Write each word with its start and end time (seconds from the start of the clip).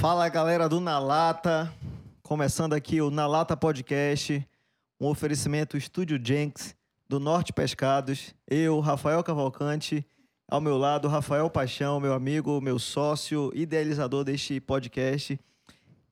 Fala 0.00 0.28
galera 0.28 0.68
do 0.68 0.80
Na 0.80 0.98
Lata, 0.98 1.72
começando 2.22 2.72
aqui 2.72 3.00
o 3.00 3.10
Na 3.10 3.26
Lata 3.26 3.56
Podcast, 3.56 4.46
um 5.00 5.06
oferecimento 5.08 5.76
Estúdio 5.76 6.20
Jenks, 6.22 6.74
do 7.08 7.18
Norte 7.18 7.52
Pescados, 7.52 8.34
eu, 8.48 8.78
Rafael 8.80 9.22
Cavalcante, 9.24 10.06
ao 10.48 10.60
meu 10.60 10.76
lado, 10.78 11.08
Rafael 11.08 11.48
Paixão, 11.50 11.98
meu 12.00 12.12
amigo, 12.14 12.60
meu 12.60 12.78
sócio, 12.78 13.50
idealizador 13.54 14.24
deste 14.24 14.60
podcast, 14.60 15.38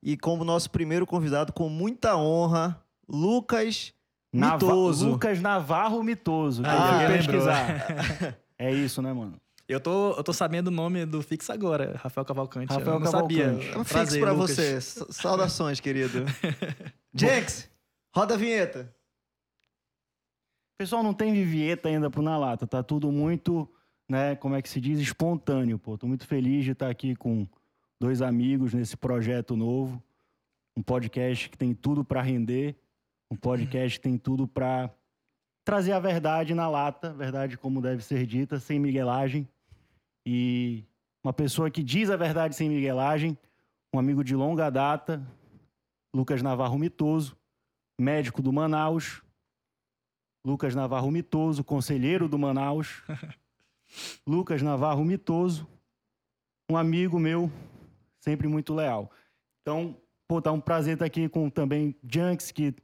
e 0.01 0.17
como 0.17 0.43
nosso 0.43 0.69
primeiro 0.69 1.05
convidado, 1.07 1.53
com 1.53 1.69
muita 1.69 2.15
honra, 2.17 2.81
Lucas 3.07 3.93
Nava- 4.33 4.65
Mitoso. 4.65 5.09
Lucas 5.11 5.39
Navarro 5.41 6.03
Mitoso. 6.03 6.61
que 6.61 6.67
Ah, 6.69 7.07
pesquisar. 7.07 8.37
é 8.59 8.71
isso, 8.73 9.01
né, 9.01 9.13
mano? 9.13 9.39
Eu 9.67 9.81
tô, 9.81 10.11
eu 10.13 10.23
tô 10.23 10.31
sabendo 10.31 10.67
o 10.67 10.71
nome 10.71 11.05
do 11.05 11.21
fixo 11.21 11.51
agora, 11.51 11.97
Rafael 11.97 12.23
Cavalcante. 12.23 12.71
Rafael 12.73 12.95
eu 12.95 12.99
não 13.01 13.11
Cavalcante. 13.11 13.35
sabia. 13.35 13.73
É 13.73 13.77
um 13.77 13.83
fixo 13.83 13.93
Prazer, 13.93 14.21
pra 14.21 14.31
Lucas. 14.31 14.51
você. 14.55 14.81
Sa- 14.81 15.05
Saudações, 15.11 15.79
querido. 15.81 16.23
Jenks, 17.13 17.69
roda 18.15 18.35
a 18.35 18.37
vinheta. 18.37 18.93
Pessoal, 20.79 21.03
não 21.03 21.13
tem 21.13 21.33
vivieta 21.33 21.89
ainda 21.89 22.09
pro 22.09 22.21
Na 22.21 22.37
Lata. 22.37 22.65
Tá 22.67 22.81
tudo 22.81 23.11
muito, 23.11 23.69
né, 24.09 24.35
como 24.35 24.55
é 24.55 24.61
que 24.61 24.69
se 24.69 24.79
diz, 24.79 24.99
espontâneo, 24.99 25.77
pô. 25.77 25.97
Tô 25.97 26.07
muito 26.07 26.25
feliz 26.25 26.63
de 26.63 26.71
estar 26.71 26.89
aqui 26.89 27.15
com 27.15 27.45
dois 27.99 28.21
amigos 28.21 28.73
nesse 28.73 28.95
projeto 28.95 29.55
novo. 29.55 30.01
Um 30.77 30.81
podcast 30.83 31.49
que 31.49 31.57
tem 31.57 31.73
tudo 31.73 32.05
pra 32.05 32.21
render. 32.21 32.75
Um 33.29 33.35
podcast 33.35 33.99
que 33.99 34.03
tem 34.03 34.17
tudo 34.17 34.47
pra 34.47 34.89
trazer 35.65 35.91
a 35.91 35.99
verdade 35.99 36.53
na 36.53 36.69
lata, 36.69 37.11
verdade 37.11 37.57
como 37.57 37.81
deve 37.81 38.01
ser 38.01 38.25
dita, 38.25 38.57
sem 38.59 38.79
miguelagem. 38.79 39.45
E 40.29 40.83
uma 41.23 41.31
pessoa 41.31 41.71
que 41.71 41.81
diz 41.81 42.09
a 42.09 42.17
verdade 42.17 42.53
sem 42.53 42.67
miguelagem, 42.67 43.37
um 43.93 43.97
amigo 43.97 44.25
de 44.25 44.35
longa 44.35 44.69
data, 44.69 45.25
Lucas 46.13 46.41
Navarro 46.41 46.77
Mitoso, 46.77 47.37
médico 47.97 48.41
do 48.41 48.51
Manaus, 48.51 49.23
Lucas 50.45 50.75
Navarro 50.75 51.09
Mitoso, 51.09 51.63
conselheiro 51.63 52.27
do 52.27 52.37
Manaus. 52.37 53.01
Lucas 54.27 54.61
Navarro 54.61 55.05
Mitoso, 55.05 55.65
um 56.69 56.75
amigo 56.75 57.17
meu, 57.17 57.49
sempre 58.19 58.49
muito 58.49 58.73
leal. 58.73 59.09
Então, 59.61 59.95
pô, 60.27 60.41
tá 60.41 60.51
um 60.51 60.59
prazer 60.59 60.95
estar 60.95 61.05
aqui 61.05 61.29
com 61.29 61.49
também 61.49 61.95
Junks, 62.03 62.51
que 62.51 62.75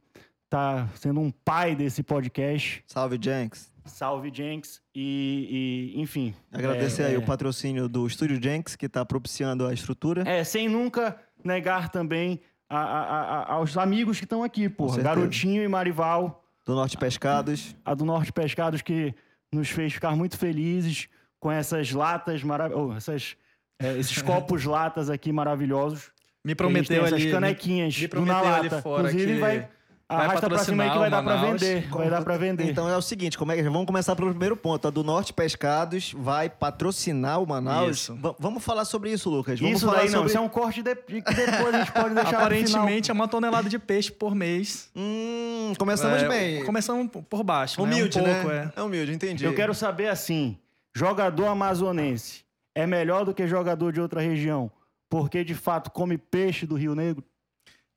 tá 0.48 0.88
sendo 0.94 1.20
um 1.20 1.30
pai 1.30 1.76
desse 1.76 2.02
podcast. 2.02 2.82
Salve, 2.86 3.18
Jenks. 3.20 3.73
Salve, 3.84 4.30
Jenks. 4.32 4.80
E, 4.94 5.92
e, 5.96 6.00
enfim. 6.00 6.34
Agradecer 6.52 7.02
é, 7.02 7.06
aí 7.06 7.14
é, 7.14 7.18
o 7.18 7.22
patrocínio 7.22 7.88
do 7.88 8.06
Estúdio 8.06 8.42
Jenks, 8.42 8.76
que 8.76 8.86
está 8.86 9.04
propiciando 9.04 9.66
a 9.66 9.72
estrutura. 9.74 10.22
É, 10.26 10.42
sem 10.44 10.68
nunca 10.68 11.16
negar 11.44 11.90
também 11.90 12.40
a- 12.68 12.78
a- 12.78 13.10
a- 13.42 13.52
aos 13.54 13.76
amigos 13.76 14.18
que 14.18 14.24
estão 14.24 14.42
aqui, 14.42 14.68
porra. 14.68 15.02
Garotinho 15.02 15.62
e 15.62 15.68
Marival. 15.68 16.42
Do 16.64 16.74
Norte 16.74 16.96
Pescados. 16.96 17.76
a 17.84 17.92
do 17.94 18.04
Norte 18.06 18.32
Pescados 18.32 18.80
que 18.80 19.14
nos 19.52 19.68
fez 19.68 19.92
ficar 19.92 20.16
muito 20.16 20.38
felizes 20.38 21.08
com 21.38 21.52
essas 21.52 21.92
latas 21.92 22.42
maravilhosas, 22.42 22.96
essas, 22.96 23.36
é, 23.78 23.98
esses 23.98 24.20
copos 24.22 24.64
latas 24.64 25.10
aqui 25.10 25.30
maravilhosos. 25.30 26.10
Me 26.42 26.54
prometeu 26.54 27.04
ali. 27.04 27.14
essas 27.16 27.30
canequinhas 27.30 27.98
me 28.00 28.06
do 28.08 28.24
Na 28.24 28.40
prometeu 28.40 28.54
ali 28.54 28.68
Lata. 28.70 28.82
fora 28.82 29.08
Inclusive 29.08 29.34
que 29.34 29.40
vai 29.40 29.68
arrasta 30.08 30.48
pra 30.48 30.58
cima 30.58 30.84
aí 30.84 30.90
que 30.90 30.98
vai 30.98 31.10
dar 31.10 31.22
pra 31.22 31.36
vender, 31.36 31.88
vai 31.88 32.10
dar 32.10 32.22
pra 32.22 32.36
vender. 32.36 32.70
Então 32.70 32.88
é 32.88 32.96
o 32.96 33.02
seguinte, 33.02 33.38
como 33.38 33.52
é 33.52 33.56
que 33.56 33.62
vamos 33.62 33.86
começar 33.86 34.14
pelo 34.14 34.30
primeiro 34.30 34.56
ponto. 34.56 34.88
A 34.88 34.90
do 34.90 35.02
Norte 35.02 35.32
Pescados 35.32 36.14
vai 36.16 36.48
patrocinar 36.48 37.42
o 37.42 37.46
Manaus. 37.46 38.10
Vamos 38.38 38.64
falar 38.64 38.84
sobre 38.84 39.12
isso, 39.12 39.30
Lucas. 39.30 39.58
Vamos 39.58 39.76
isso 39.76 39.86
falar 39.86 39.98
daí 39.98 40.06
não, 40.06 40.14
sobre... 40.14 40.28
isso 40.28 40.38
é 40.38 40.40
um 40.40 40.48
corte 40.48 40.82
de, 40.82 40.94
que 40.94 41.20
depois 41.20 41.74
a 41.74 41.78
gente 41.78 41.92
pode 41.92 42.14
deixar 42.14 42.38
Aparentemente 42.38 43.10
é 43.10 43.14
uma 43.14 43.28
tonelada 43.28 43.68
de 43.68 43.78
peixe 43.78 44.10
por 44.10 44.34
mês. 44.34 44.90
Hum, 44.94 45.72
começamos 45.78 46.22
É, 46.22 46.28
bem. 46.28 46.64
Começamos 46.64 47.10
por 47.28 47.42
baixo. 47.42 47.80
né? 47.80 47.86
Humilde, 47.86 48.18
um 48.18 48.24
pouco, 48.24 48.48
né? 48.48 48.72
É. 48.76 48.80
É 48.80 48.82
humilde, 48.82 49.12
entendi. 49.12 49.44
Eu 49.44 49.54
quero 49.54 49.74
saber 49.74 50.08
assim, 50.08 50.58
jogador 50.94 51.46
amazonense 51.46 52.44
é 52.74 52.86
melhor 52.86 53.24
do 53.24 53.32
que 53.32 53.46
jogador 53.46 53.92
de 53.92 54.00
outra 54.00 54.20
região? 54.20 54.70
Porque 55.08 55.44
de 55.44 55.54
fato 55.54 55.90
come 55.90 56.18
peixe 56.18 56.66
do 56.66 56.74
Rio 56.74 56.94
Negro? 56.94 57.24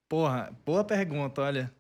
Porra, 0.08 0.52
boa 0.66 0.84
pergunta, 0.84 1.42
olha. 1.42 1.72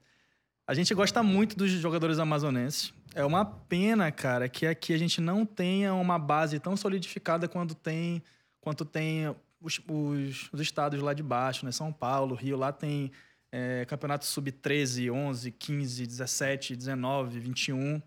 A 0.68 0.74
gente 0.74 0.94
gosta 0.94 1.24
muito 1.24 1.56
dos 1.58 1.72
jogadores 1.72 2.20
amazonenses. 2.20 2.94
É 3.16 3.24
uma 3.24 3.46
pena, 3.46 4.12
cara, 4.12 4.50
que 4.50 4.66
aqui 4.68 4.94
a 4.94 4.98
gente 4.98 5.22
não 5.22 5.46
tenha 5.46 5.94
uma 5.94 6.20
base 6.20 6.60
tão 6.60 6.76
solidificada 6.76 7.48
quanto 7.48 7.74
tem, 7.74 8.22
quanto 8.60 8.84
tem 8.86 9.34
os, 9.62 9.80
os- 9.88 10.50
os 10.52 10.60
estados 10.62 11.02
lá 11.02 11.14
de 11.14 11.24
baixo, 11.24 11.66
né? 11.66 11.72
São 11.72 11.92
Paulo, 11.92 12.36
Rio, 12.36 12.58
lá 12.58 12.72
tem 12.72 13.12
é, 13.52 13.86
campeonato 13.86 14.26
sub-13, 14.26 15.10
11, 15.12 15.52
15, 15.52 16.06
17, 16.06 16.76
19, 16.76 17.40
21. 17.40 18.02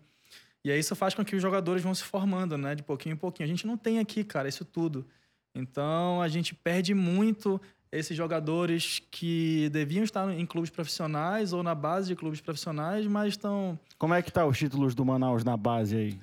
E 0.63 0.71
aí 0.71 0.79
isso 0.79 0.95
faz 0.95 1.15
com 1.15 1.25
que 1.25 1.35
os 1.35 1.41
jogadores 1.41 1.81
vão 1.81 1.95
se 1.95 2.03
formando, 2.03 2.57
né? 2.59 2.75
De 2.75 2.83
pouquinho 2.83 3.13
em 3.13 3.17
pouquinho. 3.17 3.45
A 3.45 3.49
gente 3.49 3.65
não 3.65 3.75
tem 3.75 3.97
aqui, 3.97 4.23
cara, 4.23 4.47
isso 4.47 4.63
tudo. 4.63 5.05
Então 5.55 6.21
a 6.21 6.27
gente 6.27 6.53
perde 6.53 6.93
muito 6.93 7.59
esses 7.91 8.15
jogadores 8.15 9.01
que 9.11 9.69
deviam 9.69 10.03
estar 10.03 10.29
em 10.31 10.45
clubes 10.45 10.69
profissionais 10.69 11.51
ou 11.51 11.61
na 11.61 11.75
base 11.75 12.07
de 12.07 12.15
clubes 12.15 12.39
profissionais, 12.39 13.05
mas 13.05 13.29
estão. 13.29 13.77
Como 13.97 14.13
é 14.13 14.21
que 14.21 14.31
tá 14.31 14.45
os 14.45 14.57
títulos 14.57 14.95
do 14.95 15.03
Manaus 15.03 15.43
na 15.43 15.57
base 15.57 15.95
aí? 15.95 16.19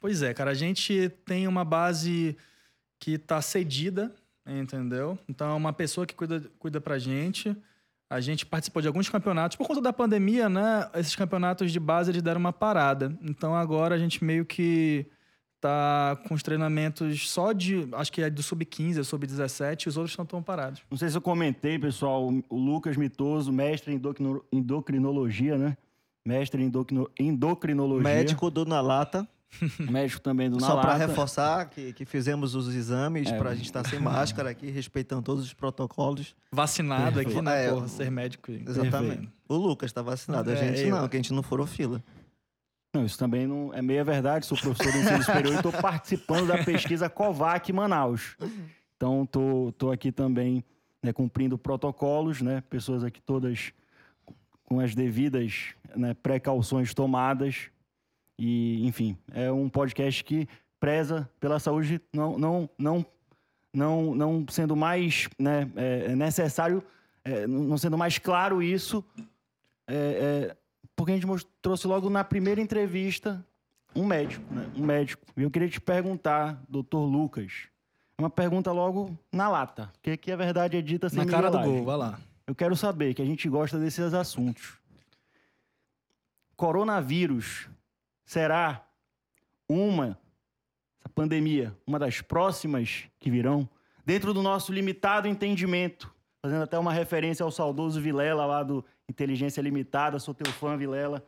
Pois 0.00 0.22
é, 0.22 0.34
cara, 0.34 0.50
a 0.50 0.54
gente 0.54 1.10
tem 1.24 1.48
uma 1.48 1.64
base 1.64 2.36
que 3.00 3.12
está 3.12 3.40
cedida, 3.40 4.14
entendeu? 4.46 5.18
Então 5.28 5.50
é 5.50 5.54
uma 5.54 5.72
pessoa 5.72 6.06
que 6.06 6.14
cuida, 6.14 6.42
cuida 6.58 6.80
pra 6.80 6.98
gente. 6.98 7.56
A 8.10 8.20
gente 8.20 8.46
participou 8.46 8.80
de 8.80 8.88
alguns 8.88 9.08
campeonatos. 9.08 9.56
Por 9.56 9.66
conta 9.66 9.80
da 9.80 9.92
pandemia, 9.92 10.48
né? 10.48 10.88
Esses 10.94 11.14
campeonatos 11.16 11.72
de 11.72 11.80
base 11.80 12.10
eles 12.10 12.22
deram 12.22 12.40
uma 12.40 12.52
parada. 12.52 13.16
Então 13.22 13.54
agora 13.54 13.94
a 13.94 13.98
gente 13.98 14.22
meio 14.22 14.44
que 14.44 15.06
tá 15.60 16.16
com 16.28 16.34
os 16.34 16.42
treinamentos 16.42 17.28
só 17.30 17.52
de. 17.52 17.88
Acho 17.92 18.12
que 18.12 18.22
é 18.22 18.30
do 18.30 18.42
sub-15, 18.42 19.02
sub-17, 19.04 19.86
e 19.86 19.88
os 19.88 19.96
outros 19.96 20.12
estão 20.12 20.24
tão 20.26 20.42
parados. 20.42 20.82
Não 20.90 20.96
sei 20.98 21.08
se 21.08 21.16
eu 21.16 21.20
comentei, 21.20 21.78
pessoal, 21.78 22.28
o 22.48 22.56
Lucas 22.56 22.96
Mitoso, 22.96 23.52
mestre 23.52 23.92
em 23.92 23.96
endocrino- 23.96 24.44
endocrinologia, 24.52 25.56
né? 25.58 25.76
Mestre 26.24 26.62
em 26.62 26.66
endocrino- 26.66 27.10
endocrinologia. 27.18 28.02
Médico 28.02 28.50
do 28.50 28.64
Na 28.64 28.80
Lata. 28.80 29.26
Médico 29.80 30.20
também 30.20 30.50
do 30.50 30.60
Só 30.60 30.78
para 30.78 30.94
reforçar 30.94 31.70
que, 31.70 31.94
que 31.94 32.04
fizemos 32.04 32.54
os 32.54 32.68
exames 32.74 33.28
É. 33.32 33.38
para 33.38 33.48
a 33.48 33.54
gente 33.54 33.64
estar 33.64 33.82
sem 33.88 33.98
máscara 33.98 34.50
aqui, 34.50 34.68
respeitando 34.70 35.22
todos 35.22 35.42
os 35.42 35.54
protocolos. 35.54 36.36
Vacinado 36.52 37.18
aqui, 37.18 37.40
né? 37.40 37.64
É, 37.64 37.70
Porra, 37.70 37.88
ser 37.88 38.10
médico. 38.10 38.52
Exatamente. 38.52 39.26
O 39.48 39.56
Lucas 39.56 39.88
está 39.88 40.02
vacinado, 40.02 40.50
a 40.50 40.52
É, 40.52 40.56
gente 40.56 40.80
eu. 40.86 40.94
não, 40.94 41.08
que 41.08 41.16
a 41.16 41.18
gente 41.18 41.32
não 41.32 41.42
furou 41.42 41.66
fila. 41.66 42.04
Não, 42.94 43.04
isso 43.04 43.18
também 43.18 43.46
não 43.46 43.72
é 43.74 43.82
meia 43.82 44.02
verdade. 44.02 44.46
Sou 44.46 44.56
professor 44.58 44.92
de 44.92 44.98
ensino 44.98 45.22
superior 45.22 45.54
e 45.54 45.56
estou 45.56 45.72
participando 45.72 46.46
da 46.46 46.64
pesquisa 46.64 47.08
COVAC 47.10 47.72
Manaus. 47.72 48.36
Então, 48.96 49.26
tô, 49.26 49.72
tô 49.76 49.90
aqui 49.90 50.10
também 50.10 50.64
né, 51.02 51.12
cumprindo 51.12 51.58
protocolos, 51.58 52.40
né? 52.40 52.62
Pessoas 52.68 53.04
aqui 53.04 53.20
todas 53.20 53.72
com 54.64 54.80
as 54.80 54.94
devidas 54.94 55.74
né, 55.94 56.14
precauções 56.14 56.92
tomadas. 56.94 57.70
E, 58.38 58.86
enfim, 58.86 59.16
é 59.32 59.50
um 59.50 59.68
podcast 59.68 60.22
que 60.24 60.48
preza 60.78 61.28
pela 61.40 61.58
saúde, 61.58 62.00
não, 62.12 62.38
não, 62.38 62.70
não, 62.78 63.06
não, 63.74 64.14
não 64.14 64.46
sendo 64.48 64.76
mais 64.76 65.28
né, 65.38 65.70
é, 65.74 66.14
necessário, 66.14 66.82
é, 67.24 67.46
não 67.46 67.76
sendo 67.76 67.98
mais 67.98 68.18
claro 68.18 68.62
isso, 68.62 69.04
é, 69.88 69.94
é, 69.94 70.56
porque 70.98 71.12
a 71.12 71.14
gente 71.14 71.46
trouxe 71.62 71.86
logo 71.86 72.10
na 72.10 72.24
primeira 72.24 72.60
entrevista 72.60 73.46
um 73.94 74.04
médico, 74.04 74.52
né? 74.52 74.68
Um 74.74 74.84
médico. 74.84 75.24
E 75.36 75.44
eu 75.44 75.50
queria 75.50 75.68
te 75.68 75.80
perguntar, 75.80 76.60
doutor 76.68 77.04
Lucas, 77.04 77.68
é 78.18 78.22
uma 78.22 78.28
pergunta 78.28 78.72
logo 78.72 79.16
na 79.32 79.48
lata, 79.48 79.92
porque 79.92 80.10
aqui 80.10 80.32
a 80.32 80.36
verdade 80.36 80.76
é 80.76 80.82
dita 80.82 81.08
sem 81.08 81.24
Na 81.24 81.30
cara 81.30 81.52
do 81.52 81.62
gol, 81.62 81.84
vai 81.84 81.96
lá. 81.96 82.18
Eu 82.44 82.52
quero 82.52 82.74
saber, 82.74 83.14
que 83.14 83.22
a 83.22 83.24
gente 83.24 83.48
gosta 83.48 83.78
desses 83.78 84.12
assuntos. 84.12 84.76
Coronavírus 86.56 87.68
será 88.24 88.84
uma, 89.68 90.18
essa 90.98 91.08
pandemia, 91.14 91.76
uma 91.86 92.00
das 92.00 92.20
próximas 92.20 93.04
que 93.20 93.30
virão? 93.30 93.68
Dentro 94.04 94.34
do 94.34 94.42
nosso 94.42 94.72
limitado 94.72 95.28
entendimento, 95.28 96.12
fazendo 96.48 96.62
até 96.62 96.78
uma 96.78 96.92
referência 96.92 97.44
ao 97.44 97.50
saudoso 97.50 98.00
Vilela 98.00 98.46
lá 98.46 98.62
do 98.62 98.84
Inteligência 99.08 99.60
Limitada, 99.60 100.18
sou 100.18 100.32
teu 100.34 100.50
fã, 100.52 100.76
Vilela. 100.76 101.24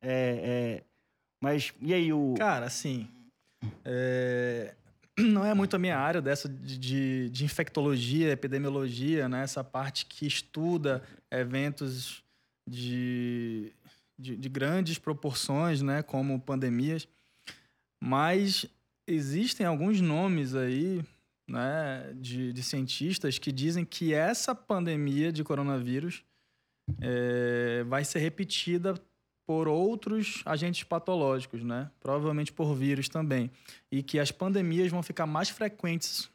É, 0.00 0.80
é, 0.80 0.84
mas, 1.42 1.72
e 1.80 1.92
aí, 1.92 2.12
o... 2.12 2.34
Cara, 2.38 2.66
assim. 2.66 3.08
é, 3.84 4.74
Não 5.18 5.44
é 5.44 5.52
muito 5.54 5.74
a 5.74 5.78
minha 5.78 5.98
área 5.98 6.22
dessa 6.22 6.48
de, 6.48 6.78
de, 6.78 7.30
de 7.30 7.44
infectologia, 7.44 8.30
epidemiologia, 8.30 9.28
né? 9.28 9.42
Essa 9.42 9.64
parte 9.64 10.06
que 10.06 10.26
estuda 10.26 11.02
eventos 11.30 12.22
de, 12.68 13.72
de, 14.18 14.36
de 14.36 14.48
grandes 14.48 14.98
proporções, 14.98 15.82
né? 15.82 16.02
Como 16.02 16.40
pandemias. 16.40 17.08
Mas 18.02 18.66
existem 19.06 19.66
alguns 19.66 20.00
nomes 20.00 20.54
aí 20.54 21.04
né, 21.48 22.12
de, 22.16 22.52
de 22.52 22.62
cientistas 22.62 23.38
que 23.38 23.52
dizem 23.52 23.84
que 23.84 24.14
essa 24.14 24.54
pandemia 24.54 25.30
de 25.30 25.44
coronavírus 25.44 26.24
é, 27.00 27.84
vai 27.84 28.04
ser 28.04 28.18
repetida 28.18 28.94
por 29.46 29.68
outros 29.68 30.42
agentes 30.46 30.84
patológicos, 30.84 31.62
né? 31.62 31.90
Provavelmente 32.00 32.52
por 32.52 32.74
vírus 32.74 33.08
também. 33.08 33.50
E 33.90 34.02
que 34.02 34.18
as 34.18 34.32
pandemias 34.32 34.90
vão 34.90 35.02
ficar 35.02 35.26
mais 35.26 35.50
frequentes 35.50 36.30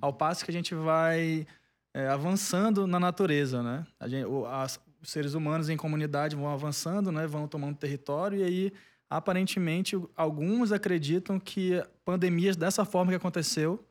ao 0.00 0.12
passo 0.12 0.44
que 0.44 0.50
a 0.50 0.54
gente 0.54 0.74
vai 0.74 1.46
é, 1.94 2.08
avançando 2.08 2.86
na 2.86 2.98
natureza, 2.98 3.62
né? 3.62 3.86
Gente, 4.06 4.26
o, 4.26 4.44
as, 4.46 4.80
os 5.00 5.10
seres 5.10 5.34
humanos 5.34 5.68
em 5.68 5.76
comunidade 5.76 6.34
vão 6.34 6.48
avançando, 6.48 7.12
né? 7.12 7.26
Vão 7.26 7.46
tomando 7.46 7.76
território 7.76 8.38
e 8.38 8.42
aí, 8.42 8.72
aparentemente, 9.08 9.96
alguns 10.16 10.72
acreditam 10.72 11.38
que 11.38 11.80
pandemias 12.04 12.56
dessa 12.56 12.84
forma 12.84 13.12
que 13.12 13.16
aconteceu 13.16 13.84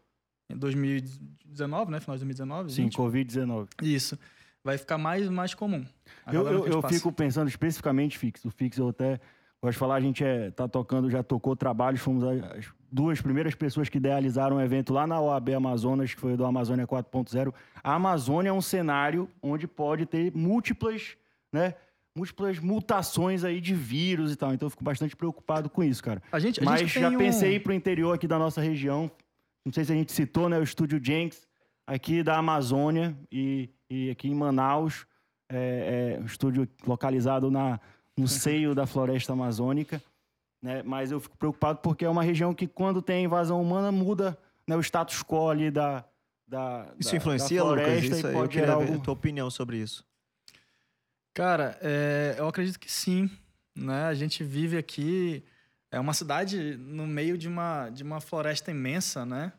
em 0.49 0.57
2019, 0.57 1.91
né? 1.91 1.99
Final 1.99 2.15
de 2.17 2.25
2019, 2.25 2.71
Sim, 2.71 2.83
20, 2.83 2.97
Covid-19. 2.97 3.67
isso 3.81 4.17
vai 4.63 4.77
ficar 4.77 4.97
mais 4.97 5.29
mais 5.29 5.53
comum. 5.53 5.85
Eu, 6.31 6.45
eu, 6.47 6.67
eu 6.67 6.81
fico 6.83 7.11
pensando 7.11 7.47
especificamente 7.47 8.17
fixo. 8.17 8.47
O 8.47 8.51
fixo 8.51 8.81
eu 8.81 8.89
até 8.89 9.19
gosto 9.61 9.73
de 9.73 9.79
falar, 9.79 9.95
a 9.95 10.01
gente 10.01 10.23
é, 10.23 10.51
tá 10.51 10.67
tocando, 10.67 11.09
já 11.09 11.23
tocou 11.23 11.55
trabalhos, 11.55 12.01
fomos 12.01 12.23
as 12.23 12.65
duas 12.91 13.21
primeiras 13.21 13.55
pessoas 13.55 13.87
que 13.89 13.97
idealizaram 13.97 14.57
um 14.57 14.61
evento 14.61 14.93
lá 14.93 15.07
na 15.07 15.19
OAB 15.19 15.49
Amazonas, 15.55 16.13
que 16.13 16.19
foi 16.19 16.33
o 16.33 16.37
do 16.37 16.45
Amazônia 16.45 16.85
4.0. 16.85 17.53
A 17.83 17.93
Amazônia 17.95 18.49
é 18.49 18.53
um 18.53 18.61
cenário 18.61 19.29
onde 19.41 19.67
pode 19.67 20.05
ter 20.05 20.33
múltiplas, 20.35 21.15
né? 21.51 21.73
Múltiplas 22.15 22.57
mutações 22.59 23.43
aí 23.43 23.61
de 23.61 23.73
vírus 23.75 24.31
e 24.33 24.35
tal. 24.35 24.53
Então 24.53 24.65
eu 24.65 24.69
fico 24.71 24.83
bastante 24.83 25.15
preocupado 25.15 25.69
com 25.69 25.83
isso, 25.83 26.03
cara. 26.03 26.21
A 26.31 26.39
gente, 26.39 26.59
a 26.61 26.65
Mas 26.65 26.79
gente 26.81 26.99
já 26.99 27.09
um- 27.09 27.17
pensei 27.17 27.55
ir 27.55 27.59
pro 27.61 27.73
interior 27.73 28.13
aqui 28.13 28.27
da 28.27 28.39
nossa 28.39 28.59
região. 28.59 29.09
Não 29.67 29.73
sei 29.73 29.83
se 29.83 29.91
a 29.91 29.95
gente 29.95 30.13
citou, 30.13 30.47
né? 30.47 30.57
O 30.57 30.63
estúdio 30.63 30.97
Jenks, 31.03 31.45
aqui 31.85 32.23
da 32.23 32.37
Amazônia 32.37 33.17
e, 33.29 33.69
e 33.89 34.09
aqui 34.09 34.29
em 34.29 34.33
Manaus. 34.33 35.05
É, 35.49 36.15
é 36.17 36.21
um 36.21 36.25
estúdio 36.25 36.69
localizado 36.85 37.51
na, 37.51 37.77
no 38.15 38.27
seio 38.29 38.73
da 38.73 38.85
floresta 38.87 39.33
amazônica. 39.33 40.01
Né? 40.61 40.81
Mas 40.83 41.11
eu 41.11 41.19
fico 41.19 41.37
preocupado 41.37 41.79
porque 41.79 42.05
é 42.05 42.09
uma 42.09 42.23
região 42.23 42.53
que, 42.53 42.65
quando 42.65 43.01
tem 43.01 43.25
invasão 43.25 43.61
humana, 43.61 43.91
muda 43.91 44.37
né, 44.65 44.73
o 44.73 44.79
status 44.79 45.21
quo 45.21 45.49
ali 45.49 45.69
da, 45.69 46.05
da, 46.47 46.87
Isso 46.97 47.11
da- 47.11 47.17
influencia, 47.17 47.61
da 47.61 47.69
Lucas? 47.69 47.83
floresta 47.83 48.15
Isso 48.15 48.25
e 48.25 48.29
eu 48.29 48.33
pode 48.33 48.49
queria 48.49 48.67
gerar 48.67 48.77
algum... 48.77 48.99
tua 48.99 49.13
opinião 49.13 49.49
sobre 49.49 49.79
isso. 49.79 50.05
Cara, 51.33 51.77
é, 51.81 52.35
eu 52.37 52.47
acredito 52.47 52.79
que 52.79 52.89
sim. 52.89 53.29
Né? 53.75 54.05
A 54.05 54.13
gente 54.13 54.45
vive 54.45 54.77
aqui. 54.77 55.43
É 55.91 55.99
uma 55.99 56.13
cidade 56.13 56.75
no 56.77 57.07
meio 57.07 57.37
de 57.37 57.47
uma, 57.47 57.89
de 57.89 58.03
uma 58.03 58.19
floresta 58.19 58.71
imensa, 58.71 59.25
né? 59.25 59.53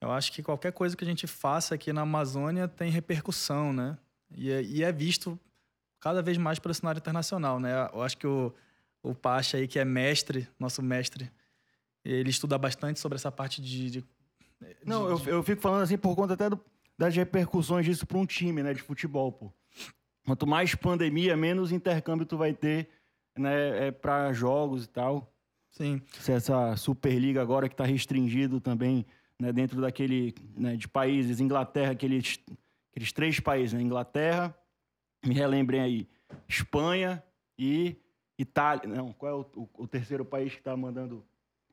Eu 0.00 0.10
acho 0.10 0.32
que 0.32 0.42
qualquer 0.42 0.72
coisa 0.72 0.96
que 0.96 1.04
a 1.04 1.06
gente 1.06 1.26
faça 1.26 1.74
aqui 1.74 1.92
na 1.92 2.02
Amazônia 2.02 2.68
tem 2.68 2.90
repercussão, 2.90 3.72
né? 3.72 3.98
E 4.34 4.50
é, 4.50 4.62
e 4.62 4.82
é 4.82 4.92
visto 4.92 5.38
cada 6.00 6.22
vez 6.22 6.38
mais 6.38 6.58
pelo 6.58 6.72
cenário 6.72 6.98
internacional, 6.98 7.58
né? 7.60 7.88
Eu 7.92 8.02
acho 8.02 8.16
que 8.16 8.26
o, 8.26 8.54
o 9.02 9.14
Pacha 9.14 9.56
aí, 9.56 9.66
que 9.66 9.78
é 9.78 9.84
mestre, 9.84 10.48
nosso 10.58 10.80
mestre, 10.82 11.30
ele 12.04 12.30
estuda 12.30 12.56
bastante 12.56 13.00
sobre 13.00 13.16
essa 13.16 13.30
parte 13.32 13.60
de... 13.60 13.90
de- 13.90 14.04
Não, 14.86 15.14
de- 15.16 15.28
eu, 15.28 15.36
eu 15.36 15.42
fico 15.42 15.60
falando 15.60 15.82
assim 15.82 15.98
por 15.98 16.14
conta 16.14 16.34
até 16.34 16.48
do- 16.48 16.60
das 16.96 17.14
repercussões 17.14 17.84
disso 17.84 18.06
para 18.06 18.18
um 18.18 18.24
time, 18.26 18.62
né, 18.62 18.72
de 18.72 18.80
futebol, 18.82 19.30
pô. 19.32 19.52
Quanto 20.24 20.46
mais 20.46 20.74
pandemia, 20.74 21.36
menos 21.36 21.72
intercâmbio 21.72 22.24
tu 22.26 22.36
vai 22.36 22.52
ter, 22.54 22.88
né, 23.36 23.88
é, 23.88 23.90
para 23.90 24.32
jogos 24.32 24.84
e 24.84 24.88
tal. 24.88 25.32
Sim. 25.78 26.02
Se 26.18 26.32
essa 26.32 26.76
Superliga 26.76 27.40
agora 27.40 27.68
que 27.68 27.74
está 27.74 27.84
restringido 27.84 28.60
também, 28.60 29.06
né, 29.40 29.52
dentro 29.52 29.80
daquele, 29.80 30.34
né, 30.56 30.76
de 30.76 30.88
países, 30.88 31.40
Inglaterra, 31.40 31.92
aqueles, 31.92 32.38
aqueles 32.90 33.12
três 33.12 33.38
países, 33.40 33.72
né, 33.74 33.80
Inglaterra, 33.80 34.54
me 35.24 35.32
relembrem 35.34 35.80
aí, 35.80 36.08
Espanha 36.48 37.22
e 37.58 37.96
Itália. 38.38 38.88
Não, 38.92 39.12
qual 39.12 39.32
é 39.32 39.34
o, 39.34 39.62
o- 39.62 39.68
o 39.84 39.86
terceiro 39.86 40.24
país 40.24 40.52
que 40.52 40.58
está 40.58 40.76
mandando, 40.76 41.24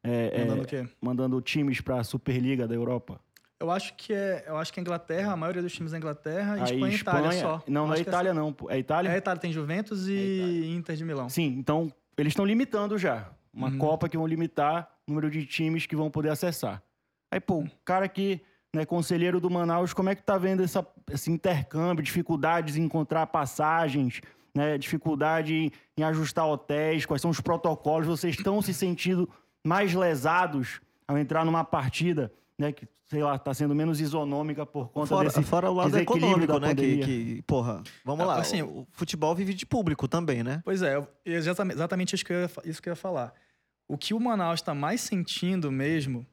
é, 0.03 0.31
é, 0.33 0.39
Mandando 0.45 0.61
o 0.63 0.67
quê? 0.67 0.87
mandando 1.01 1.41
times 1.41 1.81
para 1.81 1.99
a 1.99 2.03
Superliga 2.03 2.67
da 2.67 2.75
Europa? 2.75 3.19
Eu 3.59 3.71
acho 3.71 3.95
que 3.95 4.13
é, 4.13 4.43
eu 4.47 4.57
acho 4.57 4.71
que 4.73 4.79
a 4.79 4.81
Inglaterra, 4.81 5.31
a 5.31 5.35
maioria 5.37 5.61
dos 5.61 5.73
times 5.73 5.91
da 5.93 5.97
Inglaterra, 5.97 6.57
e 6.57 6.61
Aí, 6.61 6.73
Espanha 6.75 6.93
e 6.93 6.95
Itália 6.97 7.31
só. 7.31 7.63
Não, 7.67 7.87
não 7.87 7.93
é 7.95 7.99
Itália, 8.01 8.33
não. 8.33 8.51
pô. 8.53 8.69
É 8.69 8.77
Itália? 8.77 9.09
É 9.09 9.17
Itália, 9.17 9.39
tem 9.41 9.51
Juventus 9.51 10.07
e 10.07 10.65
Inter 10.75 10.95
de 10.95 11.05
Milão. 11.05 11.29
Sim, 11.29 11.55
então 11.57 11.91
eles 12.17 12.31
estão 12.31 12.45
limitando 12.45 12.97
já. 12.97 13.31
Uma 13.55 13.69
Uhum. 13.69 13.77
Copa 13.77 14.09
que 14.09 14.17
vão 14.17 14.27
limitar 14.27 14.89
o 15.07 15.11
número 15.11 15.31
de 15.31 15.45
times 15.45 15.85
que 15.85 15.95
vão 15.95 16.11
poder 16.11 16.29
acessar. 16.29 16.83
Aí, 17.31 17.39
pô, 17.39 17.59
o 17.59 17.69
cara 17.85 18.07
que, 18.09 18.41
né, 18.73 18.85
conselheiro 18.85 19.39
do 19.39 19.49
Manaus, 19.49 19.93
como 19.93 20.09
é 20.09 20.15
que 20.15 20.21
tá 20.23 20.37
vendo 20.37 20.61
essa, 20.63 20.85
esse 21.11 21.31
intercâmbio, 21.31 22.03
dificuldades 22.03 22.75
em 22.75 22.83
encontrar 22.83 23.25
passagens, 23.27 24.19
né, 24.53 24.77
dificuldade 24.77 25.53
em, 25.53 25.71
em 25.97 26.03
ajustar 26.03 26.45
hotéis, 26.47 27.05
quais 27.05 27.21
são 27.21 27.31
os 27.31 27.39
protocolos? 27.39 28.07
Vocês 28.07 28.35
estão 28.37 28.61
se 28.61 28.73
sentindo 28.73 29.29
mais 29.65 29.93
lesados 29.93 30.81
ao 31.07 31.17
entrar 31.17 31.45
numa 31.45 31.63
partida, 31.63 32.31
né, 32.57 32.71
que, 32.71 32.87
sei 33.05 33.21
lá, 33.23 33.37
tá 33.37 33.53
sendo 33.53 33.75
menos 33.75 33.99
isonômica 33.99 34.65
por 34.65 34.89
conta 34.89 35.07
Fora, 35.07 35.27
desse 35.27 35.43
fora 35.43 35.69
o 35.69 35.73
lado 35.73 35.97
econômico, 35.97 36.57
né? 36.59 36.73
Que, 36.73 36.97
que, 36.99 37.41
porra, 37.43 37.83
vamos 38.03 38.23
Ah, 38.23 38.27
lá. 38.27 38.37
assim, 38.39 38.61
o, 38.61 38.87
futebol 38.91 39.35
vive 39.35 39.53
de 39.53 39.65
público 39.65 40.07
também, 40.07 40.41
né? 40.43 40.61
Pois 40.63 40.81
é, 40.81 40.95
exatamente, 41.25 42.15
isso, 42.15 42.23
que 42.25 42.31
eu 42.33 42.41
ia, 42.41 42.49
isso 42.63 42.81
que 42.81 42.89
eu 42.89 42.91
ia 42.91 42.95
falar. 42.95 43.33
O 43.87 43.97
que 43.97 44.13
o 44.13 44.19
Manaus 44.19 44.59
está 44.59 44.73
mais 44.73 45.01
sentindo 45.01 45.71
mesmo 45.71 46.25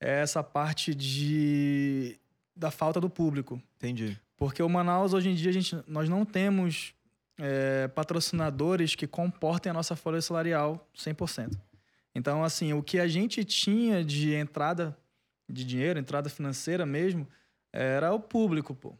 é 0.00 0.20
essa 0.20 0.42
parte 0.42 0.94
de 0.94 2.18
da 2.54 2.70
falta 2.70 3.00
do 3.00 3.08
público. 3.10 3.60
Entendi. 3.76 4.18
Porque 4.36 4.62
o 4.62 4.68
Manaus, 4.68 5.12
hoje 5.14 5.28
em 5.30 5.34
dia, 5.34 5.50
a 5.50 5.52
gente, 5.52 5.76
nós 5.86 6.08
não 6.08 6.24
temos 6.24 6.94
é, 7.38 7.88
patrocinadores 7.88 8.94
que 8.94 9.06
comportem 9.06 9.70
a 9.70 9.72
nossa 9.72 9.96
folha 9.96 10.20
salarial 10.20 10.86
100%. 10.96 11.58
Então, 12.14 12.42
assim, 12.44 12.72
o 12.72 12.82
que 12.82 12.98
a 12.98 13.06
gente 13.08 13.44
tinha 13.44 14.04
de 14.04 14.34
entrada 14.34 14.96
de 15.48 15.64
dinheiro, 15.64 15.98
entrada 15.98 16.28
financeira 16.28 16.84
mesmo, 16.86 17.26
era 17.72 18.12
o 18.12 18.20
público, 18.20 18.74
pô. 18.74 18.94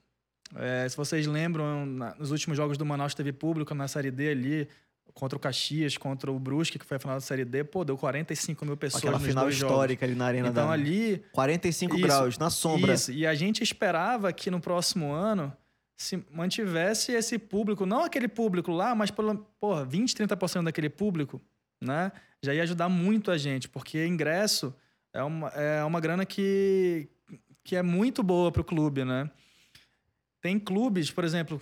É, 0.56 0.88
se 0.88 0.96
vocês 0.96 1.26
lembram, 1.26 1.86
na- 1.86 2.14
nos 2.16 2.30
últimos 2.30 2.56
jogos 2.56 2.76
do 2.78 2.84
Manaus 2.86 3.14
teve 3.14 3.32
público 3.32 3.74
na 3.74 3.86
Série 3.88 4.10
D 4.10 4.30
ali, 4.30 4.68
contra 5.14 5.36
o 5.36 5.40
Caxias, 5.40 5.96
contra 5.96 6.30
o 6.30 6.38
Brusque, 6.38 6.78
que 6.78 6.84
foi 6.84 6.96
a 6.96 7.00
final 7.00 7.16
da 7.16 7.20
Série 7.20 7.44
D, 7.44 7.64
pô, 7.64 7.84
deu 7.84 7.96
45 7.96 8.64
mil 8.64 8.76
pessoas 8.76 9.02
Aquela 9.02 9.18
nos 9.18 9.26
final 9.28 9.44
dois 9.44 9.56
jogos. 9.56 9.72
histórica 9.74 10.06
ali 10.06 10.14
na 10.14 10.26
Arena 10.26 10.48
Então, 10.48 10.66
da... 10.68 10.72
ali, 10.72 11.22
45 11.32 11.96
Isso, 11.96 12.02
graus, 12.06 12.38
na 12.38 12.50
sombra. 12.50 12.94
isso. 12.94 13.12
E 13.12 13.26
a 13.26 13.34
gente 13.34 13.62
esperava 13.62 14.32
que 14.32 14.50
no 14.50 14.60
próximo 14.60 15.12
ano 15.12 15.52
se 15.96 16.24
mantivesse 16.32 17.12
esse 17.12 17.38
público, 17.38 17.84
não 17.84 18.04
aquele 18.04 18.26
público 18.28 18.70
lá, 18.72 18.94
mas 18.94 19.10
pelo, 19.10 19.36
porra, 19.60 19.84
20, 19.84 20.14
30% 20.14 20.64
daquele 20.64 20.88
público, 20.88 21.40
né? 21.82 22.10
Já 22.42 22.54
ia 22.54 22.62
ajudar 22.62 22.88
muito 22.88 23.30
a 23.30 23.36
gente, 23.36 23.68
porque 23.68 24.06
ingresso 24.06 24.74
é 25.12 25.22
uma, 25.22 25.48
é 25.48 25.84
uma 25.84 26.00
grana 26.00 26.24
que, 26.24 27.06
que 27.62 27.76
é 27.76 27.82
muito 27.82 28.22
boa 28.22 28.50
para 28.50 28.62
o 28.62 28.64
clube, 28.64 29.04
né? 29.04 29.30
Tem 30.40 30.58
clubes, 30.58 31.10
por 31.10 31.22
exemplo, 31.22 31.60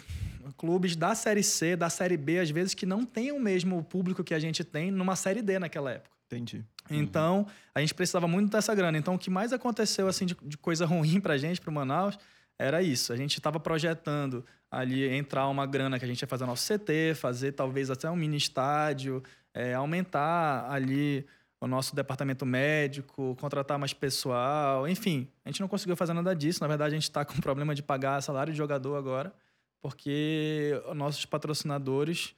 clubes 0.56 0.96
da 0.96 1.14
Série 1.14 1.42
C, 1.42 1.76
da 1.76 1.90
Série 1.90 2.16
B, 2.16 2.38
às 2.38 2.50
vezes, 2.50 2.74
que 2.74 2.86
não 2.86 3.04
tem 3.04 3.32
o 3.32 3.40
mesmo 3.40 3.82
público 3.84 4.24
que 4.24 4.34
a 4.34 4.38
gente 4.38 4.64
tem 4.64 4.90
numa 4.90 5.16
Série 5.16 5.42
D 5.42 5.58
naquela 5.58 5.90
época. 5.90 6.16
Entendi. 6.26 6.64
Então, 6.90 7.46
a 7.74 7.80
gente 7.80 7.94
precisava 7.94 8.28
muito 8.28 8.50
dessa 8.50 8.74
grana. 8.74 8.98
Então, 8.98 9.14
o 9.14 9.18
que 9.18 9.30
mais 9.30 9.52
aconteceu 9.52 10.08
assim 10.08 10.26
de, 10.26 10.36
de 10.42 10.58
coisa 10.58 10.84
ruim 10.84 11.20
pra 11.20 11.38
gente, 11.38 11.60
pro 11.60 11.72
Manaus, 11.72 12.18
era 12.58 12.82
isso. 12.82 13.12
A 13.12 13.16
gente 13.16 13.38
estava 13.38 13.58
projetando 13.58 14.44
ali 14.70 15.08
entrar 15.08 15.48
uma 15.48 15.64
grana 15.64 15.98
que 15.98 16.04
a 16.04 16.08
gente 16.08 16.20
ia 16.20 16.28
fazer 16.28 16.44
nosso 16.44 16.66
CT, 16.66 17.14
fazer 17.14 17.52
talvez 17.52 17.90
até 17.90 18.10
um 18.10 18.16
mini 18.16 18.36
estádio, 18.36 19.22
é, 19.54 19.74
aumentar 19.74 20.70
ali 20.70 21.26
o 21.60 21.66
nosso 21.66 21.94
departamento 21.94 22.46
médico, 22.46 23.36
contratar 23.40 23.78
mais 23.78 23.92
pessoal, 23.92 24.88
enfim. 24.88 25.28
A 25.44 25.48
gente 25.48 25.60
não 25.60 25.68
conseguiu 25.68 25.96
fazer 25.96 26.12
nada 26.12 26.34
disso. 26.34 26.60
Na 26.60 26.68
verdade, 26.68 26.94
a 26.94 26.96
gente 26.96 27.04
está 27.04 27.24
com 27.24 27.34
problema 27.40 27.74
de 27.74 27.82
pagar 27.82 28.20
salário 28.22 28.52
de 28.52 28.56
jogador 28.56 28.96
agora, 28.96 29.32
porque 29.80 30.80
os 30.88 30.96
nossos 30.96 31.24
patrocinadores 31.24 32.34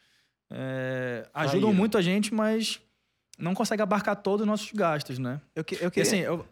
é, 0.51 1.29
ajudam 1.35 1.73
muito 1.73 1.97
a 1.99 2.03
gente, 2.03 2.33
mas 2.35 2.81
não 3.39 3.55
consegue 3.55 3.81
abarcar 3.83 4.17
todos 4.17 4.43
os 4.43 4.47
nossos 4.47 4.71
gastos, 4.73 5.19
né? 5.19 5.41
Eu, 5.55 5.65
que- 5.65 5.77
eu 5.77 5.91
queria... 5.91 6.03
assim, 6.03 6.19
eu, 6.19 6.45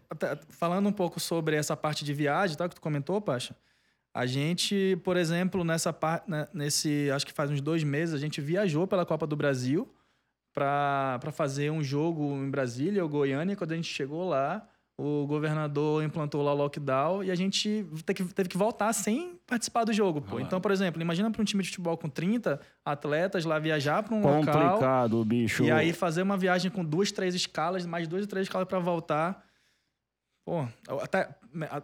falando 0.49 0.89
um 0.89 0.93
pouco 0.93 1.21
sobre 1.21 1.57
essa 1.57 1.77
parte 1.77 2.05
de 2.05 2.15
viagem, 2.15 2.57
tá, 2.57 2.69
que 2.69 2.75
tu 2.75 2.81
comentou, 2.81 3.21
Pacha, 3.21 3.55
a 4.15 4.25
gente, 4.25 4.99
por 5.05 5.17
exemplo, 5.17 5.63
nessa 5.65 5.93
parte, 5.93 6.27
nesse, 6.55 7.11
acho 7.11 7.27
que 7.27 7.33
faz 7.33 7.51
uns 7.51 7.61
dois 7.61 7.83
meses, 7.85 8.15
a 8.15 8.19
gente 8.19 8.41
viajou 8.41 8.87
pela 8.87 9.05
Copa 9.05 9.27
do 9.27 9.37
Brasil 9.37 9.93
para 10.55 11.21
fazer 11.33 11.71
um 11.71 11.83
jogo 11.83 12.35
em 12.37 12.51
Brasília 12.51 13.03
ou 13.03 13.09
Goiânia. 13.09 13.55
Quando 13.55 13.73
a 13.73 13.77
gente 13.77 13.93
chegou 13.93 14.27
lá, 14.29 14.67
o 14.97 15.27
governador 15.27 16.03
implantou 16.03 16.43
lá 16.43 16.53
o 16.53 16.57
lockdown 16.57 17.23
e 17.23 17.31
a 17.31 17.35
gente 17.35 17.87
teve 18.05 18.15
que, 18.25 18.35
teve 18.35 18.49
que 18.49 18.57
voltar 18.57 18.93
sem 18.93 19.38
participar 19.49 19.85
do 19.85 19.93
jogo. 19.93 20.21
Pô. 20.21 20.39
Então, 20.39 20.61
por 20.61 20.71
exemplo, 20.71 21.01
imagina 21.01 21.31
para 21.31 21.41
um 21.41 21.45
time 21.45 21.63
de 21.63 21.71
futebol 21.71 21.97
com 21.97 22.09
30 22.09 22.61
atletas 22.85 23.47
lá 23.47 23.59
viajar 23.59 24.03
para 24.03 24.15
um 24.15 24.21
local 24.21 24.45
Complicado, 24.45 25.25
bicho. 25.25 25.65
e 25.65 25.71
aí 25.71 25.93
fazer 25.93 26.23
uma 26.23 26.37
viagem 26.37 26.71
com 26.71 26.85
duas, 26.85 27.11
três 27.11 27.35
escalas, 27.35 27.87
mais 27.87 28.07
duas 28.07 28.23
ou 28.23 28.29
três 28.29 28.47
escalas 28.47 28.69
para 28.69 28.79
voltar. 28.79 29.43
Pô, 30.45 30.67
até, 31.03 31.35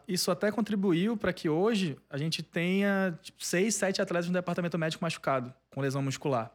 isso 0.06 0.30
até 0.30 0.52
contribuiu 0.52 1.16
para 1.16 1.32
que 1.32 1.48
hoje 1.48 1.96
a 2.08 2.18
gente 2.18 2.42
tenha 2.42 3.18
tipo, 3.22 3.42
seis, 3.42 3.74
sete 3.74 4.00
atletas 4.00 4.26
no 4.26 4.32
departamento 4.32 4.78
médico 4.78 5.02
machucado, 5.02 5.52
com 5.70 5.80
lesão 5.80 6.02
muscular. 6.02 6.52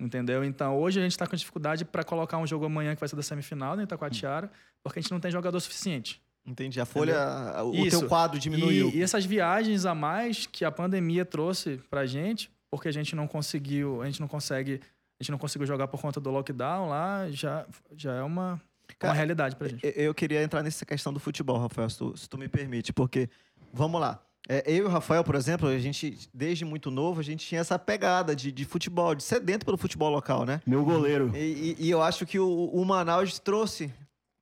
Entendeu? 0.00 0.44
Então, 0.44 0.78
hoje 0.78 1.00
a 1.00 1.02
gente 1.02 1.12
está 1.12 1.26
com 1.26 1.34
dificuldade 1.34 1.84
para 1.84 2.04
colocar 2.04 2.38
um 2.38 2.46
jogo 2.46 2.66
amanhã 2.66 2.94
que 2.94 3.00
vai 3.00 3.08
ser 3.08 3.16
da 3.16 3.22
semifinal 3.22 3.76
no 3.76 3.82
Itacoatiara, 3.82 4.50
porque 4.82 4.98
a 4.98 5.02
gente 5.02 5.10
não 5.10 5.18
tem 5.18 5.30
jogador 5.30 5.58
suficiente. 5.58 6.22
Entendi. 6.48 6.80
A 6.80 6.84
folha, 6.84 7.14
Entendeu? 7.14 7.68
o 7.68 7.86
Isso. 7.86 8.00
teu 8.00 8.08
quadro 8.08 8.38
diminuiu. 8.38 8.90
E, 8.90 8.98
e, 8.98 9.02
essas 9.02 9.24
viagens 9.24 9.84
a 9.84 9.94
mais 9.94 10.46
que 10.46 10.64
a 10.64 10.70
pandemia 10.70 11.24
trouxe 11.24 11.80
para 11.90 12.00
a 12.00 12.06
gente, 12.06 12.50
porque 12.70 12.88
a 12.88 12.92
gente 12.92 13.14
não 13.14 13.26
conseguiu, 13.26 14.02
a 14.02 14.06
gente 14.06 14.20
não 14.20 14.28
consegue, 14.28 14.80
a 15.20 15.22
gente 15.22 15.30
não 15.30 15.38
conseguiu 15.38 15.66
jogar 15.66 15.88
por 15.88 16.00
conta 16.00 16.20
do 16.20 16.30
lockdown 16.30 16.88
lá, 16.88 17.30
já, 17.30 17.66
já 17.96 18.14
é 18.14 18.22
uma, 18.22 18.60
Cara, 18.98 19.12
uma 19.12 19.16
realidade 19.16 19.56
pra 19.56 19.68
gente. 19.68 19.80
Eu 19.94 20.14
queria 20.14 20.42
entrar 20.42 20.62
nessa 20.62 20.86
questão 20.86 21.12
do 21.12 21.20
futebol, 21.20 21.58
Rafael, 21.58 21.90
se 21.90 21.98
tu, 21.98 22.16
se 22.16 22.28
tu 22.28 22.38
me 22.38 22.48
permite, 22.48 22.92
porque, 22.92 23.28
vamos 23.72 24.00
lá, 24.00 24.22
é, 24.48 24.64
eu 24.66 24.76
e 24.76 24.82
o 24.82 24.88
Rafael, 24.88 25.22
por 25.22 25.34
exemplo, 25.34 25.68
a 25.68 25.78
gente, 25.78 26.16
desde 26.32 26.64
muito 26.64 26.90
novo, 26.90 27.20
a 27.20 27.22
gente 27.22 27.46
tinha 27.46 27.60
essa 27.60 27.78
pegada 27.78 28.34
de, 28.34 28.50
de 28.50 28.64
futebol, 28.64 29.14
de 29.14 29.22
sedento 29.22 29.66
pelo 29.66 29.76
futebol 29.76 30.10
local, 30.10 30.46
né? 30.46 30.62
Meu 30.66 30.82
goleiro. 30.84 31.30
E, 31.34 31.76
e, 31.78 31.86
e 31.86 31.90
eu 31.90 32.02
acho 32.02 32.24
que 32.24 32.38
o, 32.38 32.48
o 32.48 32.84
Manaus 32.84 33.38
trouxe, 33.38 33.92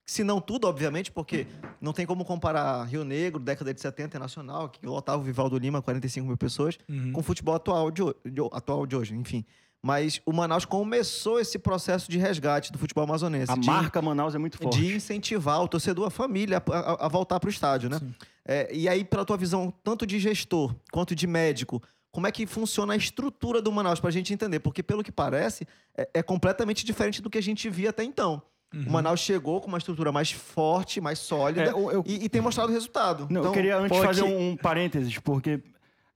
se 0.06 0.22
não 0.22 0.40
tudo, 0.40 0.68
obviamente, 0.68 1.10
porque 1.10 1.48
não 1.80 1.92
tem 1.92 2.06
como 2.06 2.24
comparar 2.24 2.84
Rio 2.84 3.04
Negro, 3.04 3.42
década 3.42 3.74
de 3.74 3.80
70, 3.80 4.06
internacional, 4.06 4.68
que 4.68 4.84
lotava 4.86 5.20
o 5.20 5.24
Vivaldo 5.24 5.58
Lima, 5.58 5.82
45 5.82 6.26
mil 6.26 6.36
pessoas, 6.36 6.78
uhum. 6.88 7.12
com 7.12 7.20
o 7.20 7.22
futebol 7.24 7.56
atual 7.56 7.90
de, 7.90 8.02
de, 8.24 8.40
atual 8.52 8.86
de 8.86 8.94
hoje, 8.94 9.14
enfim. 9.14 9.44
Mas 9.82 10.20
o 10.24 10.32
Manaus 10.32 10.64
começou 10.64 11.40
esse 11.40 11.58
processo 11.58 12.10
de 12.10 12.18
resgate 12.18 12.72
do 12.72 12.78
futebol 12.78 13.04
amazonense. 13.04 13.50
A 13.50 13.56
de, 13.56 13.66
marca 13.66 14.00
Manaus 14.00 14.34
é 14.34 14.38
muito 14.38 14.58
forte. 14.58 14.78
De 14.78 14.94
incentivar 14.94 15.60
o 15.60 15.68
torcedor, 15.68 16.06
a 16.06 16.10
família, 16.10 16.62
a, 16.70 16.78
a, 16.78 17.06
a 17.06 17.08
voltar 17.08 17.40
para 17.40 17.48
o 17.48 17.50
estádio, 17.50 17.90
né? 17.90 18.00
É, 18.44 18.72
e 18.72 18.88
aí, 18.88 19.04
pela 19.04 19.24
tua 19.24 19.36
visão, 19.36 19.72
tanto 19.82 20.06
de 20.06 20.20
gestor 20.20 20.74
quanto 20.92 21.16
de 21.16 21.26
médico, 21.26 21.82
como 22.12 22.26
é 22.26 22.32
que 22.32 22.46
funciona 22.46 22.94
a 22.94 22.96
estrutura 22.96 23.60
do 23.60 23.70
Manaus 23.72 24.00
para 24.00 24.08
a 24.08 24.12
gente 24.12 24.32
entender? 24.32 24.60
Porque, 24.60 24.82
pelo 24.82 25.02
que 25.02 25.12
parece, 25.12 25.66
é, 25.96 26.08
é, 26.14 26.22
completamente 26.22 26.84
diferente 26.86 27.20
do 27.20 27.28
que 27.28 27.38
a 27.38 27.42
gente 27.42 27.68
via 27.68 27.90
até 27.90 28.04
então. 28.04 28.40
Uhum. 28.74 28.84
O 28.86 28.92
Manaus 28.92 29.20
chegou 29.20 29.60
com 29.60 29.68
uma 29.68 29.78
estrutura 29.78 30.10
mais 30.10 30.32
forte, 30.32 31.00
mais 31.00 31.18
sólida 31.18 31.70
é, 31.70 31.72
eu, 31.72 32.04
e, 32.06 32.24
e, 32.24 32.28
tem 32.28 32.40
mostrado 32.40 32.72
resultado. 32.72 33.26
Não, 33.30 33.40
então, 33.40 33.44
eu 33.44 33.52
queria 33.52 33.78
antes 33.78 33.98
fazer 33.98 34.22
um 34.22 34.56
parênteses, 34.56 35.18
porque 35.18 35.62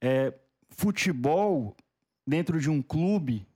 é, 0.00 0.34
futebol 0.70 1.76
dentro 2.26 2.60
de 2.60 2.68
um 2.68 2.82
clube 2.82 3.46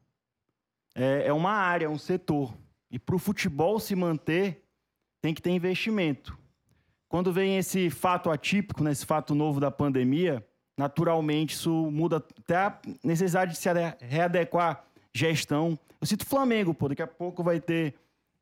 é, 0.95 1.25
é 1.27 1.33
uma 1.33 1.53
área, 1.53 1.91
um 1.91 1.99
setor. 1.99 2.55
E 2.91 2.99
para 2.99 3.17
o 3.17 3.19
futebol 3.19 3.81
se 3.81 3.95
manter, 3.95 4.65
tem 5.21 5.35
que 5.35 5.43
ter 5.43 5.51
investimento. 5.51 6.39
Quando 7.09 7.33
vem 7.33 7.59
esse 7.59 7.91
fato 7.91 8.31
atípico, 8.31 8.83
né, 8.83 8.93
esse 8.93 9.07
fato 9.07 9.35
novo 9.35 9.61
da 9.61 9.71
pandemia, 9.71 10.45
naturalmente 10.77 11.55
isso 11.55 11.71
muda 11.91 12.17
até 12.17 12.57
a 12.57 12.79
necessidade 13.03 13.53
de 13.53 13.59
se 13.59 13.69
readequar 14.01 14.85
gestão. 15.13 15.79
Eu 16.01 16.07
cito 16.07 16.27
Flamengo, 16.27 16.75
pô, 16.75 16.89
daqui 16.89 17.03
a 17.03 17.07
pouco 17.07 17.43
vai 17.43 17.61
ter 17.61 17.95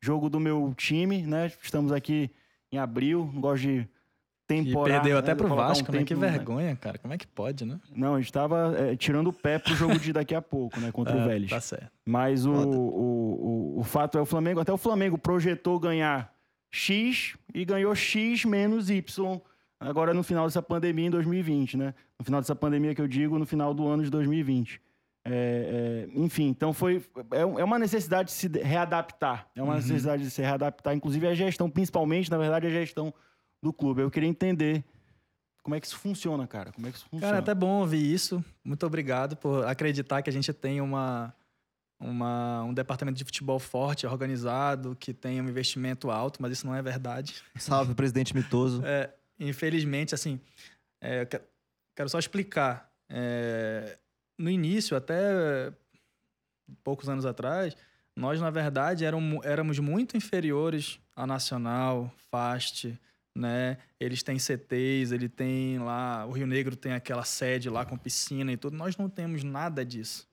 jogo 0.03 0.29
do 0.29 0.41
meu 0.41 0.75
time, 0.77 1.23
né? 1.23 1.51
Estamos 1.63 1.93
aqui 1.93 2.31
em 2.71 2.79
abril, 2.79 3.31
não 3.33 3.41
gosto 3.41 3.63
de 3.63 3.89
temporada. 4.47 4.91
E 4.91 4.93
perdeu 4.95 5.15
né? 5.15 5.19
até 5.21 5.35
pro 5.35 5.49
Vasco, 5.49 5.91
um 5.91 5.95
né? 5.95 6.05
Que 6.05 6.15
vergonha, 6.15 6.71
né? 6.71 6.77
cara. 6.77 6.99
Como 6.99 7.15
é 7.15 7.19
que 7.19 7.27
pode, 7.27 7.65
né? 7.65 7.81
Não, 7.95 8.17
a 8.17 8.21
gente 8.21 8.33
tava 8.33 8.75
é, 8.77 8.97
tirando 8.97 9.29
o 9.29 9.33
pé 9.33 9.59
pro 9.59 9.75
jogo 9.75 9.99
de 9.99 10.13
daqui 10.13 10.35
a 10.35 10.43
pouco, 10.43 10.79
né? 10.81 10.91
Contra 10.91 11.15
é, 11.17 11.23
o 11.23 11.29
Vélez. 11.29 11.51
Tá 11.51 11.61
certo. 11.61 11.91
Mas 12.05 12.45
o, 12.45 12.53
o, 12.53 13.77
o, 13.77 13.81
o 13.81 13.85
fato 13.85 14.19
é 14.19 14.21
o 14.21 14.27
Flamengo, 14.27 14.61
até 14.61 14.73
o 14.73 14.79
Flamengo 14.79 15.17
projetou 15.17 15.79
ganhar 15.79 16.35
X 16.71 17.37
e 17.55 17.65
ganhou 17.65 17.95
X 17.95 18.45
menos 18.45 18.91
Y 18.91 19.41
agora 19.79 20.15
no 20.15 20.23
final 20.23 20.47
dessa 20.47 20.63
pandemia 20.63 21.07
em 21.07 21.11
2020, 21.11 21.77
né? 21.77 21.95
No 22.19 22.25
final 22.25 22.41
dessa 22.41 22.57
pandemia 22.57 22.95
que 22.95 23.01
eu 23.01 23.09
digo, 23.09 23.39
no 23.39 23.47
final 23.47 23.73
do 23.73 23.87
ano 23.87 24.03
de 24.03 24.11
2020. 24.11 24.81
É, 25.25 26.09
é, 26.11 26.21
enfim, 26.21 26.49
então 26.49 26.73
foi 26.73 27.05
é, 27.31 27.41
é, 27.41 27.65
uma 27.65 27.79
necessidade 27.79 28.31
de 28.31 28.35
se 28.35 28.49
readaptar, 28.49 29.49
é 29.55 29.63
uma 29.63 29.75
uhum. 29.75 29.79
necessidade 29.79 30.25
de 30.25 30.31
se 30.31 30.43
readaptar, 30.43 30.95
inclusive 30.95 31.27
a 31.29 31.35
gestão, 31.35 31.71
principalmente, 31.71 32.29
na 32.29 32.39
verdade, 32.39 32.67
a 32.67 32.71
gestão 32.71 33.15
do 33.63 33.73
clube. 33.73 34.03
Eu 34.03 34.11
queria 34.11 34.29
entender 34.29 34.85
como 35.63 35.77
é 35.77 35.81
que 35.81 35.87
isso 35.87 35.97
funciona, 35.97 36.47
cara. 36.47 36.73
Como 36.73 36.89
é 36.89 36.91
que 36.91 36.97
isso 36.97 37.07
funciona? 37.07 37.27
Cara, 37.27 37.37
é 37.37 37.41
até 37.41 37.55
bom 37.55 37.81
ouvir 37.81 38.13
isso. 38.13 38.45
Muito 38.65 38.85
obrigado 38.85 39.37
por 39.37 39.65
acreditar 39.65 40.21
que 40.23 40.29
a 40.29 40.33
gente 40.33 40.53
tem 40.53 40.81
uma, 40.81 41.33
uma, 42.01 42.65
um 42.65 42.75
departamento 42.75 43.17
de 43.17 43.25
futebol 43.25 43.61
forte, 43.61 44.07
organizado, 44.07 44.97
que 44.97 45.15
tem 45.15 45.41
um 45.41 45.49
investimento 45.49 46.11
alto, 46.11 46.43
mas 46.43 46.53
isso 46.53 46.67
não 46.67 46.75
é 46.75 46.83
verdade. 46.83 47.43
Salve, 47.57 47.95
presidente 47.95 48.35
Mitoso. 48.35 48.83
É, 48.85 49.15
infelizmente, 49.39 50.15
assim, 50.15 50.41
é, 51.01 51.27
quero 51.95 52.09
só 52.09 52.19
explicar. 52.19 52.91
É, 53.09 53.99
no 54.39 54.51
início, 54.51 54.97
até 54.97 55.73
poucos 56.83 57.09
anos 57.09 57.27
atrás, 57.27 57.77
nós, 58.15 58.41
na 58.41 58.51
verdade, 58.51 59.05
éramos, 59.05 59.45
éramos 59.45 59.79
muito 59.79 60.17
inferiores 60.17 60.99
a 61.17 61.27
Nacional, 61.27 62.13
FAST, 62.31 62.99
né? 63.35 63.79
Eles 63.99 64.23
têm 64.23 64.39
CTs, 64.39 65.13
ele 65.13 65.29
tem 65.29 65.79
lá, 65.79 66.27
o 66.27 66.33
Rio 66.33 66.47
Negro 66.47 66.77
tem 66.77 66.93
aquela 66.93 67.25
sede 67.25 67.71
lá 67.71 67.85
com 67.85 67.97
piscina 67.97 68.53
e 68.53 68.57
tudo. 68.57 68.77
Nós 68.77 68.97
não 68.97 69.09
temos 69.09 69.43
nada 69.43 69.85
disso. 69.85 70.29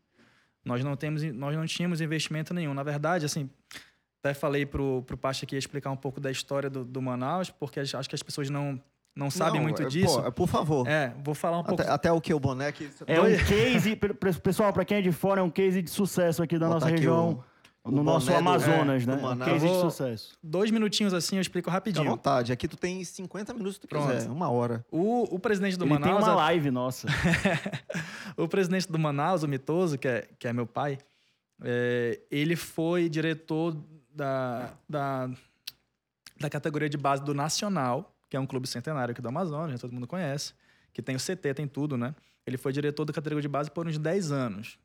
Nós 0.63 0.83
não 0.83 0.95
temos, 0.95 1.23
nós 1.23 1.55
não 1.55 1.65
tínhamos 1.65 2.01
investimento 2.01 2.53
nenhum. 2.53 2.73
Na 2.73 2.83
verdade, 2.83 3.25
assim, 3.25 3.49
até 4.21 4.33
falei 4.33 4.65
pro 4.65 5.01
pro 5.03 5.17
Pacha 5.17 5.45
aqui 5.45 5.55
explicar 5.55 5.91
um 5.91 5.97
pouco 5.97 6.19
da 6.19 6.29
história 6.29 6.69
do, 6.69 6.83
do 6.83 7.01
Manaus, 7.01 7.49
porque 7.49 7.79
acho 7.79 8.09
que 8.09 8.15
as 8.15 8.23
pessoas 8.23 8.49
não 8.49 8.81
não 9.19 9.29
sabem 9.29 9.55
não, 9.55 9.63
muito 9.63 9.83
é, 9.83 9.85
disso. 9.85 10.21
Pô, 10.21 10.31
por 10.31 10.47
favor. 10.47 10.87
É, 10.87 11.13
vou 11.23 11.35
falar 11.35 11.59
um 11.59 11.63
pouco. 11.63 11.81
Até, 11.81 11.91
até 11.91 12.11
o 12.11 12.21
que 12.21 12.33
o 12.33 12.39
boné 12.39 12.71
que 12.71 12.89
É 13.05 13.19
um 13.19 13.25
case, 13.45 13.95
pessoal, 14.41 14.71
para 14.71 14.85
quem 14.85 14.97
é 14.97 15.01
de 15.01 15.11
fora, 15.11 15.41
é 15.41 15.43
um 15.43 15.49
case 15.49 15.81
de 15.81 15.89
sucesso 15.89 16.41
aqui 16.41 16.57
da 16.57 16.69
nossa 16.69 16.87
região. 16.87 17.43
O 17.83 17.91
no 17.91 18.03
nosso 18.03 18.31
Amazonas, 18.33 19.05
do, 19.05 19.11
é, 19.11 19.15
né? 19.15 19.27
Um 19.27 19.37
case 19.37 19.67
de 19.67 19.79
sucesso. 19.79 20.37
Dois 20.43 20.69
minutinhos 20.69 21.13
assim, 21.13 21.37
eu 21.37 21.41
explico 21.41 21.69
rapidinho. 21.69 22.03
Fica 22.03 22.13
à 22.13 22.15
vontade. 22.15 22.51
Aqui 22.51 22.67
tu 22.67 22.77
tem 22.77 23.03
50 23.03 23.53
minutos 23.53 23.75
se 23.75 23.81
tu 23.81 23.87
Pronto. 23.87 24.11
quiser, 24.11 24.29
uma 24.29 24.49
hora. 24.49 24.85
O, 24.91 25.35
o 25.35 25.39
presidente 25.39 25.77
do 25.77 25.85
Ele 25.85 25.93
Manaus... 25.93 26.23
tem 26.23 26.29
uma 26.29 26.35
live 26.35 26.71
nossa. 26.71 27.07
o 28.37 28.47
presidente 28.47 28.91
do 28.91 28.99
Manaus, 28.99 29.43
o 29.43 29.47
Mitoso, 29.47 29.97
que 29.97 30.07
é, 30.07 30.27
que 30.37 30.47
é 30.47 30.53
meu 30.53 30.67
pai, 30.67 30.97
é, 31.63 32.19
ele 32.29 32.55
foi 32.55 33.09
diretor 33.09 33.75
da, 34.13 34.71
da, 34.87 35.29
da 36.39 36.49
categoria 36.49 36.89
de 36.89 36.97
base 36.97 37.23
do 37.23 37.33
Nacional, 37.33 38.13
que 38.29 38.37
é 38.37 38.39
um 38.39 38.45
clube 38.45 38.67
centenário 38.67 39.11
aqui 39.11 39.21
do 39.21 39.27
Amazonas, 39.27 39.81
todo 39.81 39.91
mundo 39.91 40.07
conhece, 40.07 40.53
que 40.93 41.01
tem 41.01 41.15
o 41.15 41.19
CT, 41.19 41.53
tem 41.55 41.67
tudo, 41.67 41.97
né? 41.97 42.13
Ele 42.45 42.57
foi 42.57 42.71
diretor 42.71 43.05
da 43.05 43.13
categoria 43.13 43.41
de 43.41 43.47
base 43.47 43.69
por 43.71 43.87
uns 43.87 43.97
10 43.97 44.31
anos. 44.31 44.77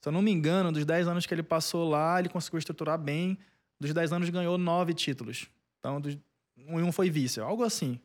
Se 0.00 0.08
eu 0.08 0.12
não 0.12 0.22
me 0.22 0.30
engano, 0.30 0.72
dos 0.72 0.84
10 0.84 1.08
anos 1.08 1.26
que 1.26 1.34
ele 1.34 1.42
passou 1.42 1.88
lá, 1.88 2.18
ele 2.18 2.28
conseguiu 2.28 2.58
estruturar 2.58 2.98
bem. 2.98 3.38
Dos 3.78 3.92
10 3.92 4.12
anos 4.12 4.30
ganhou 4.30 4.58
9 4.58 4.94
títulos. 4.94 5.48
Então, 5.78 6.00
dos, 6.00 6.18
um 6.66 6.90
foi 6.90 7.10
vice, 7.10 7.40
algo 7.40 7.62
assim. 7.62 8.00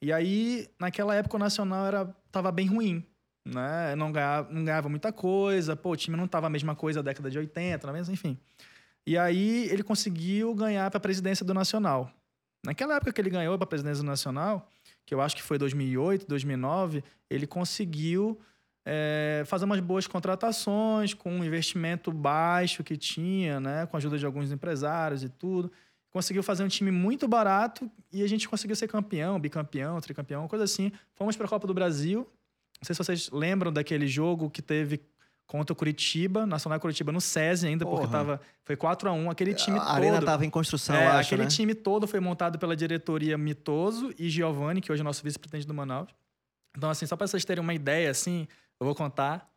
E 0.00 0.12
aí, 0.12 0.68
naquela 0.78 1.14
época, 1.14 1.36
o 1.36 1.38
Nacional 1.38 1.86
era, 1.86 2.16
tava 2.32 2.50
bem 2.50 2.66
ruim. 2.66 3.04
Né? 3.44 3.94
Não, 3.96 4.10
ganhava, 4.10 4.52
não 4.52 4.64
ganhava 4.64 4.88
muita 4.88 5.12
coisa, 5.12 5.76
pô, 5.76 5.90
o 5.90 5.96
time 5.96 6.16
não 6.16 6.26
tava 6.26 6.46
a 6.46 6.50
mesma 6.50 6.74
coisa 6.74 7.02
da 7.02 7.10
década 7.10 7.30
de 7.30 7.38
80, 7.38 7.92
mas 7.92 8.08
enfim. 8.08 8.38
E 9.06 9.16
aí, 9.16 9.68
ele 9.70 9.82
conseguiu 9.82 10.54
ganhar 10.54 10.90
para 10.90 10.98
a 10.98 11.00
presidência 11.00 11.44
do 11.44 11.52
Nacional. 11.52 12.10
Naquela 12.66 12.96
época 12.96 13.12
que 13.12 13.20
ele 13.20 13.30
ganhou 13.30 13.56
para 13.56 13.64
a 13.64 13.68
presidência 13.68 14.02
Nacional, 14.02 14.68
que 15.06 15.14
eu 15.14 15.20
acho 15.20 15.36
que 15.36 15.42
foi 15.42 15.56
2008, 15.56 16.26
2009, 16.26 17.04
ele 17.30 17.46
conseguiu 17.46 18.40
é, 18.84 19.44
fazer 19.46 19.64
umas 19.64 19.78
boas 19.78 20.08
contratações 20.08 21.14
com 21.14 21.30
um 21.30 21.44
investimento 21.44 22.10
baixo 22.10 22.82
que 22.82 22.96
tinha, 22.96 23.60
né, 23.60 23.86
com 23.86 23.96
a 23.96 23.98
ajuda 23.98 24.18
de 24.18 24.26
alguns 24.26 24.50
empresários 24.50 25.22
e 25.22 25.28
tudo. 25.28 25.70
Conseguiu 26.10 26.42
fazer 26.42 26.64
um 26.64 26.68
time 26.68 26.90
muito 26.90 27.28
barato 27.28 27.88
e 28.12 28.24
a 28.24 28.26
gente 28.26 28.48
conseguiu 28.48 28.74
ser 28.74 28.88
campeão, 28.88 29.38
bicampeão, 29.38 30.00
tricampeão, 30.00 30.48
coisa 30.48 30.64
assim. 30.64 30.90
Fomos 31.14 31.36
para 31.36 31.46
a 31.46 31.48
Copa 31.48 31.68
do 31.68 31.74
Brasil. 31.74 32.26
Não 32.80 32.84
sei 32.84 32.96
se 32.96 32.98
vocês 32.98 33.30
lembram 33.30 33.72
daquele 33.72 34.08
jogo 34.08 34.50
que 34.50 34.60
teve 34.60 35.00
contra 35.46 35.72
o 35.72 35.76
Curitiba, 35.76 36.44
Nacional 36.44 36.80
Curitiba 36.80 37.12
no 37.12 37.20
SESI 37.20 37.68
ainda, 37.68 37.84
Porra. 37.84 38.00
porque 38.00 38.12
tava, 38.12 38.40
foi 38.64 38.76
4 38.76 39.08
a 39.08 39.12
1 39.12 39.30
aquele 39.30 39.54
time 39.54 39.78
a 39.78 39.80
todo. 39.80 39.90
A 39.90 39.94
arena 39.94 40.18
estava 40.18 40.44
em 40.44 40.50
construção, 40.50 40.96
é, 40.96 41.06
acho, 41.06 41.28
Aquele 41.28 41.44
né? 41.44 41.48
time 41.48 41.74
todo 41.74 42.06
foi 42.06 42.20
montado 42.20 42.58
pela 42.58 42.74
diretoria 42.74 43.38
Mitoso 43.38 44.12
e 44.18 44.28
Giovanni, 44.28 44.80
que 44.80 44.90
hoje 44.90 45.02
é 45.02 45.04
nosso 45.04 45.22
vice-presidente 45.22 45.66
do 45.66 45.74
Manaus. 45.74 46.08
Então, 46.76 46.90
assim, 46.90 47.06
só 47.06 47.16
para 47.16 47.26
vocês 47.26 47.44
terem 47.44 47.62
uma 47.62 47.72
ideia, 47.72 48.10
assim, 48.10 48.46
eu 48.80 48.84
vou 48.84 48.94
contar. 48.94 49.48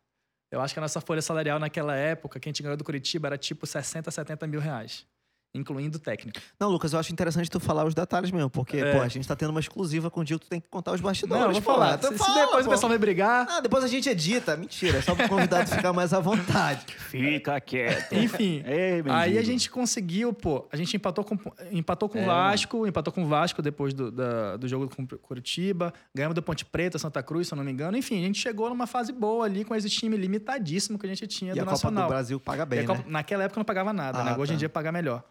Eu 0.50 0.60
acho 0.60 0.74
que 0.74 0.80
a 0.80 0.82
nossa 0.82 1.00
folha 1.00 1.22
salarial 1.22 1.58
naquela 1.58 1.94
época, 1.94 2.40
que 2.40 2.48
a 2.48 2.50
gente 2.50 2.62
ganhou 2.62 2.76
do 2.76 2.84
Curitiba, 2.84 3.28
era 3.28 3.38
tipo 3.38 3.66
60, 3.66 4.10
70 4.10 4.46
mil 4.46 4.60
reais. 4.60 5.06
Incluindo 5.54 5.96
o 5.96 6.00
técnico. 6.00 6.38
Não, 6.58 6.68
Lucas, 6.68 6.92
eu 6.92 6.98
acho 6.98 7.12
interessante 7.12 7.50
tu 7.50 7.58
falar 7.58 7.84
os 7.84 7.94
detalhes 7.94 8.30
mesmo, 8.30 8.48
porque, 8.48 8.76
É. 8.78 8.92
pô, 8.92 9.00
a 9.02 9.08
gente 9.08 9.26
tá 9.26 9.34
tendo 9.34 9.50
uma 9.50 9.60
exclusiva 9.60 10.08
contigo, 10.10 10.38
tu 10.38 10.48
tem 10.48 10.60
que 10.60 10.68
contar 10.68 10.92
os 10.92 11.00
bastidores. 11.00 11.40
Não, 11.42 11.50
eu 11.50 11.54
vou 11.54 11.62
falar. 11.62 11.94
Então 11.96 12.12
Se, 12.12 12.18
se 12.18 12.24
fala, 12.24 12.44
depois 12.46 12.64
pô. 12.64 12.70
o 12.70 12.74
pessoal 12.74 12.88
vai 12.90 12.98
brigar. 12.98 13.46
Ah, 13.50 13.60
depois 13.60 13.82
a 13.82 13.88
gente 13.88 14.08
edita. 14.08 14.56
Mentira, 14.56 14.98
é 14.98 15.02
só 15.02 15.14
pro 15.14 15.28
convidado 15.28 15.68
ficar 15.70 15.92
mais 15.92 16.12
à 16.12 16.20
vontade. 16.20 16.86
Fica 16.96 17.60
quieto. 17.60 18.12
Enfim. 18.14 18.62
Ei, 18.64 19.02
Aí 19.10 19.38
a 19.38 19.42
gente 19.42 19.70
conseguiu, 19.70 20.32
pô. 20.32 20.68
A 20.72 20.76
gente 20.76 20.96
empatou 20.96 21.24
com, 21.24 21.36
empatou 21.72 22.08
com 22.08 22.18
o 22.18 22.22
É, 22.22 22.26
Vasco, 22.26 22.86
empatou 22.86 23.12
com 23.12 23.24
o 23.24 23.26
Vasco 23.26 23.60
depois 23.60 23.92
do, 23.92 24.10
da- 24.12 24.56
do 24.56 24.68
jogo 24.68 24.88
com 24.94 25.02
o 25.02 25.18
Curitiba. 25.18 25.92
Ganhamos 26.14 26.34
do 26.34 26.42
Ponte 26.42 26.64
Preta, 26.64 26.98
Santa 26.98 27.22
Cruz, 27.22 27.48
se 27.48 27.54
eu 27.54 27.56
não 27.56 27.64
me 27.64 27.72
engano. 27.72 27.96
Enfim, 27.96 28.22
a 28.22 28.26
gente 28.26 28.38
chegou 28.40 28.68
numa 28.68 28.86
fase 28.86 29.12
boa 29.12 29.44
ali 29.46 29.64
com 29.64 29.74
esse 29.74 29.88
time 29.90 30.16
limitadíssimo 30.16 30.98
que 30.98 31.06
a 31.06 31.08
gente 31.08 31.26
tinha 31.26 31.52
E 31.52 31.54
do 31.54 31.60
a 31.60 31.64
Copa 31.64 31.72
Nacional. 31.72 32.04
do 32.04 32.08
Brasil 32.08 32.38
paga 32.40 32.62
E 32.62 32.66
bem, 32.66 32.78
a 32.80 32.86
Copa- 32.86 33.00
né? 33.00 33.04
Naquela 33.08 33.42
época 33.44 33.58
não 33.58 33.64
pagava 33.64 33.92
nada, 33.92 34.18
Ah, 34.20 34.24
né? 34.24 34.36
Hoje 34.38 34.52
em 34.52 34.56
tá. 34.56 34.58
dia 34.60 34.68
paga 34.68 34.92
melhor. 34.92 35.22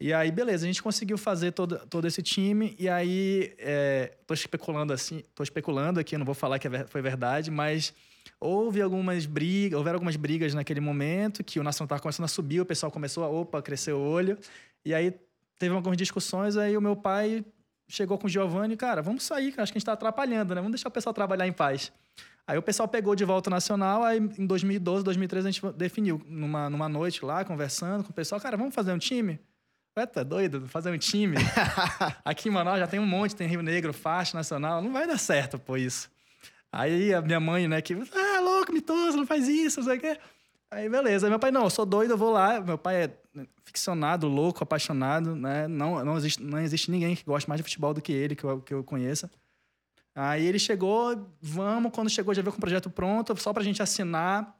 E 0.00 0.12
aí, 0.12 0.30
beleza, 0.30 0.64
a 0.64 0.66
gente 0.66 0.82
conseguiu 0.82 1.18
fazer 1.18 1.52
todo, 1.52 1.78
todo 1.88 2.06
esse 2.06 2.22
time. 2.22 2.74
E 2.78 2.88
aí, 2.88 3.54
é, 3.58 4.12
tô 4.26 4.34
especulando 4.34 4.92
assim, 4.92 5.22
tô 5.34 5.42
especulando 5.42 5.98
aqui, 6.00 6.16
não 6.16 6.24
vou 6.24 6.34
falar 6.34 6.58
que 6.58 6.68
é 6.68 6.86
foi 6.86 7.02
verdade, 7.02 7.50
mas 7.50 7.92
houve 8.40 8.80
algumas 8.80 9.26
brigas, 9.26 9.76
houveram 9.76 9.96
algumas 9.96 10.16
brigas 10.16 10.54
naquele 10.54 10.80
momento 10.80 11.42
que 11.42 11.58
o 11.58 11.62
Nacional 11.62 11.86
estava 11.86 12.00
começando 12.00 12.24
a 12.24 12.28
subir, 12.28 12.60
o 12.60 12.66
pessoal 12.66 12.92
começou 12.92 13.24
a, 13.24 13.28
opa, 13.28 13.60
crescer 13.60 13.92
o 13.92 14.00
olho. 14.00 14.38
E 14.84 14.94
aí 14.94 15.14
teve 15.58 15.74
algumas 15.74 15.96
discussões, 15.96 16.56
aí 16.56 16.76
o 16.76 16.80
meu 16.80 16.94
pai 16.94 17.44
chegou 17.88 18.18
com 18.18 18.26
o 18.26 18.30
Giovanni, 18.30 18.76
cara, 18.76 19.02
vamos 19.02 19.24
sair, 19.24 19.48
acho 19.48 19.54
que 19.54 19.60
a 19.60 19.64
gente 19.64 19.84
tá 19.84 19.94
atrapalhando, 19.94 20.54
né? 20.54 20.60
Vamos 20.60 20.72
deixar 20.72 20.88
o 20.88 20.92
pessoal 20.92 21.14
trabalhar 21.14 21.46
em 21.46 21.52
paz. 21.52 21.90
Aí 22.46 22.56
o 22.56 22.62
pessoal 22.62 22.88
pegou 22.88 23.14
de 23.14 23.24
volta 23.24 23.50
o 23.50 23.52
Nacional, 23.52 24.04
aí 24.04 24.18
em 24.18 24.46
2012, 24.46 25.04
2013 25.04 25.48
a 25.48 25.50
gente 25.50 25.72
definiu 25.76 26.20
numa, 26.26 26.70
numa 26.70 26.88
noite 26.88 27.24
lá, 27.24 27.44
conversando 27.44 28.04
com 28.04 28.10
o 28.10 28.14
pessoal, 28.14 28.40
cara, 28.40 28.56
vamos 28.56 28.74
fazer 28.74 28.92
um 28.92 28.98
time? 28.98 29.38
Ué, 29.98 30.06
tá 30.06 30.22
doido? 30.22 30.68
Fazer 30.68 30.92
um 30.92 30.98
time? 30.98 31.36
Aqui 32.24 32.48
em 32.48 32.52
Manaus 32.52 32.78
já 32.78 32.86
tem 32.86 33.00
um 33.00 33.06
monte, 33.06 33.34
tem 33.34 33.48
Rio 33.48 33.62
Negro, 33.62 33.92
Faixa, 33.92 34.36
Nacional, 34.36 34.80
não 34.80 34.92
vai 34.92 35.08
dar 35.08 35.18
certo, 35.18 35.58
pô, 35.58 35.76
isso. 35.76 36.08
Aí 36.70 37.12
a 37.12 37.20
minha 37.20 37.40
mãe, 37.40 37.66
né, 37.66 37.82
que, 37.82 37.94
ah, 37.94 38.40
louco, 38.40 38.72
mitoso, 38.72 39.16
não 39.16 39.26
faz 39.26 39.48
isso, 39.48 39.80
não 39.80 39.86
sei 39.88 39.96
o 39.96 40.00
quê. 40.00 40.16
Aí, 40.70 40.88
beleza. 40.88 41.26
Aí 41.26 41.30
meu 41.30 41.38
pai, 41.40 41.50
não, 41.50 41.64
eu 41.64 41.70
sou 41.70 41.84
doido, 41.84 42.12
eu 42.12 42.18
vou 42.18 42.30
lá. 42.30 42.60
Meu 42.60 42.78
pai 42.78 43.04
é 43.04 43.10
ficcionado, 43.64 44.28
louco, 44.28 44.62
apaixonado, 44.62 45.34
né? 45.34 45.66
Não, 45.66 46.04
não, 46.04 46.16
existe, 46.16 46.42
não 46.42 46.60
existe 46.60 46.90
ninguém 46.90 47.16
que 47.16 47.24
goste 47.24 47.48
mais 47.48 47.58
de 47.58 47.64
futebol 47.64 47.92
do 47.92 48.00
que 48.00 48.12
ele, 48.12 48.36
que 48.36 48.44
eu, 48.44 48.60
que 48.60 48.74
eu 48.74 48.84
conheça. 48.84 49.28
Aí 50.14 50.46
ele 50.46 50.58
chegou, 50.58 51.28
vamos, 51.40 51.90
quando 51.92 52.08
chegou 52.10 52.34
já 52.34 52.42
veio 52.42 52.52
com 52.52 52.58
o 52.58 52.60
projeto 52.60 52.90
pronto, 52.90 53.34
só 53.40 53.52
pra 53.52 53.64
gente 53.64 53.82
assinar. 53.82 54.54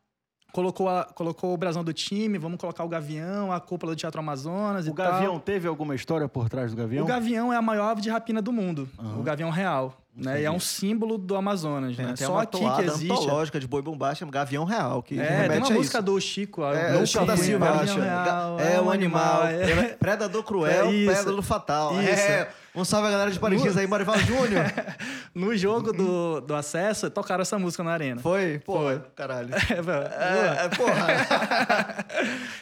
Colocou, 0.51 0.89
a- 0.89 1.05
colocou 1.15 1.53
o 1.53 1.57
brasão 1.59 1.85
do 1.85 1.93
time, 1.93 2.39
vamos 2.39 2.59
colocar 2.59 2.83
o 2.83 2.89
Gavião, 2.89 3.53
a 3.53 3.61
cúpula 3.61 3.93
do 3.93 3.97
Teatro 3.97 4.19
Amazonas 4.21 4.87
e 4.87 4.91
O 4.91 4.95
tal. 4.95 5.13
Gavião 5.13 5.39
teve 5.39 5.69
alguma 5.69 5.95
história 5.95 6.27
por 6.27 6.49
trás 6.49 6.71
do 6.71 6.77
Gavião? 6.77 7.05
O 7.05 7.07
Gavião 7.07 7.53
é 7.53 7.57
a 7.57 7.63
maior 7.63 7.91
ave 7.91 8.01
de 8.01 8.09
rapina 8.09 8.41
do 8.41 8.51
mundo. 8.51 8.89
Aham. 8.99 9.19
O 9.21 9.23
Gavião 9.23 9.51
real. 9.51 9.95
Né? 10.17 10.41
E 10.41 10.45
é 10.45 10.51
um 10.51 10.59
símbolo 10.59 11.17
do 11.17 11.37
Amazonas. 11.37 11.95
Tem 11.95 12.05
né? 12.05 12.11
até 12.13 12.25
Só 12.27 12.33
uma 12.33 12.43
aqui 12.43 12.59
que 12.59 12.83
existe. 12.83 13.13
antológica 13.13 13.61
de 13.61 13.69
boi 13.69 13.83
bombacha, 13.83 14.27
Gavião 14.27 14.65
Real, 14.65 15.01
que 15.01 15.21
É, 15.21 15.49
tem 15.49 15.59
uma 15.59 15.67
a 15.69 15.71
música 15.71 15.99
isso. 15.99 16.03
do 16.03 16.21
Chico. 16.21 16.65
É, 16.65 16.91
Nunca 16.93 17.03
o 17.05 17.07
Chico 17.07 17.25
da 17.25 17.37
Silva, 17.37 17.67
Gavião 17.67 17.83
acho. 17.85 18.01
real, 18.01 18.59
É 18.59 18.81
um 18.81 18.91
animal. 18.91 19.47
é. 19.47 19.71
é 19.71 19.83
Predador 19.97 20.43
cruel, 20.43 20.87
É 20.91 21.07
pérola 21.15 21.41
fatal. 21.43 21.93
Isso. 22.03 22.11
É. 22.11 22.49
Um 22.75 22.85
salve 22.85 23.07
a 23.09 23.11
galera 23.13 23.31
de 23.31 23.39
Parintins 23.39 23.77
aí, 23.77 23.87
Marival 23.87 24.19
Júnior. 24.19 24.65
No 25.35 25.57
jogo 25.57 25.93
do, 25.93 26.41
do 26.41 26.55
acesso, 26.55 27.11
tocaram 27.11 27.43
essa 27.43 27.59
música 27.59 27.83
na 27.83 27.93
arena. 27.93 28.21
Foi? 28.21 28.59
Pô, 28.61 28.79
Foi. 28.79 29.01
caralho. 29.15 29.51
É, 29.71 29.83
velho. 29.83 30.07
É, 30.07 30.65
é, 30.65 30.69
porra. 30.71 32.07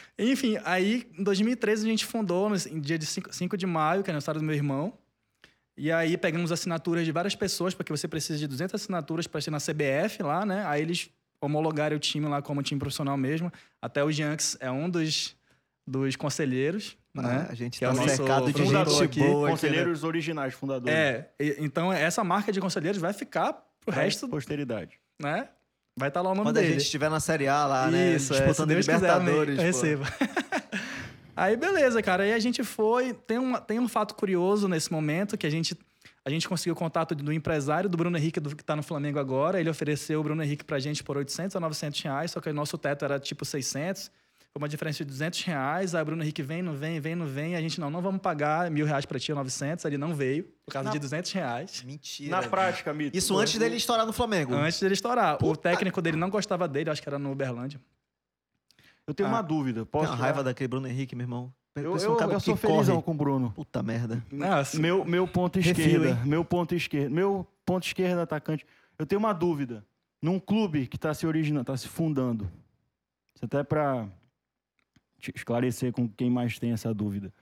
Enfim, 0.19 0.57
aí 0.65 1.07
em 1.17 1.23
2013 1.23 1.85
a 1.85 1.89
gente 1.89 2.05
fundou, 2.05 2.49
no 2.49 2.55
em 2.55 2.79
dia 2.79 2.97
de 2.97 3.05
5, 3.05 3.33
5 3.33 3.57
de 3.57 3.65
maio, 3.65 4.03
que 4.03 4.09
é 4.09 4.11
aniversário 4.11 4.41
do 4.41 4.45
meu 4.45 4.55
irmão. 4.55 4.93
E 5.77 5.91
aí 5.91 6.17
pegamos 6.17 6.51
assinaturas 6.51 7.05
de 7.05 7.11
várias 7.11 7.35
pessoas, 7.35 7.73
porque 7.75 7.91
você 7.91 8.07
precisa 8.07 8.39
de 8.39 8.47
200 8.47 8.73
assinaturas 8.75 9.27
para 9.27 9.39
ser 9.39 9.51
na 9.51 9.59
CBF 9.59 10.23
lá, 10.23 10.43
né? 10.43 10.65
Aí 10.65 10.81
eles 10.81 11.09
homologaram 11.39 11.95
o 11.95 11.99
time 11.99 12.27
lá 12.27 12.41
como 12.41 12.63
time 12.63 12.79
profissional 12.79 13.15
mesmo. 13.15 13.51
Até 13.79 14.03
o 14.03 14.11
Janks 14.11 14.57
é 14.59 14.71
um 14.71 14.89
dos, 14.89 15.35
dos 15.87 16.15
conselheiros, 16.17 16.97
né? 17.13 17.47
a 17.49 17.55
gente 17.55 17.79
Que 17.79 17.85
é 17.85 17.87
tá 17.87 18.07
cercado 18.09 18.51
de 18.51 18.61
fundador 18.63 18.93
gente 18.93 19.03
aqui. 19.05 19.19
boa 19.21 19.31
aqui, 19.31 19.43
né? 19.45 19.51
Conselheiros 19.51 20.03
originais, 20.03 20.53
fundadores. 20.53 20.93
É, 20.93 21.29
e- 21.39 21.55
então 21.59 21.91
essa 21.93 22.23
marca 22.23 22.51
de 22.51 22.59
conselheiros 22.59 22.99
vai 22.99 23.13
ficar 23.13 23.53
pro 23.53 23.93
Pra 23.93 24.03
resto, 24.03 24.27
Posteridade. 24.27 24.99
né? 25.21 25.47
Vai 25.97 26.09
estar 26.09 26.21
lá 26.21 26.31
o 26.31 26.35
nome 26.35 26.47
Quando 26.49 26.57
a 26.57 26.61
dele. 26.61 26.73
gente 26.73 26.83
estiver 26.83 27.09
na 27.09 27.19
Série 27.19 27.47
A 27.47 27.65
lá, 27.65 27.89
né? 27.89 28.15
Isso, 28.15 28.33
é, 28.33 28.37
disputando 28.37 28.67
Deus 28.69 28.85
quiser, 28.85 28.95
Libertadores. 28.99 29.55
pô. 29.55 29.61
receba. 29.63 30.05
Aí, 31.35 31.55
beleza, 31.55 32.01
cara. 32.01 32.23
Aí 32.23 32.33
a 32.33 32.39
gente 32.39 32.63
foi. 32.63 33.13
Tem, 33.13 33.37
uma, 33.37 33.61
tem 33.61 33.79
um 33.79 33.87
fato 33.87 34.15
curioso 34.15 34.67
nesse 34.67 34.91
momento 34.91 35.37
que 35.37 35.45
a 35.45 35.49
gente. 35.49 35.77
A 36.25 36.29
gente 36.29 36.47
conseguiu 36.49 36.73
o 36.73 36.75
contato 36.75 37.15
do 37.15 37.31
empresário 37.31 37.89
do 37.89 37.95
Bruno 37.95 38.17
Henrique, 38.17 38.39
do, 38.39 38.53
que 38.53 38.63
tá 38.63 38.75
no 38.75 38.83
Flamengo 38.83 39.17
agora. 39.17 39.59
Ele 39.61 39.69
ofereceu 39.69 40.19
o 40.19 40.23
Bruno 40.23 40.43
Henrique 40.43 40.65
pra 40.65 40.77
gente 40.77 41.01
por 41.03 41.15
800 41.15 41.55
a 41.55 41.59
900 41.59 42.01
reais, 42.01 42.31
só 42.31 42.41
que 42.41 42.49
o 42.49 42.53
nosso 42.53 42.77
teto 42.77 43.05
era 43.05 43.17
tipo 43.19 43.45
600. 43.45 44.11
Foi 44.53 44.61
uma 44.63 44.67
diferença 44.69 45.03
de 45.03 45.09
200 45.11 45.41
reais. 45.43 45.93
Aí 45.93 46.01
o 46.01 46.05
Bruno 46.05 46.23
Henrique 46.23 46.41
vem, 46.41 46.61
não 46.63 46.73
vem, 46.73 46.99
vem, 46.99 47.15
não 47.15 47.27
vem. 47.27 47.55
A 47.55 47.61
gente, 47.61 47.79
não, 47.79 47.89
não 47.91 48.01
vamos 48.01 48.21
pagar 48.21 48.69
mil 48.71 48.85
reais 48.85 49.05
pra 49.05 49.19
ti, 49.19 49.31
ou 49.31 49.35
900. 49.37 49.85
Ele 49.85 49.97
não 49.97 50.15
veio, 50.15 50.45
por 50.65 50.71
causa 50.73 50.87
Na- 50.89 50.93
de 50.93 50.99
200 50.99 51.31
reais. 51.31 51.83
Mentira. 51.83 52.41
Na 52.41 52.47
prática, 52.47 52.91
Mito. 52.93 53.15
Isso 53.15 53.37
antes 53.37 53.57
dele 53.59 53.75
estourar 53.75 54.05
no 54.05 54.13
Flamengo. 54.13 54.53
Antes 54.55 54.79
dele 54.79 54.93
estourar. 54.95 55.35
O 55.35 55.37
Puta. 55.37 55.69
técnico 55.69 56.01
dele 56.01 56.17
não 56.17 56.29
gostava 56.29 56.67
dele, 56.67 56.89
acho 56.89 57.01
que 57.01 57.07
era 57.09 57.19
no 57.19 57.31
Uberlândia. 57.31 57.79
Eu 59.05 59.13
tenho 59.13 59.29
Ah. 59.29 59.33
uma 59.33 59.41
dúvida. 59.41 59.81
Tem 59.81 59.91
Posso 59.91 60.11
uma 60.11 60.17
raiva 60.17 60.43
daquele 60.43 60.67
Bruno 60.67 60.87
Henrique, 60.87 61.15
meu 61.15 61.23
irmão. 61.25 61.53
Eu, 61.75 61.83
eu, 61.83 61.91
um 61.91 61.93
eu 62.31 62.39
sou 62.39 62.57
corre. 62.57 62.73
felizão 62.73 63.01
com 63.01 63.11
o 63.11 63.13
Bruno. 63.13 63.51
Puta 63.51 63.83
merda. 63.83 64.25
Nossa. 64.31 64.79
Meu, 64.79 65.05
meu 65.05 65.27
ponto 65.27 65.59
esquerda. 65.59 66.09
hein? 66.09 66.17
Meu 66.25 66.43
ponto 66.43 66.73
esquerdo. 66.73 67.11
Meu 67.13 67.47
ponto 67.63 67.85
esquerdo 67.85 68.19
atacante. 68.19 68.65
Eu 68.97 69.05
tenho 69.05 69.19
uma 69.19 69.31
dúvida. 69.31 69.85
Num 70.19 70.39
clube 70.39 70.87
que 70.87 70.95
está 70.95 71.13
se 71.13 71.27
originando, 71.27 71.61
está 71.61 71.77
se 71.77 71.87
fundando. 71.87 72.51
Isso 73.35 73.45
até 73.45 73.63
para 73.63 74.07
esclarecer 75.35 75.91
com 75.91 76.07
quem 76.07 76.29
mais 76.29 76.57
tem 76.59 76.71
essa 76.71 76.93
dúvida. 76.93 77.33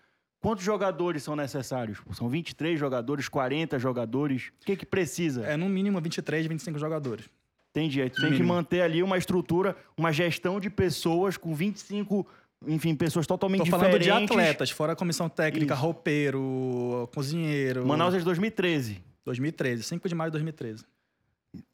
Quantos 0.42 0.64
jogadores 0.64 1.24
são 1.24 1.36
necessários? 1.36 2.00
São 2.14 2.30
23 2.30 2.80
jogadores, 2.80 3.28
40 3.28 3.80
jogadores? 3.80 4.52
O 4.62 4.66
que, 4.66 4.76
que 4.76 4.86
precisa? 4.86 5.44
É 5.46 5.58
no 5.58 5.68
mínimo 5.68 6.00
23, 6.00 6.46
25 6.46 6.78
jogadores. 6.78 7.26
Entendi. 7.72 8.02
Aí 8.02 8.10
tu 8.10 8.22
tem 8.22 8.26
que 8.28 8.32
mínimo. 8.34 8.54
manter 8.54 8.82
ali 8.82 9.02
uma 9.04 9.18
estrutura, 9.18 9.76
uma 9.98 10.12
gestão 10.12 10.60
de 10.60 10.70
pessoas 10.70 11.36
com 11.36 11.54
25, 11.56 12.26
enfim, 12.68 12.96
pessoas 12.96 13.26
totalmente 13.28 13.70
Tô 13.70 13.78
falando 13.78 14.00
de 14.00 14.10
atletas, 14.12 14.70
fora 14.70 14.94
a 14.94 14.96
comissão 14.96 15.28
técnica, 15.28 15.74
Isso. 15.74 15.82
roupeiro, 15.84 17.10
cozinheiro. 17.14 17.86
Manaus 17.86 18.14
é 18.14 18.20
de 18.20 18.24
2013. 18.24 19.02
2013, 19.26 19.82
5 19.84 20.08
de 20.08 20.14
maio 20.16 20.30
de 20.30 20.34
2013. 20.34 20.86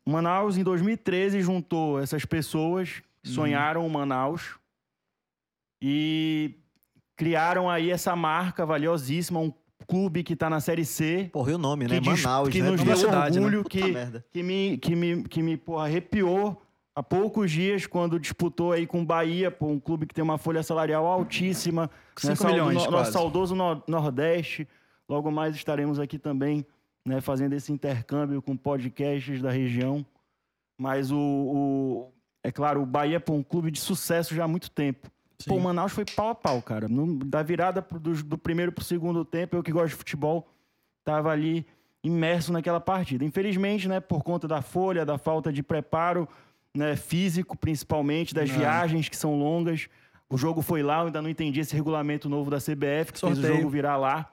Manaus, 0.06 0.58
em 0.58 0.64
2013, 0.64 1.42
juntou 1.42 2.00
essas 2.00 2.24
pessoas 2.26 3.02
que 3.22 3.30
Uhum. 3.30 3.36
sonharam 3.36 3.86
o 3.86 3.90
Manaus 3.90 4.56
e 5.82 6.56
criaram 7.16 7.70
aí 7.70 7.90
essa 7.90 8.16
marca 8.16 8.66
valiosíssima, 8.66 9.40
um 9.40 9.52
clube 9.88 10.24
que 10.24 10.34
está 10.34 10.50
na 10.50 10.60
Série 10.60 10.86
C, 10.86 11.30
Porra, 11.34 11.52
e 11.52 11.56
o 11.56 11.58
nome, 11.58 11.88
né? 11.88 11.96
que, 11.96 12.02
dis- 12.10 12.24
Manaus, 12.24 12.50
que 12.50 12.62
né? 12.62 12.70
nos 12.70 12.80
Nome 12.80 12.86
deu 12.94 12.96
da 12.96 13.08
cidade, 13.10 13.40
né? 13.40 13.46
orgulho, 13.46 13.64
Puta 13.64 13.78
que, 13.78 13.92
merda. 13.92 14.26
que 14.32 14.44
me, 14.44 14.78
que 14.78 14.96
me, 14.96 15.24
que 15.24 15.42
me 15.44 15.58
porra, 15.58 15.86
arrepiou 15.86 16.62
há 16.96 17.02
poucos 17.02 17.52
dias 17.52 17.88
quando 17.88 18.20
disputou 18.20 18.72
aí 18.72 18.86
com 18.86 19.02
o 19.02 19.06
Bahia, 19.06 19.50
pô, 19.50 19.68
um 19.68 19.80
clube 19.80 20.06
que 20.06 20.14
tem 20.14 20.24
uma 20.24 20.38
folha 20.38 20.62
salarial 20.62 21.06
altíssima, 21.06 21.84
né, 21.84 21.90
5 22.18 22.36
saudo- 22.38 22.54
milhões, 22.54 22.76
no- 22.76 22.82
quase. 22.84 22.92
nosso 22.92 23.12
saudoso 23.12 23.56
no- 23.56 23.84
Nordeste. 23.88 24.68
Logo 25.10 25.30
mais 25.32 25.56
estaremos 25.56 26.00
aqui 26.00 26.18
também, 26.20 26.66
né, 27.06 27.20
fazendo 27.20 27.54
esse 27.54 27.72
intercâmbio 27.74 28.42
com 28.42 28.56
podcasts 28.56 29.42
da 29.42 29.50
região. 29.52 30.06
Mas 30.80 31.12
o, 31.12 31.18
o- 31.18 32.12
é 32.44 32.52
claro, 32.52 32.82
o 32.82 32.86
Bahia 32.86 33.22
é 33.28 33.32
um 33.32 33.44
clube 33.44 33.72
de 33.72 33.80
sucesso 33.80 34.34
já 34.34 34.46
há 34.46 34.48
muito 34.48 34.70
tempo. 34.72 35.10
Pô, 35.48 35.56
Sim. 35.56 35.62
Manaus 35.62 35.92
foi 35.92 36.06
pau 36.06 36.30
a 36.30 36.36
pau, 36.36 36.62
cara. 36.62 36.88
No- 36.88 37.18
da 37.20 37.42
virada 37.44 37.82
pro- 37.82 38.00
do, 38.00 38.24
do 38.24 38.38
primeiro 38.38 38.72
pro 38.72 38.84
segundo 38.84 39.24
tempo, 39.26 39.56
eu 39.56 39.64
que 39.64 39.72
gosto 39.72 39.90
de 39.90 39.96
futebol, 39.96 40.48
tava 41.04 41.32
ali 41.32 41.66
imerso 42.04 42.52
naquela 42.52 42.80
partida. 42.80 43.24
Infelizmente, 43.24 43.88
né, 43.88 44.00
por 44.00 44.24
conta 44.24 44.48
da 44.48 44.62
folha, 44.62 45.06
da 45.06 45.18
falta 45.18 45.52
de 45.54 45.62
preparo, 45.62 46.28
né, 46.76 46.96
físico 46.96 47.58
principalmente, 47.58 48.34
das 48.34 48.50
Não. 48.50 48.58
viagens 48.58 49.08
que 49.10 49.16
são 49.18 49.38
longas. 49.38 49.88
O 50.30 50.38
jogo 50.38 50.62
foi 50.62 50.82
lá, 50.82 51.00
eu 51.02 51.08
ainda 51.08 51.22
não 51.22 51.30
entendi 51.30 51.60
esse 51.60 51.76
regulamento 51.76 52.30
novo 52.30 52.50
da 52.50 52.58
CBF, 52.58 53.12
que 53.14 53.20
fez 53.20 53.32
o 53.34 53.36
Sorteio. 53.36 53.58
jogo 53.58 53.70
virar 53.70 53.98
lá. 53.98 54.32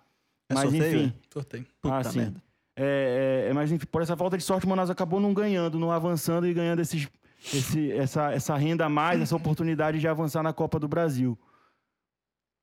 É 0.48 0.54
Mas 0.54 0.62
sorteio, 0.70 1.00
enfim. 1.00 1.14
Sorteio. 1.30 1.66
Puta 1.82 2.08
ah, 2.08 2.12
merda. 2.14 2.42
É, 2.76 3.44
é, 3.46 3.50
é, 3.50 3.52
mas 3.52 3.72
enfim, 3.72 3.86
por 3.90 4.00
essa 4.00 4.16
falta 4.16 4.38
de 4.38 4.44
sorte, 4.44 4.64
o 4.64 4.68
Manaus 4.68 4.88
acabou 4.88 5.18
não 5.18 5.34
ganhando, 5.34 5.78
não 5.78 5.90
avançando 5.90 6.46
e 6.46 6.54
ganhando 6.54 6.80
esses, 6.80 7.08
esse- 7.40 7.92
essa, 7.92 8.32
essa 8.32 8.56
renda 8.56 8.86
a 8.86 8.88
mais, 8.88 9.20
essa 9.20 9.36
oportunidade 9.36 9.98
de 10.00 10.08
avançar 10.08 10.42
na 10.42 10.52
Copa 10.52 10.78
do 10.78 10.88
Brasil. 10.88 11.38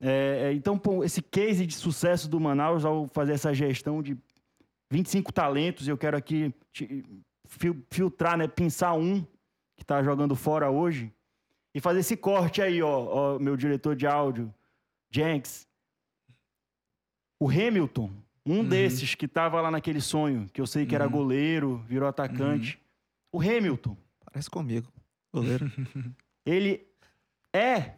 É, 0.02 0.50
é, 0.50 0.54
então, 0.54 0.78
pô, 0.78 1.04
esse 1.04 1.22
case 1.22 1.66
de 1.66 1.74
sucesso 1.74 2.28
do 2.30 2.40
Manaus 2.40 2.84
ao 2.84 3.08
fazer 3.08 3.34
essa 3.34 3.54
gestão 3.54 4.04
de 4.04 4.18
25 4.92 5.32
talentos, 5.32 5.88
eu 5.88 5.98
quero 5.98 6.18
aqui 6.18 6.54
te- 6.72 7.04
fil- 7.48 7.82
filtrar, 7.90 8.38
né, 8.38 8.48
pinçar 8.48 8.96
um 8.98 9.22
que 9.78 9.84
está 9.84 10.04
jogando 10.04 10.36
fora 10.36 10.70
hoje 10.70 11.12
e 11.74 11.80
fazer 11.80 12.00
esse 12.02 12.16
corte 12.18 12.62
aí, 12.62 12.82
ó, 12.82 13.36
ó, 13.36 13.40
meu 13.40 13.56
diretor 13.58 13.96
de 13.96 14.06
áudio, 14.06 14.54
Jenks. 15.10 15.66
O 17.42 17.50
Hamilton, 17.50 18.12
um 18.46 18.60
Uhum. 18.60 18.68
desses 18.70 19.16
que 19.16 19.28
tava 19.28 19.60
lá 19.62 19.72
naquele 19.72 20.00
sonho, 20.02 20.48
que 20.54 20.62
eu 20.62 20.68
sei 20.68 20.86
que 20.86 20.94
era 20.96 21.06
Uhum. 21.06 21.12
goleiro, 21.12 21.78
virou 21.88 22.08
atacante. 22.08 22.80
O 23.34 23.42
Hamilton, 23.42 23.98
Parece 24.36 24.50
comigo. 24.50 24.92
Goleiro. 25.32 25.72
ele 26.46 26.86
é 27.54 27.94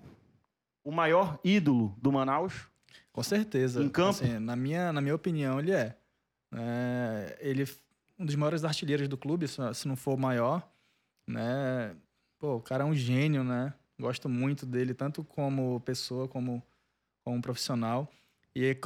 o 0.83 0.91
maior 0.91 1.39
ídolo 1.43 1.95
do 1.99 2.11
Manaus. 2.11 2.67
Com 3.11 3.23
certeza. 3.23 3.83
Em 3.83 3.89
campo? 3.89 4.11
Assim, 4.11 4.37
na, 4.37 4.55
minha, 4.55 4.93
na 4.93 5.01
minha 5.01 5.15
opinião, 5.15 5.59
ele 5.59 5.71
é. 5.71 5.97
É, 6.53 7.37
ele 7.41 7.63
é 7.63 7.67
um 8.19 8.23
dos 8.23 8.35
maiores 8.35 8.63
artilheiros 8.63 9.07
do 9.07 9.17
clube, 9.17 9.47
se 9.47 9.87
não 9.87 9.95
for 9.95 10.13
o 10.13 10.17
maior. 10.19 10.61
Né? 11.25 11.95
Pô, 12.37 12.57
o 12.57 12.61
cara 12.61 12.83
é 12.83 12.85
um 12.85 12.93
gênio, 12.93 13.43
né? 13.43 13.73
Gosto 13.99 14.29
muito 14.29 14.63
dele, 14.63 14.93
tanto 14.93 15.23
como 15.23 15.79
pessoa, 15.79 16.27
como 16.27 16.61
como 17.23 17.41
profissional. 17.41 18.07
E 18.55 18.77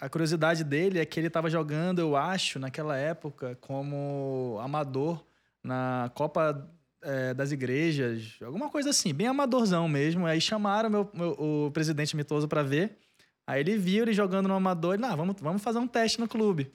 a 0.00 0.08
curiosidade 0.08 0.64
dele 0.64 0.98
é 0.98 1.06
que 1.06 1.20
ele 1.20 1.28
estava 1.28 1.48
jogando, 1.48 2.00
eu 2.00 2.16
acho, 2.16 2.58
naquela 2.58 2.96
época, 2.96 3.56
como 3.60 4.58
amador 4.60 5.24
na 5.62 6.10
Copa 6.16 6.68
eh, 7.02 7.34
das 7.34 7.52
Igrejas, 7.52 8.36
alguma 8.42 8.68
coisa 8.68 8.90
assim, 8.90 9.12
bem 9.14 9.26
amadorzão 9.26 9.88
mesmo. 9.88 10.26
Aí 10.26 10.40
chamaram 10.40 10.88
meu, 10.90 11.10
meu- 11.14 11.32
o 11.38 11.70
presidente 11.72 12.16
Mitoso 12.16 12.48
para 12.48 12.62
ver. 12.62 12.98
Aí 13.46 13.60
ele 13.60 13.76
viu 13.76 14.02
ele 14.02 14.12
jogando 14.12 14.48
no 14.48 14.54
amador 14.54 14.98
e, 14.98 15.04
ah, 15.04 15.14
vamos, 15.14 15.36
vamos 15.40 15.62
fazer 15.62 15.78
um 15.78 15.86
teste 15.86 16.18
no 16.18 16.26
clube. 16.28 16.72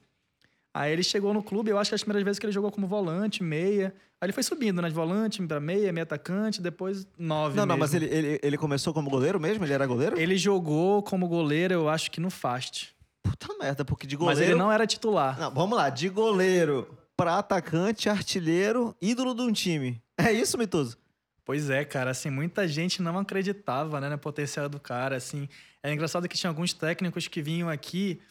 Aí 0.73 0.93
ele 0.93 1.03
chegou 1.03 1.33
no 1.33 1.43
clube, 1.43 1.69
eu 1.69 1.77
acho 1.77 1.91
que 1.91 1.95
as 1.95 2.01
primeiras 2.01 2.23
vezes 2.23 2.39
que 2.39 2.45
ele 2.45 2.53
jogou 2.53 2.71
como 2.71 2.87
volante, 2.87 3.43
meia. 3.43 3.93
Aí 4.21 4.27
ele 4.27 4.31
foi 4.31 4.41
subindo, 4.43 4.81
né? 4.81 4.87
De 4.87 4.93
volante 4.95 5.45
para 5.45 5.59
meia, 5.59 5.91
meia 5.91 6.03
atacante, 6.03 6.61
depois 6.61 7.05
nove. 7.17 7.57
Não, 7.57 7.65
não, 7.65 7.75
mas 7.77 7.91
mesmo. 7.93 8.07
ele, 8.07 8.15
ele, 8.27 8.39
ele 8.41 8.57
começou 8.57 8.93
como 8.93 9.09
goleiro 9.09 9.37
mesmo? 9.37 9.65
Ele 9.65 9.73
era 9.73 9.85
goleiro? 9.85 10.17
Ele 10.17 10.37
jogou 10.37 11.03
como 11.03 11.27
goleiro, 11.27 11.73
eu 11.73 11.89
acho 11.89 12.09
que 12.09 12.21
no 12.21 12.29
Fast. 12.29 12.95
Puta 13.21 13.47
merda, 13.59 13.83
porque 13.83 14.07
de 14.07 14.15
goleiro. 14.15 14.39
Mas 14.39 14.49
ele 14.49 14.57
não 14.57 14.71
era 14.71 14.87
titular. 14.87 15.37
Não, 15.37 15.51
vamos 15.53 15.77
lá, 15.77 15.89
de 15.89 16.07
goleiro 16.07 16.87
pra 17.17 17.37
atacante, 17.39 18.07
artilheiro, 18.07 18.95
ídolo 19.01 19.33
de 19.35 19.41
um 19.41 19.51
time. 19.51 20.01
É 20.27 20.31
isso, 20.31 20.57
Mitoso? 20.57 20.97
Pois 21.43 21.69
é, 21.69 21.83
cara, 21.83 22.11
assim, 22.11 22.29
muita 22.29 22.67
gente 22.67 23.01
não 23.01 23.17
acreditava, 23.17 23.99
né, 23.99 24.09
no 24.09 24.17
potencial 24.17 24.69
do 24.69 24.79
cara, 24.79 25.15
assim. 25.15 25.49
É 25.81 25.91
engraçado 25.91 26.27
que 26.29 26.37
tinha 26.37 26.49
alguns 26.49 26.73
técnicos 26.73 27.27
que 27.27 27.41
vinham 27.41 27.67
aqui 27.67 28.21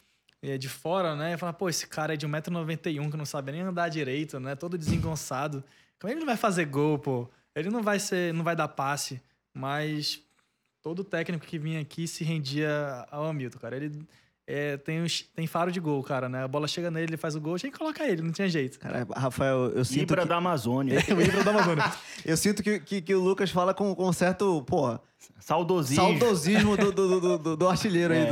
eh, 0.41 0.57
de 0.57 0.69
fora, 0.69 1.15
né, 1.15 1.33
e 1.33 1.37
falavam, 1.37 1.59
pô, 1.59 1.69
esse 1.69 1.87
cara 1.87 2.13
é 2.13 2.17
de 2.17 2.25
1,91m 2.25 3.11
que 3.11 3.17
não 3.17 3.25
sabe 3.25 3.51
nem 3.51 3.61
andar 3.61 3.89
direito, 3.89 4.39
né, 4.39 4.55
todo 4.55 4.77
desengonçado. 4.77 5.63
Como 5.99 6.11
ele 6.11 6.19
não 6.21 6.25
vai 6.25 6.37
fazer 6.37 6.65
gol, 6.65 6.97
pô? 6.97 7.29
Ele 7.53 7.69
não 7.69 7.83
vai 7.83 7.99
ser, 7.99 8.33
não 8.33 8.43
vai 8.43 8.55
dar 8.55 8.69
passe, 8.69 9.21
mas 9.53 10.21
todo 10.81 11.03
técnico 11.03 11.45
que 11.45 11.59
vinha 11.59 11.81
aqui 11.81 12.07
se 12.07 12.23
rendia 12.23 13.05
ao 13.11 13.25
Hamilton, 13.25 13.59
cara. 13.59 13.75
Ele 13.75 14.07
é, 14.51 14.77
tem, 14.77 15.01
os- 15.01 15.21
tem 15.35 15.47
faro 15.47 15.71
de 15.71 15.79
gol, 15.79 16.03
cara, 16.03 16.27
né? 16.27 16.43
A 16.43 16.47
bola 16.47 16.67
chega 16.67 16.91
nele, 16.91 17.05
ele 17.11 17.17
faz 17.17 17.35
o 17.35 17.41
gol, 17.41 17.57
tinha 17.57 17.71
que 17.71 17.77
colocar 17.77 18.07
ele, 18.07 18.21
não 18.21 18.31
tinha 18.31 18.49
jeito. 18.49 18.77
Cara, 18.79 19.07
Rafael, 19.15 19.71
eu 19.75 19.85
sinto 19.85 20.01
Ibra 20.03 20.23
que, 20.23 20.27
da 20.27 20.35
Amazônia. 20.37 20.99
o 21.07 21.21
Ibra 21.21 21.43
da 21.43 21.51
Amazônia. 21.51 21.83
eu 22.25 22.35
sinto 22.37 22.61
que, 22.61 22.79
que, 22.79 23.01
que 23.01 23.15
o 23.15 23.21
Lucas 23.21 23.49
fala 23.51 23.73
com, 23.73 23.93
com 23.95 24.11
certo, 24.11 24.61
porra, 24.63 24.99
Saudosismo. 25.39 26.03
saudosismo 26.19 26.77
do, 26.77 26.91
do, 26.91 27.19
do, 27.19 27.37
do- 27.37 27.57
do 27.57 27.69
artilheiro 27.69 28.13
aí, 28.13 28.19
É. 28.21 28.25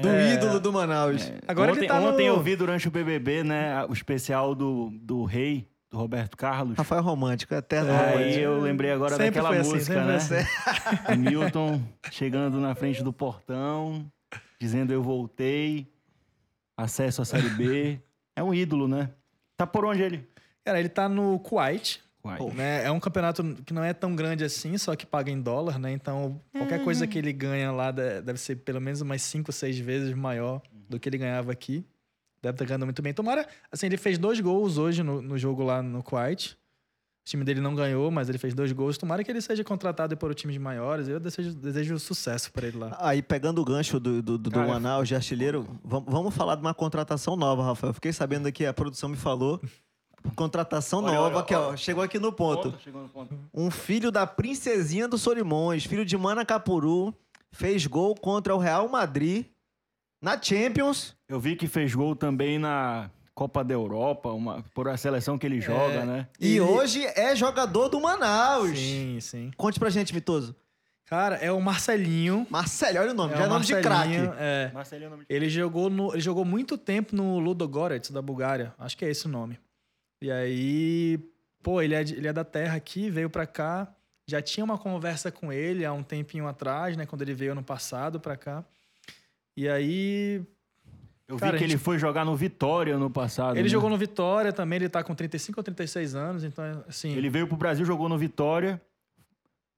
do, 0.00 0.02
do 0.02 0.08
É. 0.08 0.34
ídolo 0.34 0.60
do 0.60 0.72
Manaus. 0.72 1.32
Agora 1.48 1.70
ontem, 1.72 1.80
ele 1.80 1.88
tá 1.88 1.98
ontem 2.00 2.28
no... 2.28 2.34
eu 2.36 2.42
vi 2.42 2.54
durante 2.56 2.86
o 2.86 2.90
BBB, 2.90 3.42
né, 3.44 3.84
o 3.88 3.92
especial 3.92 4.54
do, 4.54 4.90
do 5.00 5.24
Rei, 5.24 5.66
do 5.90 5.96
Roberto 5.98 6.36
Carlos. 6.36 6.76
Rafael 6.76 7.02
Romântico, 7.02 7.54
eterno 7.54 7.90
É, 7.90 7.96
romântico. 7.96 8.18
Aí 8.18 8.40
eu 8.42 8.60
lembrei 8.60 8.90
agora 8.92 9.10
Sempre 9.16 9.26
daquela 9.26 9.48
foi 9.48 9.58
assim, 9.58 9.70
música, 9.72 9.94
sempre 9.94 10.06
né? 10.08 10.16
assim. 10.16 11.14
O 11.14 11.16
Milton 11.30 11.82
chegando 12.10 12.58
na 12.60 12.74
frente 12.74 13.02
do 13.02 13.12
portão, 13.12 14.04
dizendo 14.64 14.92
eu 14.94 15.02
voltei, 15.02 15.86
acesso 16.76 17.20
à 17.22 17.24
Série 17.24 17.50
B. 17.50 18.00
É 18.36 18.42
um 18.42 18.52
ídolo, 18.52 18.88
né? 18.88 19.10
Tá 19.56 19.64
por 19.64 19.84
onde 19.84 20.02
ele? 20.02 20.28
Cara, 20.64 20.80
ele 20.80 20.88
tá 20.88 21.08
no 21.08 21.38
Kuwait, 21.38 22.02
Uai. 22.24 22.40
né? 22.52 22.84
É 22.84 22.90
um 22.90 22.98
campeonato 22.98 23.44
que 23.64 23.72
não 23.72 23.84
é 23.84 23.92
tão 23.94 24.16
grande 24.16 24.42
assim, 24.42 24.76
só 24.76 24.96
que 24.96 25.06
paga 25.06 25.30
em 25.30 25.40
dólar, 25.40 25.78
né? 25.78 25.92
Então, 25.92 26.40
qualquer 26.50 26.82
coisa 26.82 27.06
que 27.06 27.16
ele 27.16 27.32
ganha 27.32 27.70
lá 27.70 27.92
de- 27.92 28.22
deve 28.22 28.40
ser 28.40 28.56
pelo 28.56 28.80
menos 28.80 29.00
umas 29.02 29.22
5, 29.22 29.52
6 29.52 29.78
vezes 29.78 30.12
maior 30.14 30.60
do 30.88 30.98
que 30.98 31.08
ele 31.08 31.16
ganhava 31.18 31.52
aqui. 31.52 31.84
Deve 32.42 32.54
estar 32.56 32.64
ganhando 32.64 32.86
muito 32.86 33.00
bem. 33.02 33.14
Tomara, 33.14 33.46
assim, 33.70 33.86
ele 33.86 33.96
fez 33.96 34.18
dois 34.18 34.40
gols 34.40 34.78
hoje 34.78 35.04
no, 35.04 35.22
no 35.22 35.38
jogo 35.38 35.62
lá 35.62 35.80
no 35.80 36.02
Kuwait. 36.02 36.58
O 37.24 37.26
time 37.26 37.42
dele 37.42 37.62
não 37.62 37.74
ganhou, 37.74 38.10
mas 38.10 38.28
ele 38.28 38.36
fez 38.36 38.52
dois 38.52 38.70
gols. 38.70 38.98
Tomara 38.98 39.24
que 39.24 39.30
ele 39.30 39.40
seja 39.40 39.64
contratado 39.64 40.14
por 40.14 40.34
times 40.34 40.58
maiores. 40.58 41.08
Eu 41.08 41.18
desejo, 41.18 41.54
desejo 41.54 41.98
sucesso 41.98 42.52
para 42.52 42.66
ele 42.66 42.76
lá. 42.76 42.98
Aí, 43.00 43.22
pegando 43.22 43.62
o 43.62 43.64
gancho 43.64 43.98
do, 43.98 44.20
do, 44.20 44.36
do 44.36 44.50
Cara, 44.50 44.68
Manaus 44.68 45.08
de 45.08 45.14
artilheiro, 45.14 45.66
vamos, 45.82 46.12
vamos 46.12 46.34
falar 46.34 46.54
de 46.56 46.60
uma 46.60 46.74
contratação 46.74 47.34
nova, 47.34 47.64
Rafael. 47.64 47.94
Fiquei 47.94 48.12
sabendo 48.12 48.46
aqui, 48.46 48.66
a 48.66 48.74
produção 48.74 49.08
me 49.08 49.16
falou. 49.16 49.58
Contratação 50.36 51.02
Olha, 51.02 51.14
nova, 51.14 51.36
olha, 51.36 51.46
que 51.46 51.54
ó, 51.54 51.68
olha. 51.68 51.76
chegou 51.78 52.04
aqui 52.04 52.18
no 52.18 52.30
ponto. 52.30 52.74
Chegou 52.80 53.00
no 53.00 53.08
ponto. 53.08 53.34
Um 53.54 53.70
filho 53.70 54.10
da 54.12 54.26
princesinha 54.26 55.08
do 55.08 55.16
Solimões, 55.16 55.84
filho 55.86 56.04
de 56.04 56.18
Manacapuru, 56.18 57.14
fez 57.50 57.86
gol 57.86 58.14
contra 58.14 58.54
o 58.54 58.58
Real 58.58 58.86
Madrid 58.86 59.46
na 60.22 60.40
Champions. 60.40 61.16
Eu 61.26 61.40
vi 61.40 61.56
que 61.56 61.66
fez 61.66 61.94
gol 61.94 62.14
também 62.14 62.58
na 62.58 63.10
Copa 63.34 63.64
da 63.64 63.74
Europa, 63.74 64.30
uma, 64.30 64.62
por 64.74 64.88
a 64.88 64.96
seleção 64.96 65.36
que 65.36 65.44
ele 65.44 65.60
joga, 65.60 66.04
né? 66.04 66.28
E 66.40 66.52
Ele- 66.52 66.60
hoje 66.60 67.04
é 67.04 67.34
jogador 67.34 67.88
do 67.88 68.00
Manaus. 68.00 68.78
Sim, 68.78 69.18
sim. 69.20 69.50
Conte 69.56 69.78
pra 69.80 69.90
gente, 69.90 70.14
Mitoso. 70.14 70.54
Cara, 71.06 71.36
é 71.36 71.50
o 71.50 71.60
Marcelinho. 71.60 72.46
Marcelo, 72.48 72.98
olha 73.00 73.10
o 73.10 73.14
nome, 73.14 73.34
é 73.34 73.36
já 73.36 73.42
é 73.42 73.46
o 73.46 73.50
nome 73.50 73.64
de 73.66 73.72
craque. 73.80 74.08
Marcelinho, 74.16 74.34
É. 74.38 74.70
Marcelinho 74.72 75.10
nome 75.10 75.26
Ele 75.28 75.48
jogou, 75.50 75.90
no, 75.90 76.12
ele 76.12 76.20
jogou 76.20 76.44
muito 76.44 76.78
tempo 76.78 77.14
no 77.14 77.38
Ludogorets, 77.40 78.10
da 78.10 78.22
Bulgária. 78.22 78.72
Acho 78.78 78.96
que 78.96 79.04
é 79.04 79.10
esse 79.10 79.26
o 79.26 79.28
nome. 79.28 79.58
E 80.22 80.30
aí, 80.30 81.18
pô, 81.62 81.82
ele 81.82 81.94
é, 81.94 82.04
de- 82.04 82.14
ele 82.14 82.28
é 82.28 82.32
da 82.32 82.44
terra 82.44 82.76
aqui, 82.76 83.10
veio 83.10 83.28
pra 83.28 83.46
cá. 83.46 83.92
Já 84.26 84.40
tinha 84.40 84.64
uma 84.64 84.78
conversa 84.78 85.30
com 85.30 85.52
ele 85.52 85.84
há 85.84 85.92
um 85.92 86.02
tempinho 86.02 86.46
atrás, 86.46 86.96
né? 86.96 87.04
Quando 87.04 87.20
ele 87.22 87.34
veio 87.34 87.52
ano 87.52 87.62
passado 87.62 88.18
pra 88.18 88.36
cá. 88.36 88.64
E 89.56 89.68
aí, 89.68 90.40
Eu 91.26 91.36
vi 91.36 91.40
Cara, 91.40 91.56
que 91.56 91.64
a 91.64 91.66
ele 91.66 91.72
gente- 91.72 91.82
foi 91.82 91.98
jogar 91.98 92.24
no 92.24 92.36
Vitória 92.36 92.98
no 92.98 93.08
passado. 93.08 93.54
ele 93.56 93.62
né? 93.62 93.68
jogou 93.68 93.88
no 93.88 93.96
Vitória 93.96 94.52
também. 94.52 94.76
Ele 94.76 94.88
tá 94.88 95.02
com 95.02 95.14
35 95.14 95.58
ou 95.58 95.64
36 95.64 96.14
anos. 96.14 96.44
Então, 96.44 96.64
assim... 96.88 97.12
Ele 97.16 97.30
veio 97.30 97.46
pro 97.46 97.56
Brasil, 97.56 97.84
jogou 97.84 98.08
no 98.08 98.18
Vitória. 98.18 98.80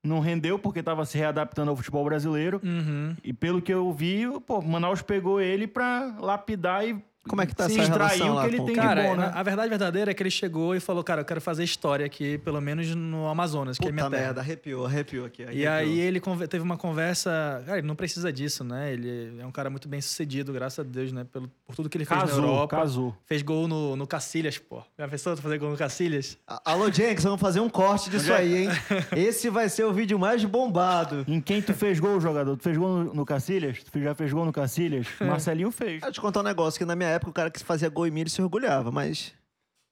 Não 0.03 0.21
rendeu 0.21 0.59
porque 0.59 0.81
estava 0.81 1.05
se 1.05 1.17
readaptando 1.19 1.71
ao 1.71 1.77
futebol 1.77 2.05
brasileiro. 2.05 2.61
Uhum. 2.65 3.17
E 3.25 3.33
pelo 3.33 3.61
que 3.63 3.73
eu 3.73 3.93
vi, 3.93 4.23
pô, 4.47 4.59
o 4.59 4.69
Manaus 4.69 5.03
pegou 5.03 5.41
ele 5.41 5.67
pra 5.67 6.17
lapidar 6.21 6.87
e 6.87 7.01
Como 7.29 7.43
é 7.43 7.47
que 7.47 7.55
tá 7.55 7.69
se 7.69 7.73
essa 7.79 7.83
extrair 7.91 8.19
relação 8.19 8.31
o 8.31 8.35
lá 8.35 8.43
que 8.43 8.49
ele 8.49 8.59
com- 8.59 8.67
tem 8.67 8.75
Cara, 8.77 9.03
de 9.03 9.09
bom, 9.09 9.17
né? 9.17 9.31
a 9.35 9.43
verdade 9.43 9.69
verdadeira 9.69 10.11
é 10.11 10.15
que 10.15 10.23
ele 10.23 10.31
chegou 10.31 10.75
e 10.75 10.81
falou, 10.81 11.03
cara, 11.05 11.21
eu 11.21 11.25
quero 11.25 11.41
fazer 11.41 11.65
história 11.65 12.05
aqui, 12.07 12.39
pelo 12.39 12.61
menos 12.61 12.95
no 12.95 13.27
Amazonas, 13.29 13.79
que 13.79 13.87
é 13.89 13.93
minha 13.93 14.05
Puta 14.05 14.17
terra. 14.17 14.27
merda, 14.29 14.41
arrepiou, 14.41 14.87
arrepiou 14.87 15.27
aqui. 15.27 15.43
E 15.43 15.67
arrepiou. 15.67 15.73
aí 15.75 16.01
ele 16.01 16.21
teve 16.49 16.62
uma 16.62 16.77
conversa. 16.77 17.62
Cara, 17.67 17.79
ele 17.79 17.87
não 17.87 17.95
precisa 17.97 18.33
disso, 18.33 18.62
né? 18.65 18.93
Ele 18.93 19.39
é 19.41 19.47
um 19.47 19.51
cara 19.53 19.69
muito 19.71 19.89
bem 19.89 20.01
sucedido, 20.01 20.53
graças 20.53 20.79
a 20.79 20.83
Deus, 20.83 21.12
né? 21.12 21.25
Pelo, 21.33 21.51
por 21.67 21.75
tudo 21.77 21.89
que 21.89 21.97
ele 21.97 22.05
fez 22.05 22.21
na 22.21 22.27
Casou, 22.27 22.45
Europa. 22.45 22.77
casou. 22.77 23.17
Fez 23.27 23.43
gol 23.43 23.67
no, 23.69 23.97
no 23.97 24.07
Cacilhas, 24.07 24.59
pô. 24.59 24.83
Já 24.99 25.09
pensou 25.09 25.37
fazer 25.37 25.59
gol 25.59 25.71
no 25.71 25.77
Cacilhas? 25.77 26.37
A- 26.47 26.73
Alô, 26.73 26.91
Jenks, 26.91 27.25
vamos 27.25 27.41
fazer 27.41 27.61
um 27.61 27.69
corte 27.69 28.11
disso 28.11 28.33
é? 28.33 28.37
aí, 28.37 28.57
hein? 28.65 28.69
Esse 29.17 29.49
vai 29.51 29.69
ser 29.69 29.85
o 29.85 29.93
vídeo 29.93 30.19
mais 30.19 30.45
bombado. 30.45 31.25
Em 31.29 31.41
quem 31.41 31.61
tu 31.62 31.73
fez 31.75 31.99
gol, 32.01 32.21
jogador? 32.21 32.57
Tu 32.57 32.62
fez 32.62 32.77
gol 32.77 32.89
no, 33.05 33.15
no 33.15 33.25
Cacilhas? 33.25 33.83
Tu 33.91 34.01
já 34.01 34.15
fez 34.15 34.33
gol 34.33 34.45
no 34.45 34.53
Cacilhas? 34.53 35.07
Marcelinho 35.21 35.71
fez. 35.71 35.93
Deixa 35.93 36.07
eu 36.09 36.12
te 36.12 36.21
contar 36.21 36.41
um 36.41 36.43
negócio, 36.43 36.79
que 36.79 36.85
na 36.85 36.95
minha 36.97 37.09
época 37.09 37.16
o 37.25 37.33
cara 37.33 37.51
que 37.51 37.63
fazia 37.63 37.89
gol 37.89 38.07
em 38.07 38.19
ele 38.19 38.31
se 38.31 38.41
orgulhava, 38.43 38.91
mas... 38.91 39.33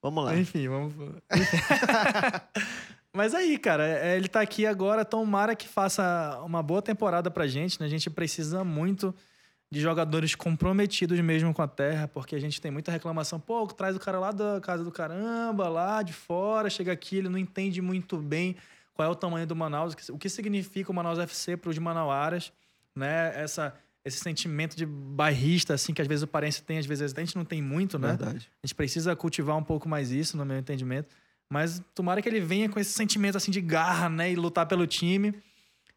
Vamos 0.02 0.24
lá. 0.24 0.36
Enfim, 0.36 0.68
vamos. 0.68 0.92
Mas 3.16 3.32
aí, 3.32 3.56
cara, 3.56 3.86
é, 3.86 4.16
ele 4.16 4.26
tá 4.26 4.40
aqui 4.40 4.66
agora. 4.66 5.04
Tomara 5.04 5.54
que 5.54 5.68
faça 5.68 6.42
uma 6.44 6.60
boa 6.64 6.82
temporada 6.82 7.30
pra 7.30 7.46
gente, 7.46 7.78
né? 7.78 7.86
A 7.86 7.88
gente 7.88 8.10
precisa 8.10 8.64
muito 8.64 9.14
de 9.70 9.80
jogadores 9.80 10.34
comprometidos 10.34 11.18
mesmo 11.20 11.54
com 11.54 11.62
a 11.62 11.68
terra, 11.68 12.08
porque 12.08 12.34
a 12.34 12.40
gente 12.40 12.60
tem 12.60 12.72
muita 12.72 12.90
reclamação. 12.90 13.38
Pô, 13.38 13.64
traz 13.68 13.94
o 13.94 14.00
cara 14.00 14.18
lá 14.18 14.32
da 14.32 14.60
casa 14.60 14.82
do 14.82 14.90
caramba, 14.90 15.68
lá 15.68 16.02
de 16.02 16.12
fora, 16.12 16.68
chega 16.68 16.92
aqui, 16.92 17.18
ele 17.18 17.28
não 17.28 17.38
entende 17.38 17.80
muito 17.80 18.16
bem 18.18 18.56
qual 18.92 19.08
é 19.08 19.10
o 19.10 19.14
tamanho 19.14 19.46
do 19.46 19.54
Manaus, 19.54 19.94
o 20.10 20.18
que 20.18 20.28
significa 20.28 20.90
o 20.90 20.94
Manaus 20.94 21.18
FC 21.18 21.56
para 21.56 21.70
os 21.70 21.78
manauaras, 21.78 22.52
né? 22.94 23.32
Essa, 23.40 23.74
esse 24.04 24.18
sentimento 24.18 24.76
de 24.76 24.84
bairrista, 24.84 25.74
assim, 25.74 25.94
que 25.94 26.02
às 26.02 26.08
vezes 26.08 26.22
o 26.22 26.26
parense 26.26 26.62
tem, 26.62 26.78
às 26.78 26.86
vezes 26.86 27.14
a 27.16 27.20
gente 27.20 27.36
não 27.36 27.44
tem 27.44 27.62
muito, 27.62 27.98
né? 27.98 28.08
Verdade. 28.08 28.50
A 28.62 28.66
gente 28.66 28.74
precisa 28.74 29.16
cultivar 29.16 29.56
um 29.56 29.64
pouco 29.64 29.88
mais 29.88 30.10
isso, 30.10 30.36
no 30.36 30.44
meu 30.44 30.58
entendimento. 30.58 31.08
Mas 31.50 31.82
tomara 31.94 32.20
que 32.20 32.28
ele 32.28 32.40
venha 32.40 32.68
com 32.68 32.78
esse 32.78 32.92
sentimento 32.92 33.36
assim 33.36 33.50
de 33.50 33.60
garra, 33.60 34.08
né? 34.08 34.30
E 34.30 34.36
lutar 34.36 34.66
pelo 34.66 34.86
time 34.86 35.34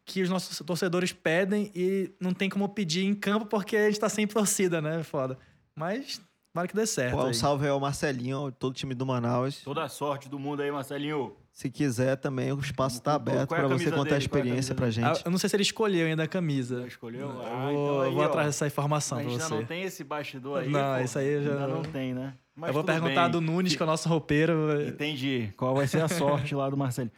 que 0.08 0.22
os 0.22 0.30
nossos 0.30 0.56
torcedores 0.64 1.12
pedem 1.12 1.70
e 1.74 2.10
não 2.18 2.32
tem 2.32 2.48
como 2.48 2.66
pedir 2.70 3.04
em 3.04 3.14
campo 3.14 3.44
porque 3.44 3.76
a 3.76 3.86
gente 3.88 4.00
tá 4.00 4.08
sem 4.08 4.26
torcida, 4.26 4.80
né? 4.80 5.02
Foda. 5.02 5.38
Mas 5.74 6.20
tomara 6.52 6.66
que 6.66 6.74
dê 6.74 6.86
certo. 6.86 7.14
Pô, 7.14 7.24
um 7.24 7.26
aí. 7.26 7.34
salve 7.34 7.66
aí 7.66 7.70
ao 7.70 7.78
Marcelinho, 7.78 8.36
ao 8.38 8.52
todo 8.52 8.72
o 8.72 8.74
time 8.74 8.94
do 8.94 9.04
Manaus. 9.04 9.60
Toda 9.62 9.84
a 9.84 9.88
sorte 9.88 10.28
do 10.28 10.38
mundo 10.38 10.62
aí, 10.62 10.70
Marcelinho. 10.72 11.36
Se 11.58 11.68
quiser 11.68 12.14
também, 12.16 12.52
o 12.52 12.60
espaço 12.60 12.98
está 12.98 13.10
é 13.10 13.14
aberto 13.16 13.48
para 13.48 13.62
você 13.66 13.86
camisa 13.86 13.90
contar 13.90 14.00
a 14.00 14.02
dele? 14.04 14.12
É 14.12 14.14
a 14.14 14.18
experiência 14.18 14.74
para 14.76 14.84
camisa 14.86 14.90
gente. 14.90 15.04
Ah, 15.06 15.22
Eu 15.24 15.30
não 15.32 15.38
sei 15.38 15.50
se 15.50 15.56
ele 15.56 15.64
escolheu 15.64 16.06
ainda 16.06 16.22
a 16.22 16.28
camisa. 16.28 16.86
Escolheu? 16.86 17.22
Eu 17.30 17.42
Ah, 17.44 17.62
vou, 17.64 17.72
então 17.72 18.00
aí, 18.02 18.12
vou 18.12 18.22
ó. 18.22 18.26
atrás 18.26 18.46
dessa 18.46 18.66
informação 18.68 19.18
A 19.18 19.22
pra 19.22 19.28
gente 19.28 19.42
ainda 19.42 19.48
você. 19.48 19.60
não 19.60 19.64
tem 19.64 19.82
esse 19.82 20.04
bastidor 20.04 20.60
aí. 20.60 20.68
Não, 20.68 20.96
pô. 20.96 21.02
isso 21.04 21.18
aí 21.18 21.42
já- 21.42 21.50
Ainda 21.50 21.66
não 21.66 21.82
tem, 21.82 22.14
né? 22.14 22.34
Mas 22.54 22.68
eu 22.68 22.74
vou 22.74 22.84
perguntar 22.84 23.22
bem. 23.24 23.30
do 23.32 23.40
Nunes, 23.40 23.74
que 23.74 23.82
é 23.82 23.84
o 23.84 23.88
nosso 23.88 24.08
roupeiro. 24.08 24.86
Entendi. 24.86 25.52
Qual 25.56 25.74
vai 25.74 25.88
ser 25.88 26.00
a 26.00 26.06
sorte 26.06 26.54
lá 26.54 26.70
do 26.70 26.76
Marcelinho? 26.76 27.10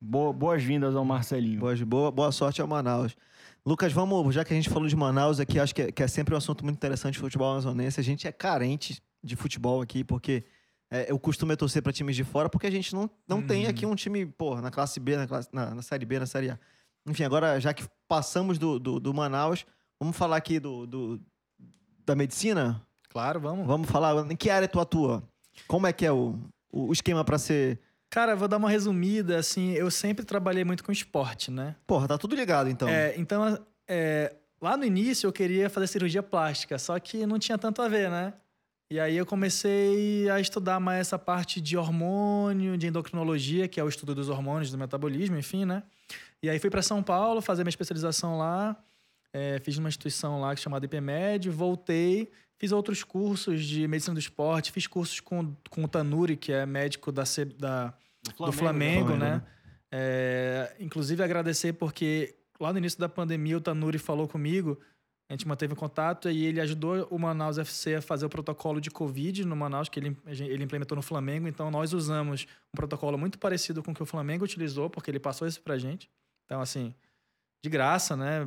Boa- 0.00 0.32
Boas-vindas 0.32 0.96
ao 0.96 1.04
Marcelinho. 1.04 1.60
Boa, 1.60 1.76
boa, 1.76 2.10
boa 2.10 2.32
sorte 2.32 2.62
ao 2.62 2.66
Manaus. 2.66 3.14
Lucas, 3.66 3.92
vamos, 3.92 4.34
já 4.34 4.42
que 4.42 4.54
a 4.54 4.56
gente 4.56 4.70
falou 4.70 4.88
de 4.88 4.96
Manaus 4.96 5.38
aqui, 5.38 5.60
acho 5.60 5.74
que 5.74 5.82
é, 5.82 5.92
que 5.92 6.02
é 6.02 6.08
sempre 6.08 6.32
um 6.32 6.38
assunto 6.38 6.64
muito 6.64 6.76
interessante 6.78 7.12
de 7.12 7.20
futebol 7.20 7.50
amazonense. 7.52 8.00
A 8.00 8.02
gente 8.02 8.26
é 8.26 8.32
carente 8.32 9.02
de 9.22 9.36
futebol 9.36 9.82
aqui, 9.82 10.02
porque 10.02 10.44
é, 10.90 11.12
o 11.12 11.18
costume 11.18 11.52
é 11.52 11.56
torcer 11.56 11.82
para 11.82 11.92
times 11.92 12.14
de 12.16 12.24
fora, 12.24 12.48
porque 12.48 12.66
a 12.66 12.70
gente 12.70 12.94
não, 12.94 13.10
não 13.28 13.42
tem 13.42 13.64
Uhum. 13.64 13.70
aqui 13.70 13.86
um 13.86 13.94
time, 13.94 14.24
pô, 14.26 14.60
na 14.60 14.70
classe 14.70 15.00
B, 15.00 15.16
na, 15.16 15.26
classe- 15.26 15.48
na, 15.52 15.74
na 15.74 15.82
Série 15.82 16.04
B, 16.06 16.18
na 16.18 16.26
Série 16.26 16.50
A. 16.50 16.58
Enfim, 17.06 17.24
agora, 17.24 17.60
já 17.60 17.72
que 17.74 17.84
passamos 18.08 18.58
do, 18.58 18.78
do, 18.78 18.98
do 19.00 19.14
Manaus, 19.14 19.64
vamos 20.00 20.16
falar 20.16 20.36
aqui 20.36 20.58
do, 20.60 20.86
do- 20.86 21.20
da 22.04 22.14
medicina? 22.14 22.80
Claro, 23.08 23.40
vamos. 23.40 23.66
Vamos 23.66 23.88
falar, 23.90 24.30
em 24.30 24.36
que 24.36 24.50
área 24.50 24.68
tu 24.68 24.78
atua? 24.80 25.22
Como 25.66 25.86
é 25.86 25.92
que 25.92 26.04
é 26.04 26.12
o, 26.12 26.38
o 26.70 26.92
esquema 26.92 27.24
para 27.24 27.38
ser... 27.38 27.80
Cara, 28.10 28.32
eu 28.32 28.36
vou 28.36 28.46
dar 28.46 28.56
uma 28.58 28.70
resumida, 28.70 29.38
assim, 29.38 29.72
eu 29.72 29.90
sempre 29.90 30.24
trabalhei 30.24 30.64
muito 30.64 30.84
com 30.84 30.92
esporte, 30.92 31.50
né? 31.50 31.74
Porra, 31.86 32.06
tá 32.06 32.16
tudo 32.16 32.36
ligado, 32.36 32.68
então. 32.70 32.88
É, 32.88 33.14
então, 33.18 33.58
é, 33.88 34.34
lá 34.60 34.76
no 34.76 34.84
início 34.84 35.26
eu 35.26 35.32
queria 35.32 35.68
fazer 35.68 35.86
cirurgia 35.88 36.22
plástica, 36.22 36.78
só 36.78 36.98
que 37.00 37.26
não 37.26 37.38
tinha 37.38 37.58
tanto 37.58 37.82
a 37.82 37.88
ver, 37.88 38.08
né? 38.10 38.32
E 38.88 39.00
aí 39.00 39.16
eu 39.16 39.26
comecei 39.26 40.30
a 40.30 40.38
estudar 40.38 40.78
mais 40.78 41.00
essa 41.00 41.18
parte 41.18 41.60
de 41.60 41.76
hormônio, 41.76 42.76
de 42.76 42.86
endocrinologia, 42.86 43.66
que 43.66 43.80
é 43.80 43.84
o 43.84 43.88
estudo 43.88 44.14
dos 44.14 44.28
hormônios, 44.28 44.70
do 44.70 44.78
metabolismo, 44.78 45.36
enfim, 45.36 45.64
né? 45.64 45.82
E 46.40 46.48
aí 46.48 46.58
fui 46.60 46.70
para 46.70 46.82
São 46.82 47.02
Paulo 47.02 47.40
fazer 47.40 47.64
minha 47.64 47.70
especialização 47.70 48.38
lá, 48.38 48.76
é, 49.32 49.58
fiz 49.58 49.76
numa 49.76 49.88
instituição 49.88 50.40
lá 50.40 50.54
que 50.54 50.60
é 50.60 50.62
chamada 50.62 50.86
IPMED, 50.86 51.50
voltei, 51.50 52.30
fiz 52.58 52.70
outros 52.70 53.02
cursos 53.02 53.64
de 53.64 53.88
medicina 53.88 54.14
do 54.14 54.20
esporte, 54.20 54.70
fiz 54.70 54.86
cursos 54.86 55.18
com, 55.18 55.52
com 55.68 55.82
o 55.82 55.88
Tanuri, 55.88 56.36
que 56.36 56.52
é 56.52 56.64
médico 56.64 57.10
da, 57.10 57.24
da, 57.58 57.92
do 58.22 58.52
Flamengo, 58.52 58.52
Flamengo, 58.52 59.16
né? 59.16 59.30
né? 59.36 59.42
É, 59.90 60.76
inclusive 60.78 61.22
agradecer 61.24 61.72
porque 61.72 62.36
lá 62.60 62.72
no 62.72 62.78
início 62.78 63.00
da 63.00 63.08
pandemia 63.08 63.56
o 63.56 63.60
Tanuri 63.60 63.98
falou 63.98 64.28
comigo, 64.28 64.78
a 65.28 65.32
gente 65.32 65.46
manteve 65.46 65.74
contato 65.74 66.30
e 66.30 66.46
ele 66.46 66.60
ajudou 66.60 67.08
o 67.10 67.18
Manaus 67.18 67.58
FC 67.58 67.96
a 67.96 68.02
fazer 68.02 68.26
o 68.26 68.28
protocolo 68.28 68.80
de 68.80 68.90
Covid 68.90 69.44
no 69.44 69.56
Manaus, 69.56 69.88
que 69.88 69.98
ele, 69.98 70.16
ele 70.26 70.62
implementou 70.62 70.94
no 70.94 71.02
Flamengo. 71.02 71.48
Então 71.48 71.70
nós 71.70 71.92
usamos 71.92 72.46
um 72.72 72.76
protocolo 72.76 73.18
muito 73.18 73.38
parecido 73.38 73.82
com 73.82 73.90
o 73.90 73.94
que 73.94 74.02
o 74.02 74.06
Flamengo 74.06 74.44
utilizou, 74.44 74.88
porque 74.88 75.10
ele 75.10 75.18
passou 75.18 75.48
isso 75.48 75.60
pra 75.60 75.76
gente. 75.76 76.08
Então, 76.44 76.60
assim, 76.60 76.94
de 77.62 77.68
graça, 77.68 78.16
né? 78.16 78.46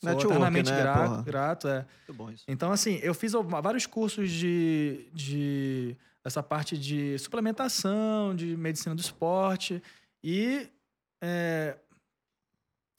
Sou 0.00 0.10
Network, 0.10 0.26
eternamente 0.26 0.70
né, 0.70 0.80
grato, 0.80 1.22
grato, 1.22 1.68
é. 1.68 1.86
Muito 2.08 2.14
bom 2.14 2.30
isso. 2.30 2.44
Então, 2.46 2.70
assim, 2.70 3.00
eu 3.02 3.14
fiz 3.14 3.32
vários 3.32 3.86
cursos 3.86 4.30
de, 4.30 5.08
de 5.12 5.96
essa 6.24 6.42
parte 6.42 6.78
de 6.78 7.18
suplementação, 7.18 8.34
de 8.34 8.56
medicina 8.56 8.94
do 8.94 9.00
esporte 9.00 9.82
e 10.22 10.68
é, 11.20 11.76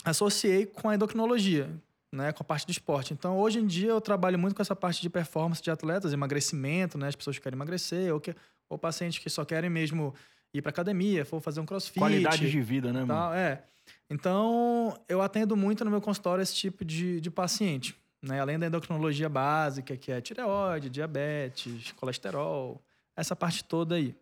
associei 0.03 0.65
com 0.65 0.89
a 0.89 0.95
endocrinologia, 0.95 1.69
né, 2.13 2.31
com 2.31 2.43
a 2.43 2.45
parte 2.45 2.67
do 2.67 2.71
esporte. 2.71 3.11
Então, 3.11 3.39
hoje 3.39 3.59
em 3.59 3.65
dia 3.65 3.89
eu 3.89 3.99
trabalho 3.99 4.37
muito 4.37 4.55
com 4.55 4.61
essa 4.61 4.75
parte 4.75 5.01
de 5.01 5.09
performance 5.09 5.61
de 5.61 5.71
atletas, 5.71 6.13
emagrecimento, 6.13 6.95
né, 6.95 7.07
as 7.07 7.15
pessoas 7.15 7.37
que 7.37 7.41
querem 7.41 7.57
emagrecer 7.57 8.13
ou 8.13 8.19
que 8.19 8.35
ou 8.69 8.77
pacientes 8.77 9.19
que 9.19 9.29
só 9.29 9.43
querem 9.43 9.69
mesmo 9.69 10.13
ir 10.53 10.61
para 10.61 10.69
academia, 10.69 11.25
for 11.25 11.41
fazer 11.41 11.59
um 11.59 11.65
crossfit, 11.65 11.99
Qualidade 11.99 12.49
de 12.49 12.61
vida, 12.61 12.93
né, 12.93 12.99
mano? 12.99 13.07
tal, 13.07 13.33
é. 13.33 13.63
Então, 14.09 14.97
eu 15.09 15.21
atendo 15.21 15.57
muito 15.57 15.83
no 15.83 15.89
meu 15.89 15.99
consultório 15.99 16.41
esse 16.41 16.55
tipo 16.55 16.85
de, 16.85 17.19
de 17.19 17.31
paciente. 17.31 17.95
Né? 18.21 18.39
Além 18.39 18.57
da 18.57 18.67
endocrinologia 18.67 19.27
básica, 19.27 19.97
que 19.97 20.11
é 20.11 20.21
tireoide, 20.21 20.89
diabetes, 20.89 21.91
colesterol, 21.93 22.81
essa 23.15 23.35
parte 23.35 23.63
toda 23.63 23.95
aí. 23.95 24.15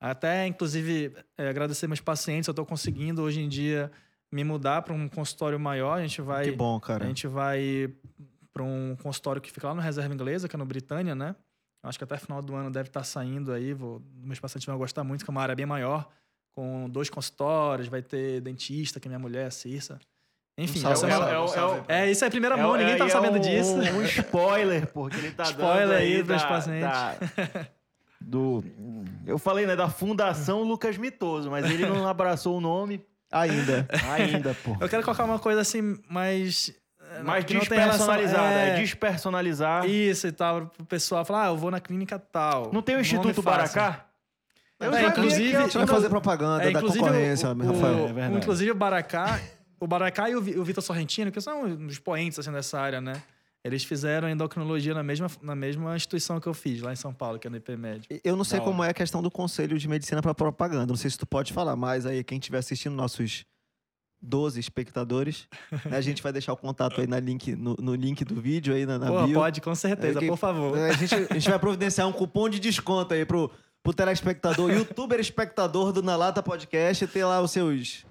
Até, 0.00 0.46
inclusive, 0.46 1.14
é, 1.36 1.48
agradecer 1.48 1.86
meus 1.86 2.00
pacientes, 2.00 2.48
eu 2.48 2.52
estou 2.52 2.64
conseguindo 2.64 3.22
hoje 3.22 3.40
em 3.40 3.48
dia 3.48 3.90
me 4.32 4.44
mudar 4.44 4.82
para 4.82 4.92
um 4.94 5.08
consultório 5.08 5.58
maior. 5.58 5.98
A 5.98 6.02
gente 6.02 6.20
vai, 6.20 6.44
Que 6.44 6.52
bom, 6.52 6.76
a 6.76 6.80
cara. 6.80 7.06
gente 7.06 7.26
vai 7.26 7.92
para 8.52 8.62
um 8.62 8.96
consultório 9.02 9.40
que 9.40 9.50
fica 9.52 9.68
lá 9.68 9.74
no 9.74 9.80
Reserva 9.80 10.12
Inglesa, 10.12 10.48
que 10.48 10.56
é 10.56 10.58
no 10.58 10.66
Britânia, 10.66 11.14
né? 11.14 11.34
Acho 11.82 11.96
que 11.96 12.04
até 12.04 12.16
final 12.18 12.42
do 12.42 12.54
ano 12.56 12.70
deve 12.70 12.88
estar 12.88 13.04
saindo 13.04 13.52
aí. 13.52 13.72
Vou, 13.72 14.02
meus 14.16 14.40
pacientes 14.40 14.66
vão 14.66 14.76
gostar 14.76 15.04
muito, 15.04 15.24
que 15.24 15.30
é 15.30 15.32
uma 15.32 15.40
área 15.42 15.54
bem 15.54 15.64
maior, 15.66 16.08
com 16.52 16.88
dois 16.90 17.08
consultórios, 17.08 17.86
vai 17.88 18.02
ter 18.02 18.40
dentista, 18.40 18.98
que 18.98 19.06
é 19.06 19.10
minha 19.10 19.18
mulher, 19.18 19.50
a. 19.52 19.98
Enfim, 20.58 20.82
é, 20.84 20.88
uma- 20.88 20.96
salve, 20.96 21.30
é 21.32 21.38
um 21.38 21.46
salve. 21.48 21.82
é, 21.86 22.10
isso 22.10 22.24
é 22.24 22.26
a 22.26 22.30
primeira 22.32 22.56
É 22.56 22.60
mão, 22.60 22.76
ninguém 22.76 22.94
é- 22.94 22.96
tá 22.98 23.06
é 23.06 23.08
sabendo 23.10 23.36
um- 23.38 23.40
disso. 23.40 23.74
Um 23.76 24.02
spoiler, 24.02 24.88
porque 24.88 25.16
ele 25.18 25.30
tá 25.30 25.44
Spoiler 25.44 25.86
dando 25.86 25.92
aí 25.96 26.16
aí 26.16 26.24
pros 26.24 26.42
da, 26.42 26.48
pacientes. 26.48 26.82
da- 26.82 27.68
do, 28.20 28.64
eu 29.24 29.38
falei, 29.38 29.64
né, 29.66 29.76
da 29.76 29.88
Fundação 29.88 30.62
Lucas 30.64 30.98
Mitoso, 30.98 31.48
mas 31.48 31.64
ele 31.64 31.86
não 31.86 32.06
abraçou 32.08 32.58
o 32.58 32.60
nome 32.60 33.00
Ainda. 33.30 33.86
ainda, 34.14 34.54
pô. 34.64 34.76
Eu 34.80 34.88
quero 34.88 35.02
colocar 35.02 35.24
uma 35.24 35.38
coisa 35.38 35.60
assim 35.60 35.98
mais. 36.08 36.72
eh, 37.16 37.22
Mais 37.22 37.44
despersonalizada, 37.44 38.54
é, 38.54 38.68
é, 38.70 38.80
despersonalizar. 38.80 39.86
Isso 39.86 40.26
e 40.26 40.32
tal, 40.32 40.66
pro 40.68 40.84
pessoal 40.86 41.24
falar, 41.24 41.44
ah, 41.44 41.48
eu 41.48 41.56
vou 41.56 41.70
na 41.70 41.80
clínica 41.80 42.18
tal. 42.18 42.70
Não 42.72 42.82
tem 42.82 42.96
o 42.96 43.00
Instituto. 43.00 43.42
Baracá? 43.42 44.04
Eu 44.80 44.94
É, 44.94 45.00
já 45.02 45.08
vi 45.08 45.12
inclusive- 45.18 45.60
gente 45.62 45.76
vai 45.78 45.86
fazer 45.88 46.08
propaganda 46.08 46.62
É, 46.62 46.70
da 46.70 46.78
inclusive, 46.78 47.00
concorrência, 47.04 47.48
o, 47.48 47.52
o, 47.52 47.66
Rafael. 47.66 47.98
É 48.08 48.12
verdade. 48.12 48.36
inclusive 48.36 48.70
o 48.70 48.74
Baracá, 48.76 49.40
o 49.80 49.86
Baracá 49.88 50.30
e 50.30 50.36
o, 50.36 50.40
Vi- 50.40 50.56
o 50.58 50.64
Vitor 50.64 50.82
Sorrentino, 50.84 51.32
que 51.32 51.40
são 51.40 51.64
os 51.64 51.98
poentes 51.98 52.38
assim, 52.38 52.52
dessa 52.52 52.80
área, 52.80 53.00
né? 53.00 53.14
Eles 53.68 53.84
fizeram 53.84 54.28
endocrinologia 54.28 54.92
na 54.94 55.02
mesma, 55.02 55.28
na 55.40 55.54
mesma 55.54 55.94
instituição 55.94 56.40
que 56.40 56.46
eu 56.48 56.54
fiz, 56.54 56.80
lá 56.82 56.92
em 56.92 56.96
São 56.96 57.12
Paulo, 57.14 57.38
que 57.38 57.46
é 57.46 57.50
no 57.50 57.56
IPMED. 57.56 58.08
Eu 58.24 58.36
não 58.36 58.44
sei 58.44 58.58
Da 58.58 58.64
como 58.64 58.82
é 58.82 58.88
a 58.90 58.94
questão 58.94 59.22
do 59.22 59.30
Conselho 59.30 59.78
de 59.78 59.86
Medicina 59.86 60.20
para 60.20 60.34
Propaganda. 60.34 60.86
Não 60.86 60.96
sei 60.96 61.10
se 61.10 61.16
tu 61.18 61.26
pode 61.26 61.52
falar 61.52 61.76
mais 61.76 62.04
aí, 62.06 62.24
quem 62.24 62.38
estiver 62.38 62.58
assistindo, 62.58 62.94
nossos 62.96 63.44
12 64.20 64.58
espectadores. 64.58 65.46
né? 65.84 65.96
A 65.96 66.00
gente 66.00 66.22
vai 66.22 66.32
deixar 66.32 66.52
o 66.52 66.56
contato 66.56 67.00
aí 67.00 67.06
na 67.06 67.20
link, 67.20 67.54
no, 67.54 67.76
no 67.78 67.94
link 67.94 68.24
do 68.24 68.40
vídeo 68.40 68.74
aí 68.74 68.84
na, 68.84 68.98
na 68.98 69.06
Pô, 69.06 69.24
bio. 69.26 69.34
pode, 69.34 69.60
com 69.60 69.74
certeza, 69.74 70.18
É, 70.18 70.22
que- 70.22 70.26
por 70.28 70.36
favor. 70.36 70.76
A 70.76 70.92
gente, 70.94 71.14
a 71.14 71.34
gente 71.34 71.48
vai 71.48 71.58
providenciar 71.58 72.08
um 72.08 72.12
cupom 72.12 72.48
de 72.48 72.58
desconto 72.58 73.14
aí 73.14 73.24
pro, 73.24 73.48
pro 73.82 73.92
telespectador, 73.94 74.72
youtuber 74.72 75.20
espectador 75.20 75.92
do 75.92 76.02
Na 76.02 76.16
Lata 76.16 76.42
Podcast, 76.42 77.06
ter 77.06 77.24
lá 77.24 77.40
os 77.40 77.52
seus 77.52 78.04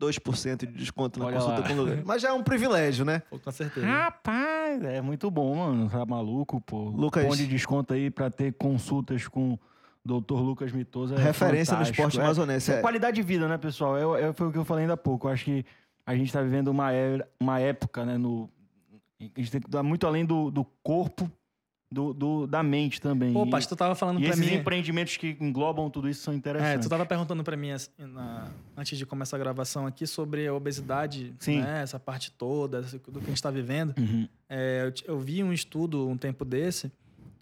2% 0.00 0.66
de 0.66 0.72
desconto 0.72 1.18
na 1.20 1.26
Olha 1.26 1.36
consulta 1.38 1.60
lá. 1.60 1.66
com 1.68 1.74
o 1.74 1.76
Lucas. 1.84 2.02
Mas 2.06 2.22
já 2.22 2.28
é 2.28 2.32
um 2.32 2.42
privilégio, 2.42 3.04
né? 3.04 3.20
Pô, 3.30 3.38
com 3.38 3.50
certeza. 3.52 3.86
Rapaz, 3.86 4.82
é 4.82 5.00
muito 5.00 5.30
bom, 5.30 5.54
mano. 5.56 5.88
Tá 5.88 6.04
maluco, 6.04 6.60
pô. 6.60 6.88
Lucas- 6.90 7.22
Cupom 7.24 7.36
de 7.36 7.46
desconto 7.46 7.94
aí 7.94 8.10
pra 8.10 8.30
ter 8.30 8.52
consultas 8.54 9.28
com 9.28 9.58
o 10.04 10.20
Dr. 10.20 10.34
Lucas 10.34 10.72
Mitoso. 10.72 11.14
É 11.14 11.18
Referência 11.18 11.76
no 11.76 11.82
esporte 11.82 12.18
É- 12.18 12.22
amazonense. 12.22 12.72
É 12.72 12.78
É, 12.78 12.80
qualidade 12.80 13.14
de 13.16 13.22
vida, 13.22 13.46
né, 13.48 13.56
pessoal? 13.56 13.96
É, 14.18 14.28
é- 14.28 14.32
foi 14.32 14.48
o 14.48 14.52
que 14.52 14.58
eu 14.58 14.64
falei 14.64 14.82
ainda 14.82 14.94
há 14.94 14.96
pouco. 14.96 15.28
Eu 15.28 15.32
acho 15.32 15.44
que 15.44 15.64
a 16.04 16.14
gente 16.14 16.26
está 16.26 16.42
vivendo 16.42 16.68
uma, 16.68 16.92
é- 16.92 17.26
uma 17.40 17.60
época, 17.60 18.04
né, 18.04 18.18
no, 18.18 18.50
a 19.20 19.24
gente 19.40 19.50
tem 19.52 19.60
que 19.60 19.70
dar 19.70 19.82
muito 19.82 20.06
além 20.06 20.24
do, 20.24 20.50
do 20.50 20.64
corpo, 20.82 21.30
do, 21.90 22.12
do- 22.12 22.46
da 22.46 22.62
mente 22.62 23.00
também. 23.00 23.32
Pô, 23.32 23.46
Paty, 23.46 23.68
tu 23.68 23.76
tava 23.76 23.94
falando 23.94 24.18
e 24.20 24.24
pra 24.24 24.30
esses 24.34 24.44
mim. 24.50 24.54
empreendimentos 24.56 25.16
que 25.16 25.36
englobam 25.40 25.88
tudo 25.88 26.08
isso 26.08 26.22
são 26.22 26.34
É, 26.34 26.36
interessantes. 26.36 26.86
tu 26.86 26.90
tava 26.90 27.06
perguntando 27.06 27.44
pra 27.44 27.56
mim 27.56 27.70
assim, 27.70 27.90
na- 27.98 28.48
antes 28.76 28.98
de 28.98 29.06
começar 29.06 29.36
a 29.36 29.38
gravação 29.38 29.86
aqui 29.86 30.06
sobre 30.06 30.46
a 30.46 30.52
obesidade, 30.54 31.32
né? 31.46 31.82
Essa 31.82 32.00
parte 32.00 32.32
toda, 32.32 32.82
do 32.82 32.98
que 33.20 33.26
a 33.26 33.28
gente 33.28 33.42
tá 33.42 33.50
vivendo. 33.50 33.94
Uhum. 33.98 34.28
É, 34.48 34.90
eu, 35.06 35.14
eu 35.14 35.20
vi 35.20 35.42
um 35.42 35.52
estudo 35.52 36.08
um 36.08 36.16
tempo 36.16 36.44
desse 36.44 36.90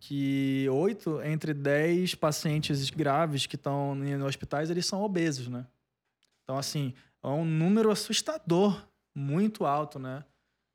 que 0.00 0.66
oito 0.70 1.22
entre 1.22 1.55
dez 1.55 2.14
pacientes 2.14 2.90
graves 2.90 3.46
que 3.46 3.55
estão 3.57 3.96
em 4.05 4.20
hospitais, 4.22 4.68
eles 4.68 4.85
são 4.85 5.00
obesos, 5.02 5.48
né? 5.48 5.64
Então, 6.42 6.59
assim, 6.59 6.92
é 7.22 7.28
um 7.28 7.44
número 7.44 7.90
assustador, 7.90 8.85
muito 9.16 9.64
alto, 9.64 9.98
né? 10.00 10.24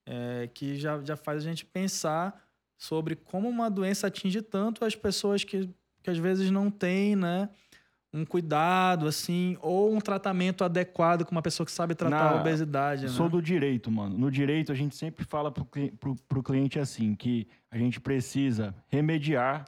É, 0.08 0.50
que 0.54 0.78
já, 0.78 1.00
já 1.04 1.18
faz 1.18 1.40
a 1.46 1.50
gente 1.50 1.66
pensar 1.66 2.47
sobre 2.78 3.16
como 3.16 3.48
uma 3.50 3.70
doença 3.70 4.08
atinge 4.08 4.42
tanto 4.42 4.86
as 4.86 4.96
pessoas 4.96 5.44
que, 5.44 5.70
que 6.04 6.10
às 6.10 6.18
vezes 6.18 6.52
não 6.52 6.70
têm, 6.70 7.16
né? 7.16 7.50
Um 8.14 8.24
cuidado, 8.26 9.06
assim, 9.08 9.58
ou 9.62 9.94
um 9.94 10.00
tratamento 10.00 10.64
adequado 10.64 11.26
com 11.26 11.32
uma 11.34 11.42
pessoa 11.42 11.66
que 11.66 11.72
sabe 11.72 11.94
tratar 11.94 12.16
Na- 12.16 12.32
a 12.32 12.42
obesidade, 12.42 13.10
Sou 13.10 13.26
né? 13.26 13.32
do 13.32 13.42
direito, 13.42 13.92
mano. 13.92 14.18
No 14.18 14.32
direito, 14.32 14.72
a 14.72 14.76
gente 14.76 14.96
sempre 14.96 15.26
fala 15.26 15.52
pro, 15.52 15.66
pro, 15.66 16.16
pro 16.28 16.42
cliente 16.44 16.80
assim, 16.80 17.14
que 17.16 17.48
a 17.70 17.78
gente 17.78 18.00
precisa 18.00 18.74
remediar 18.88 19.66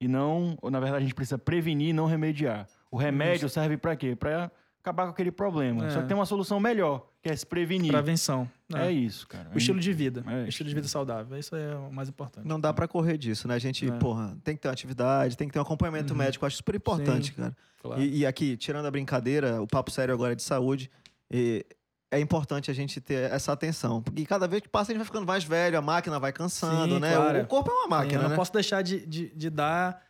e 0.00 0.08
não... 0.08 0.56
ou, 0.62 0.70
Na 0.70 0.80
verdade, 0.80 1.02
a 1.02 1.06
gente 1.06 1.14
precisa 1.14 1.36
prevenir 1.38 1.90
e 1.90 1.92
não 1.92 2.06
remediar. 2.06 2.66
O 2.90 2.96
remédio 2.96 3.48
serve 3.48 3.76
para 3.76 3.94
quê? 3.94 4.16
Para 4.16 4.50
acabar 4.86 5.04
com 5.04 5.10
aquele 5.10 5.32
problema. 5.32 5.86
É. 5.86 5.90
Só 5.90 6.00
que 6.00 6.06
tem 6.06 6.16
uma 6.16 6.24
solução 6.26 6.60
melhor, 6.60 7.08
que 7.22 7.28
é 7.28 7.34
se 7.36 7.44
prevenir. 7.44 7.90
Prevenção. 7.90 8.48
né? 8.68 8.86
É 8.88 8.92
isso, 8.92 9.26
cara. 9.26 9.50
O 9.54 9.58
estilo 9.58 9.80
de 9.80 9.92
vida. 9.92 10.24
É. 10.26 10.44
O 10.44 10.48
estilo 10.48 10.68
de 10.68 10.74
vida 10.74 10.86
saudável. 10.86 11.36
Isso 11.38 11.54
é 11.56 11.74
o 11.76 11.92
mais 11.92 12.08
importante. 12.08 12.46
Não 12.46 12.60
dá 12.60 12.72
pra 12.72 12.86
correr 12.86 13.18
disso, 13.18 13.48
né? 13.48 13.54
A 13.54 13.58
gente, 13.58 13.88
É. 13.88 13.92
porra, 13.98 14.36
tem 14.44 14.54
que 14.54 14.62
ter 14.62 14.68
uma 14.68 14.72
atividade, 14.74 15.36
tem 15.36 15.48
que 15.48 15.52
ter 15.52 15.58
um 15.58 15.62
acompanhamento 15.62 16.12
Uhum. 16.12 16.18
médico. 16.18 16.44
Eu 16.44 16.46
acho 16.46 16.56
super 16.56 16.74
importante, 16.74 17.28
Sim. 17.30 17.34
cara. 17.42 17.56
Claro. 17.82 18.00
E, 18.00 18.18
e 18.18 18.26
aqui, 18.26 18.56
tirando 18.56 18.86
a 18.86 18.90
brincadeira, 18.90 19.60
o 19.60 19.66
papo 19.66 19.90
sério 19.90 20.14
agora 20.14 20.32
é 20.32 20.36
de 20.36 20.42
saúde. 20.42 20.90
e 21.30 21.66
é 22.08 22.20
importante 22.20 22.70
a 22.70 22.74
gente 22.74 23.00
ter 23.00 23.32
essa 23.32 23.52
atenção. 23.52 24.00
Porque 24.00 24.24
cada 24.24 24.46
vez 24.46 24.62
que 24.62 24.68
passa, 24.68 24.92
a 24.92 24.94
gente 24.94 24.98
vai 25.00 25.06
ficando 25.06 25.26
mais 25.26 25.42
velho, 25.42 25.76
a 25.76 25.82
máquina 25.82 26.20
vai 26.20 26.32
cansando, 26.32 26.94
Sim, 26.94 27.00
né? 27.00 27.16
claro. 27.16 27.40
O, 27.42 27.46
corpo 27.46 27.68
é 27.68 27.74
uma 27.74 27.82
Sim, 27.82 27.90
máquina, 27.90 28.18
eu 28.18 28.22
não 28.22 28.30
né? 28.30 28.36
posso 28.36 28.52
deixar 28.52 28.80
de, 28.82 29.04
de, 29.04 29.34
de 29.34 29.50
dar 29.50 30.00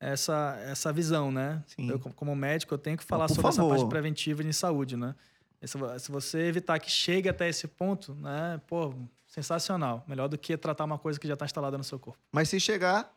essa, 0.00 0.58
essa 0.66 0.92
visão, 0.92 1.30
né? 1.32 1.62
Sim. 1.66 1.90
Eu, 1.90 1.98
como 1.98 2.34
médico, 2.36 2.74
eu 2.74 2.78
tenho 2.78 2.96
que 2.96 3.04
falar 3.04 3.28
sobre 3.28 3.48
essa 3.48 3.56
favor. 3.62 3.76
parte 3.76 3.88
preventiva 3.88 4.42
de 4.44 4.52
saúde, 4.52 4.96
né? 4.96 5.14
E 5.60 5.66
Se, 5.66 5.76
vo- 5.78 5.98
se 5.98 6.10
você 6.12 6.40
evitar 6.46 6.78
que 6.78 6.90
chegue 6.90 7.28
até 7.28 7.48
esse 7.48 7.66
ponto, 7.66 8.14
né? 8.14 8.60
Pô, 8.66 8.92
sensacional. 9.26 10.04
Melhor 10.06 10.28
do 10.28 10.36
que 10.36 10.56
tratar 10.56 10.84
uma 10.84 10.98
coisa 10.98 11.18
que 11.18 11.26
já 11.26 11.34
está 11.34 11.44
instalada 11.46 11.78
no 11.78 11.84
seu 11.84 11.98
corpo. 11.98 12.18
Mas 12.30 12.48
se 12.48 12.60
chegar, 12.60 13.10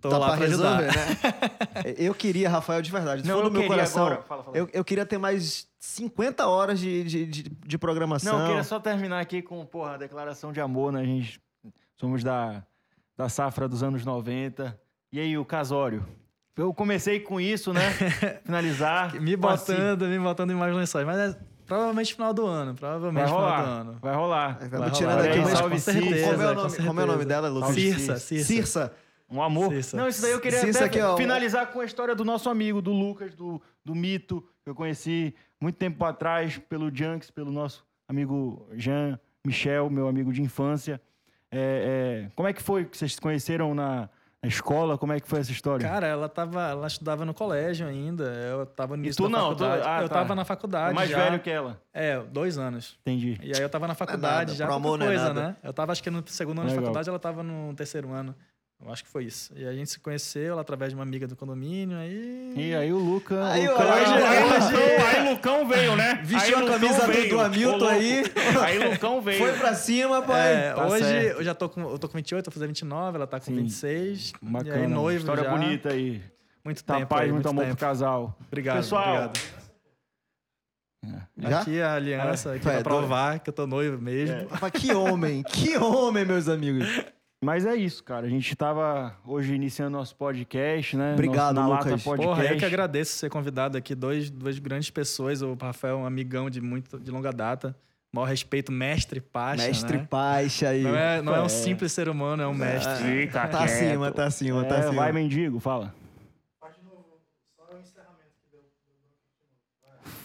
Tô 0.00 0.10
tá 0.10 0.18
lá 0.18 0.36
pra 0.36 0.46
resolver, 0.46 0.86
né? 0.86 1.94
eu 1.96 2.14
queria, 2.14 2.50
Rafael, 2.50 2.82
de 2.82 2.90
verdade, 2.92 3.22
do 3.22 3.28
Não, 3.28 3.36
fundo 3.36 3.46
eu 3.46 3.50
do 3.50 3.52
meu 3.54 3.62
queria 3.62 3.76
coração. 3.76 4.06
agora. 4.06 4.22
Fala, 4.22 4.44
fala. 4.44 4.56
Eu, 4.56 4.68
eu 4.72 4.84
queria 4.84 5.06
ter 5.06 5.16
mais 5.16 5.66
50 5.78 6.46
horas 6.46 6.78
de, 6.78 7.02
de, 7.04 7.26
de, 7.26 7.42
de 7.44 7.78
programação. 7.78 8.34
Não, 8.34 8.40
eu 8.42 8.46
queria 8.48 8.64
só 8.64 8.78
terminar 8.78 9.20
aqui 9.20 9.40
com, 9.40 9.64
porra, 9.64 9.94
a 9.94 9.96
declaração 9.96 10.52
de 10.52 10.60
amor, 10.60 10.92
né? 10.92 11.00
A 11.00 11.04
gente 11.04 11.40
somos 11.96 12.22
da, 12.22 12.62
da 13.16 13.30
safra 13.30 13.66
dos 13.66 13.82
anos 13.82 14.04
90. 14.04 14.78
E 15.16 15.18
aí, 15.18 15.38
o 15.38 15.46
casório? 15.46 16.06
Eu 16.54 16.74
comecei 16.74 17.20
com 17.20 17.40
isso, 17.40 17.72
né? 17.72 17.80
Finalizar. 18.44 19.14
Me 19.14 19.32
assim. 19.32 19.36
botando, 19.38 20.04
me 20.08 20.18
botando 20.18 20.50
em 20.50 20.54
mais 20.54 20.76
lençóis. 20.76 21.06
Mas 21.06 21.18
é 21.18 21.38
provavelmente 21.64 22.12
final 22.12 22.34
do 22.34 22.44
ano. 22.44 22.74
Vai 22.74 22.80
Provavelmente 22.80 23.24
final 23.24 23.40
do 23.40 23.46
rolar. 23.46 23.62
ano. 23.62 23.98
Vai 24.02 24.14
rolar. 24.14 24.58
Vai 24.58 24.68
Vai 24.68 24.90
tirando 24.90 25.16
rolar. 25.16 25.30
aqui, 25.30 25.38
mas 25.38 25.58
salve, 25.58 25.70
com 25.70 25.78
certeza. 25.78 26.30
como, 26.30 26.42
é 26.42 26.50
o 26.50 26.54
nome, 26.54 26.76
como 26.76 27.00
é 27.00 27.04
o 27.04 27.06
nome 27.06 27.24
dela, 27.24 27.48
Lucas? 27.48 27.74
Cirça, 27.74 28.18
Cirça. 28.18 28.44
Cirça. 28.44 28.92
Um 29.30 29.40
amor. 29.40 29.72
Cissa. 29.72 29.96
Não, 29.96 30.06
isso 30.06 30.20
daí 30.20 30.32
eu 30.32 30.40
queria 30.40 30.60
aqui, 30.60 30.98
finalizar 31.16 31.68
com 31.68 31.80
a 31.80 31.84
história 31.86 32.14
do 32.14 32.22
nosso 32.22 32.50
amigo, 32.50 32.82
do 32.82 32.92
Lucas, 32.92 33.34
do, 33.34 33.58
do 33.82 33.94
Mito, 33.94 34.46
que 34.64 34.68
eu 34.68 34.74
conheci 34.74 35.34
muito 35.58 35.76
tempo 35.76 36.04
atrás 36.04 36.58
pelo 36.58 36.94
Junks, 36.94 37.30
pelo 37.30 37.50
nosso 37.50 37.86
amigo 38.06 38.68
Jean 38.74 39.18
Michel, 39.46 39.88
meu 39.88 40.08
amigo 40.08 40.30
de 40.30 40.42
infância. 40.42 41.00
É, 41.50 42.26
é, 42.26 42.30
como 42.36 42.46
é 42.46 42.52
que 42.52 42.62
foi 42.62 42.84
que 42.84 42.98
vocês 42.98 43.14
se 43.14 43.20
conheceram 43.20 43.74
na, 43.74 44.10
na 44.46 44.48
escola? 44.48 44.96
Como 44.96 45.12
é 45.12 45.20
que 45.20 45.28
foi 45.28 45.40
essa 45.40 45.50
história? 45.50 45.86
Cara, 45.86 46.06
ela 46.06 46.28
tava, 46.28 46.68
ela 46.70 46.86
estudava 46.86 47.24
no 47.24 47.34
colégio 47.34 47.86
ainda. 47.86 48.24
Eu 48.24 48.64
tava 48.66 48.96
no 48.96 49.02
início 49.02 49.22
tu 49.24 49.30
da 49.30 49.38
não, 49.38 49.54
tu- 49.54 49.64
ah, 49.64 50.00
eu 50.02 50.08
tá. 50.08 50.14
tava 50.14 50.34
na 50.34 50.42
é 50.42 50.44
faculdade 50.44 50.94
mais 50.94 51.10
já. 51.10 51.24
velho 51.24 51.40
que 51.40 51.50
ela. 51.50 51.80
É, 51.92 52.18
dois 52.20 52.56
anos. 52.58 52.96
Entendi. 53.02 53.38
E 53.42 53.52
aí 53.54 53.60
eu 53.60 53.68
tava 53.68 53.86
na 53.88 53.94
faculdade 53.94 54.52
nada, 54.52 54.54
já 54.54 54.66
pro 54.66 54.74
amor 54.74 54.98
não 54.98 55.06
é 55.06 55.08
coisa, 55.10 55.24
nada. 55.24 55.48
né? 55.48 55.56
Eu 55.62 55.72
tava 55.72 55.92
acho 55.92 56.02
que 56.02 56.10
no 56.10 56.22
segundo 56.26 56.58
ano 56.60 56.68
de 56.68 56.74
Legal. 56.74 56.84
faculdade, 56.84 57.08
ela 57.08 57.18
tava 57.18 57.42
no 57.42 57.74
terceiro 57.74 58.12
ano. 58.12 58.34
Eu 58.84 58.92
acho 58.92 59.02
que 59.04 59.08
foi 59.10 59.24
isso. 59.24 59.52
E 59.56 59.66
a 59.66 59.72
gente 59.72 59.90
se 59.90 59.98
conheceu 59.98 60.52
ela 60.52 60.60
através 60.60 60.90
de 60.90 60.96
uma 60.96 61.02
amiga 61.02 61.26
do 61.26 61.34
condomínio, 61.34 61.96
aí... 61.96 62.52
E 62.54 62.74
aí 62.74 62.92
o 62.92 62.98
Lucas. 62.98 63.38
Aí, 63.38 63.66
o 63.66 63.70
Lucão- 63.72 63.92
aí, 63.92 64.44
Lucão, 64.44 65.06
aí 65.06 65.30
Lucão 65.30 65.68
veio, 65.68 65.96
né? 65.96 66.20
Vestiu 66.22 66.58
Aí 66.58 66.64
a 66.64 66.70
camisa 66.72 67.00
do- 67.00 67.12
veio. 67.12 67.28
do 67.30 67.40
Hamilton 67.40 67.88
aí. 67.88 68.22
Aí 68.62 68.78
Lucão 68.90 69.20
veio. 69.22 69.38
Foi 69.38 69.52
pra 69.54 69.74
cima, 69.74 70.20
pai. 70.22 70.54
É, 70.68 70.72
tá 70.74 70.86
hoje 70.86 71.04
certo. 71.04 71.38
eu 71.38 71.42
já 71.44 71.54
tô 71.54 71.68
com, 71.70 71.80
eu 71.90 71.98
tô 71.98 72.06
com 72.06 72.18
28, 72.18 72.44
vou 72.44 72.52
fazer 72.52 72.66
29, 72.66 73.16
ela 73.16 73.26
tá 73.26 73.38
com 73.40 73.46
Sim. 73.46 73.56
26. 73.56 74.32
Bacana. 74.42 74.76
E 74.76 74.80
aí 74.82 74.86
noivo 74.86 75.20
História 75.20 75.44
já. 75.44 75.50
bonita 75.50 75.88
aí. 75.92 76.22
Muito 76.62 76.84
Tá 76.84 76.96
tempo 76.96 77.06
paz, 77.08 77.22
aí, 77.22 77.32
muito, 77.32 77.44
muito 77.44 77.48
amor 77.48 77.64
tempo. 77.64 77.76
pro 77.76 77.86
casal. 77.86 78.36
Obrigado, 78.46 78.76
Pessoal, 78.76 79.02
obrigado. 79.24 79.40
Já? 81.38 81.60
Aqui 81.60 81.80
a 81.80 81.94
aliança, 81.94 82.52
aqui 82.54 82.68
É, 82.68 82.72
pra 82.74 82.82
provar 82.82 83.38
que 83.40 83.48
eu 83.50 83.54
tô 83.54 83.66
noivo 83.66 84.00
mesmo. 84.02 84.48
Rapaz, 84.48 84.72
que 84.72 84.92
homem, 84.92 85.42
que 85.42 85.76
homem, 85.78 86.24
meus 86.24 86.48
amigos. 86.48 86.86
Mas 87.44 87.66
é 87.66 87.76
isso, 87.76 88.02
cara. 88.02 88.26
A 88.26 88.30
gente 88.30 88.54
tava 88.56 89.14
hoje 89.24 89.54
iniciando 89.54 89.90
nosso 89.96 90.16
podcast, 90.16 90.96
né? 90.96 91.12
Obrigado, 91.12 91.54
nosso 91.56 91.84
Lucas. 91.88 92.02
Podcast. 92.02 92.26
Porra, 92.40 92.44
eu 92.52 92.58
que 92.58 92.64
agradeço 92.64 93.12
ser 93.18 93.28
convidado 93.30 93.76
aqui. 93.76 93.94
Dois, 93.94 94.30
duas 94.30 94.58
grandes 94.58 94.90
pessoas. 94.90 95.42
O 95.42 95.54
Rafael, 95.54 95.98
um 95.98 96.06
amigão 96.06 96.48
de 96.48 96.60
muito 96.60 96.98
de 96.98 97.10
longa 97.10 97.30
data. 97.32 97.76
Maior 98.10 98.26
respeito, 98.26 98.72
mestre 98.72 99.20
Pacha. 99.20 99.66
Mestre 99.66 99.98
né? 99.98 100.06
Paixa 100.08 100.70
aí. 100.70 100.82
Não 100.82 100.96
é, 100.96 101.20
não 101.20 101.34
é 101.34 101.38
É. 101.38 101.42
um 101.42 101.48
simples 101.48 101.92
ser 101.92 102.08
humano, 102.08 102.42
é 102.42 102.46
um 102.46 102.54
mestre. 102.54 103.04
Fica 103.04 103.46
Tá 103.46 103.48
quieto. 103.48 103.62
acima, 103.64 104.10
tá 104.10 104.24
acima, 104.26 104.64
tá 104.64 104.76
É, 104.76 104.78
acima. 104.78 104.94
vai, 104.94 105.12
mendigo, 105.12 105.60
fala. 105.60 105.94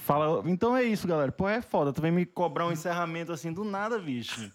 Fala, 0.03 0.43
então 0.49 0.75
é 0.75 0.83
isso, 0.83 1.07
galera. 1.07 1.31
Pô, 1.31 1.47
é 1.47 1.61
foda. 1.61 1.93
Tu 1.93 2.01
vem 2.01 2.11
me 2.11 2.25
cobrar 2.25 2.67
um 2.67 2.71
encerramento 2.71 3.31
assim 3.31 3.51
do 3.53 3.63
nada, 3.63 3.99
bicho. 3.99 4.51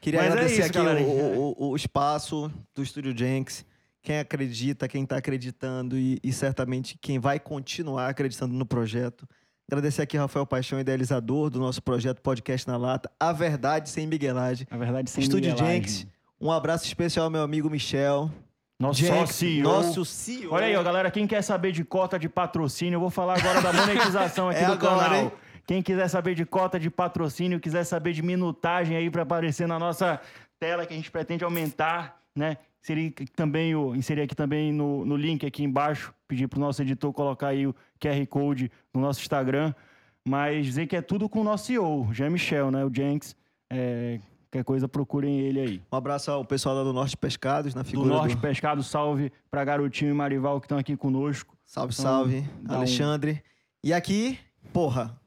Queria 0.00 0.20
Mas 0.20 0.28
é 0.28 0.32
agradecer 0.32 0.60
isso, 0.68 0.78
aqui 0.78 1.02
o, 1.04 1.54
o- 1.58 1.70
o 1.70 1.76
espaço 1.76 2.50
do 2.74 2.82
Estúdio 2.82 3.16
Jenks. 3.16 3.64
Quem 4.02 4.18
acredita, 4.18 4.88
quem 4.88 5.06
tá 5.06 5.16
acreditando 5.16 5.96
e, 5.96 6.18
e 6.22 6.32
certamente 6.32 6.98
quem 7.00 7.18
vai 7.20 7.38
continuar 7.38 8.08
acreditando 8.08 8.52
no 8.54 8.66
projeto. 8.66 9.28
Agradecer 9.70 10.02
aqui 10.02 10.16
Rafael 10.16 10.44
Paixão, 10.44 10.80
idealizador 10.80 11.48
do 11.48 11.58
nosso 11.60 11.80
projeto 11.82 12.20
Podcast 12.20 12.66
na 12.66 12.76
Lata. 12.76 13.10
A 13.18 13.32
Verdade 13.32 13.88
Sem 13.88 14.06
Miguelagem. 14.06 14.66
Na 14.70 14.76
verdade, 14.76 15.08
sem 15.08 15.22
Estúdio 15.22 15.50
miguelagem. 15.52 15.82
Jenks. 15.82 16.06
Um 16.40 16.50
abraço 16.50 16.84
especial 16.84 17.26
ao 17.26 17.30
meu 17.30 17.42
amigo 17.42 17.70
Michel. 17.70 18.28
Nosso 18.78 18.98
Jenks, 19.00 19.36
sócio. 19.36 19.62
Nosso 19.62 20.04
CEO. 20.04 20.52
Olha 20.52 20.66
aí, 20.66 20.74
ó, 20.74 20.82
galera. 20.82 21.08
Quem 21.08 21.24
quer 21.24 21.40
saber 21.40 21.70
de 21.70 21.84
cota 21.84 22.18
de 22.18 22.28
patrocínio, 22.28 22.96
eu 22.96 23.00
vou 23.00 23.10
falar 23.10 23.38
agora 23.38 23.62
da 23.62 23.72
monetização 23.72 24.48
aqui 24.50 24.60
É 24.64 24.66
do 24.66 24.72
agora, 24.72 25.04
canal. 25.04 25.22
hein? 25.22 25.32
Quem 25.66 25.82
quiser 25.82 26.08
saber 26.08 26.34
de 26.34 26.44
cota 26.44 26.78
de 26.78 26.90
patrocínio, 26.90 27.60
quiser 27.60 27.84
saber 27.84 28.12
de 28.12 28.22
minutagem 28.22 28.96
aí 28.96 29.10
para 29.10 29.22
aparecer 29.22 29.66
na 29.68 29.78
nossa 29.78 30.20
tela 30.58 30.84
que 30.86 30.92
a 30.92 30.96
gente 30.96 31.10
pretende 31.10 31.44
aumentar, 31.44 32.20
né? 32.34 32.56
Inserir 32.82 33.08
aqui 33.08 33.26
também 33.26 33.74
o, 33.76 33.94
inserir 33.94 34.22
aqui 34.22 34.34
também 34.34 34.72
no, 34.72 35.04
no 35.04 35.16
link 35.16 35.46
aqui 35.46 35.62
embaixo, 35.62 36.12
pedir 36.26 36.48
pro 36.48 36.58
nosso 36.58 36.82
editor 36.82 37.12
colocar 37.12 37.48
aí 37.48 37.64
o 37.66 37.74
QR 38.00 38.26
Code 38.26 38.70
no 38.92 39.00
nosso 39.00 39.20
Instagram, 39.20 39.72
mas 40.26 40.66
dizer 40.66 40.86
que 40.88 40.96
é 40.96 41.02
tudo 41.02 41.28
com 41.28 41.40
o 41.40 41.44
nosso 41.44 41.66
CEO, 41.66 42.08
Jean 42.12 42.30
Michel, 42.30 42.70
né? 42.72 42.84
O 42.84 42.90
Jenks. 42.92 43.36
É, 43.70 44.18
qualquer 44.50 44.64
coisa, 44.64 44.86
procurem 44.88 45.40
ele 45.40 45.60
aí. 45.60 45.82
Um 45.90 45.96
abraço 45.96 46.30
ao 46.30 46.44
pessoal 46.44 46.74
lá 46.74 46.82
do 46.82 46.92
Norte 46.92 47.16
Pescados, 47.16 47.74
na 47.74 47.82
Do 47.82 47.88
figura 47.88 48.08
do... 48.08 48.14
Norte 48.16 48.36
Pescado, 48.36 48.82
salve 48.82 49.32
pra 49.50 49.64
Garotinho 49.64 50.10
e 50.10 50.14
Marival 50.14 50.60
que 50.60 50.66
estão 50.66 50.76
aqui 50.76 50.94
conosco. 50.96 51.56
Salve, 51.64 51.94
Então, 51.94 52.04
salve, 52.04 52.44
dá 52.62 52.74
um- 52.74 52.76
Alexandre. 52.78 53.42
E 53.82 53.94
aqui, 53.94 54.38
porra, 54.72 55.18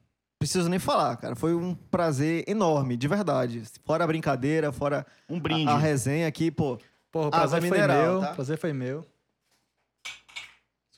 preciso 0.48 0.68
nem 0.68 0.78
falar, 0.78 1.16
cara. 1.16 1.34
Foi 1.36 1.54
um 1.54 1.74
prazer 1.74 2.44
enorme, 2.48 2.96
de 2.96 3.06
verdade. 3.08 3.62
Fora 3.84 4.04
a 4.04 4.06
brincadeira, 4.06 4.72
fora 4.72 5.06
Um 5.28 5.38
brinde. 5.40 5.68
a, 5.70 5.74
a 5.74 5.78
resenha 5.78 6.26
aqui, 6.26 6.50
pô. 6.50 6.78
Porra, 7.12 7.28
o 7.28 7.30
prazer 7.30 7.60
foi 7.60 7.70
mineral, 7.70 8.12
meu. 8.12 8.20
tá? 8.20 8.32
O 8.32 8.34
prazer 8.34 8.58
foi 8.58 8.72
meu. 8.72 9.04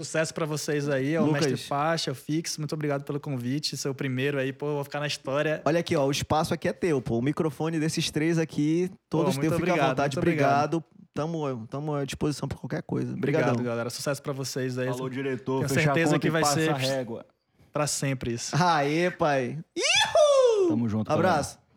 Sucesso 0.01 0.33
pra 0.33 0.47
vocês 0.47 0.89
aí, 0.89 1.17
ao 1.17 1.27
Lucas. 1.27 1.47
Mestre 1.47 1.67
Faixa, 1.67 2.11
ao 2.13 2.15
Fix. 2.15 2.57
Muito 2.57 2.73
obrigado 2.73 3.03
pelo 3.03 3.19
convite. 3.19 3.77
Seu 3.77 3.93
primeiro 3.93 4.39
aí, 4.39 4.53
pô, 4.53 4.75
vou 4.75 4.85
ficar 4.85 5.01
na 5.01 5.09
história. 5.09 5.61
Olha 5.65 5.81
aqui, 5.81 5.97
ó, 5.97 6.07
o 6.07 6.11
espaço 6.11 6.55
aqui 6.55 6.69
é 6.69 6.73
teu, 6.73 7.03
pô. 7.03 7.19
O 7.19 7.23
microfone 7.23 7.81
desses 7.81 8.09
três 8.09 8.39
aqui, 8.39 8.91
todos 9.11 9.35
Pô, 9.35 9.41
teus, 9.41 9.55
fica 9.55 9.55
à 9.55 9.71
obrigado, 9.73 9.89
vontade. 9.89 10.17
muito 10.17 10.19
obrigado. 10.25 10.75
Obrigado. 10.77 10.99
Tamo, 11.15 11.67
tamo 11.67 11.95
à 11.97 12.05
disposição 12.05 12.49
pra 12.49 12.57
qualquer 12.57 12.81
coisa. 12.85 13.13
Obrigado, 13.13 13.43
Obrigadão. 13.43 13.65
galera. 13.65 13.91
Sucesso 13.91 14.23
pra 14.23 14.33
vocês 14.33 14.79
aí. 14.79 14.87
Falou, 14.87 15.09
diretor. 15.09 15.67
Tenho 15.67 15.81
certeza 15.81 16.13
conta 16.13 16.19
que 16.21 16.31
vai 16.31 16.45
ser- 16.45 16.71
a 16.71 16.77
régua. 16.77 17.27
Pra 17.73 17.87
sempre 17.87 18.33
isso. 18.35 18.55
Aê, 18.61 19.11
pai. 19.11 19.59
Ihu! 19.77 20.69
Tamo 20.69 20.89
junto. 20.89 21.11
Abraço. 21.11 21.57
galera. 21.57 21.68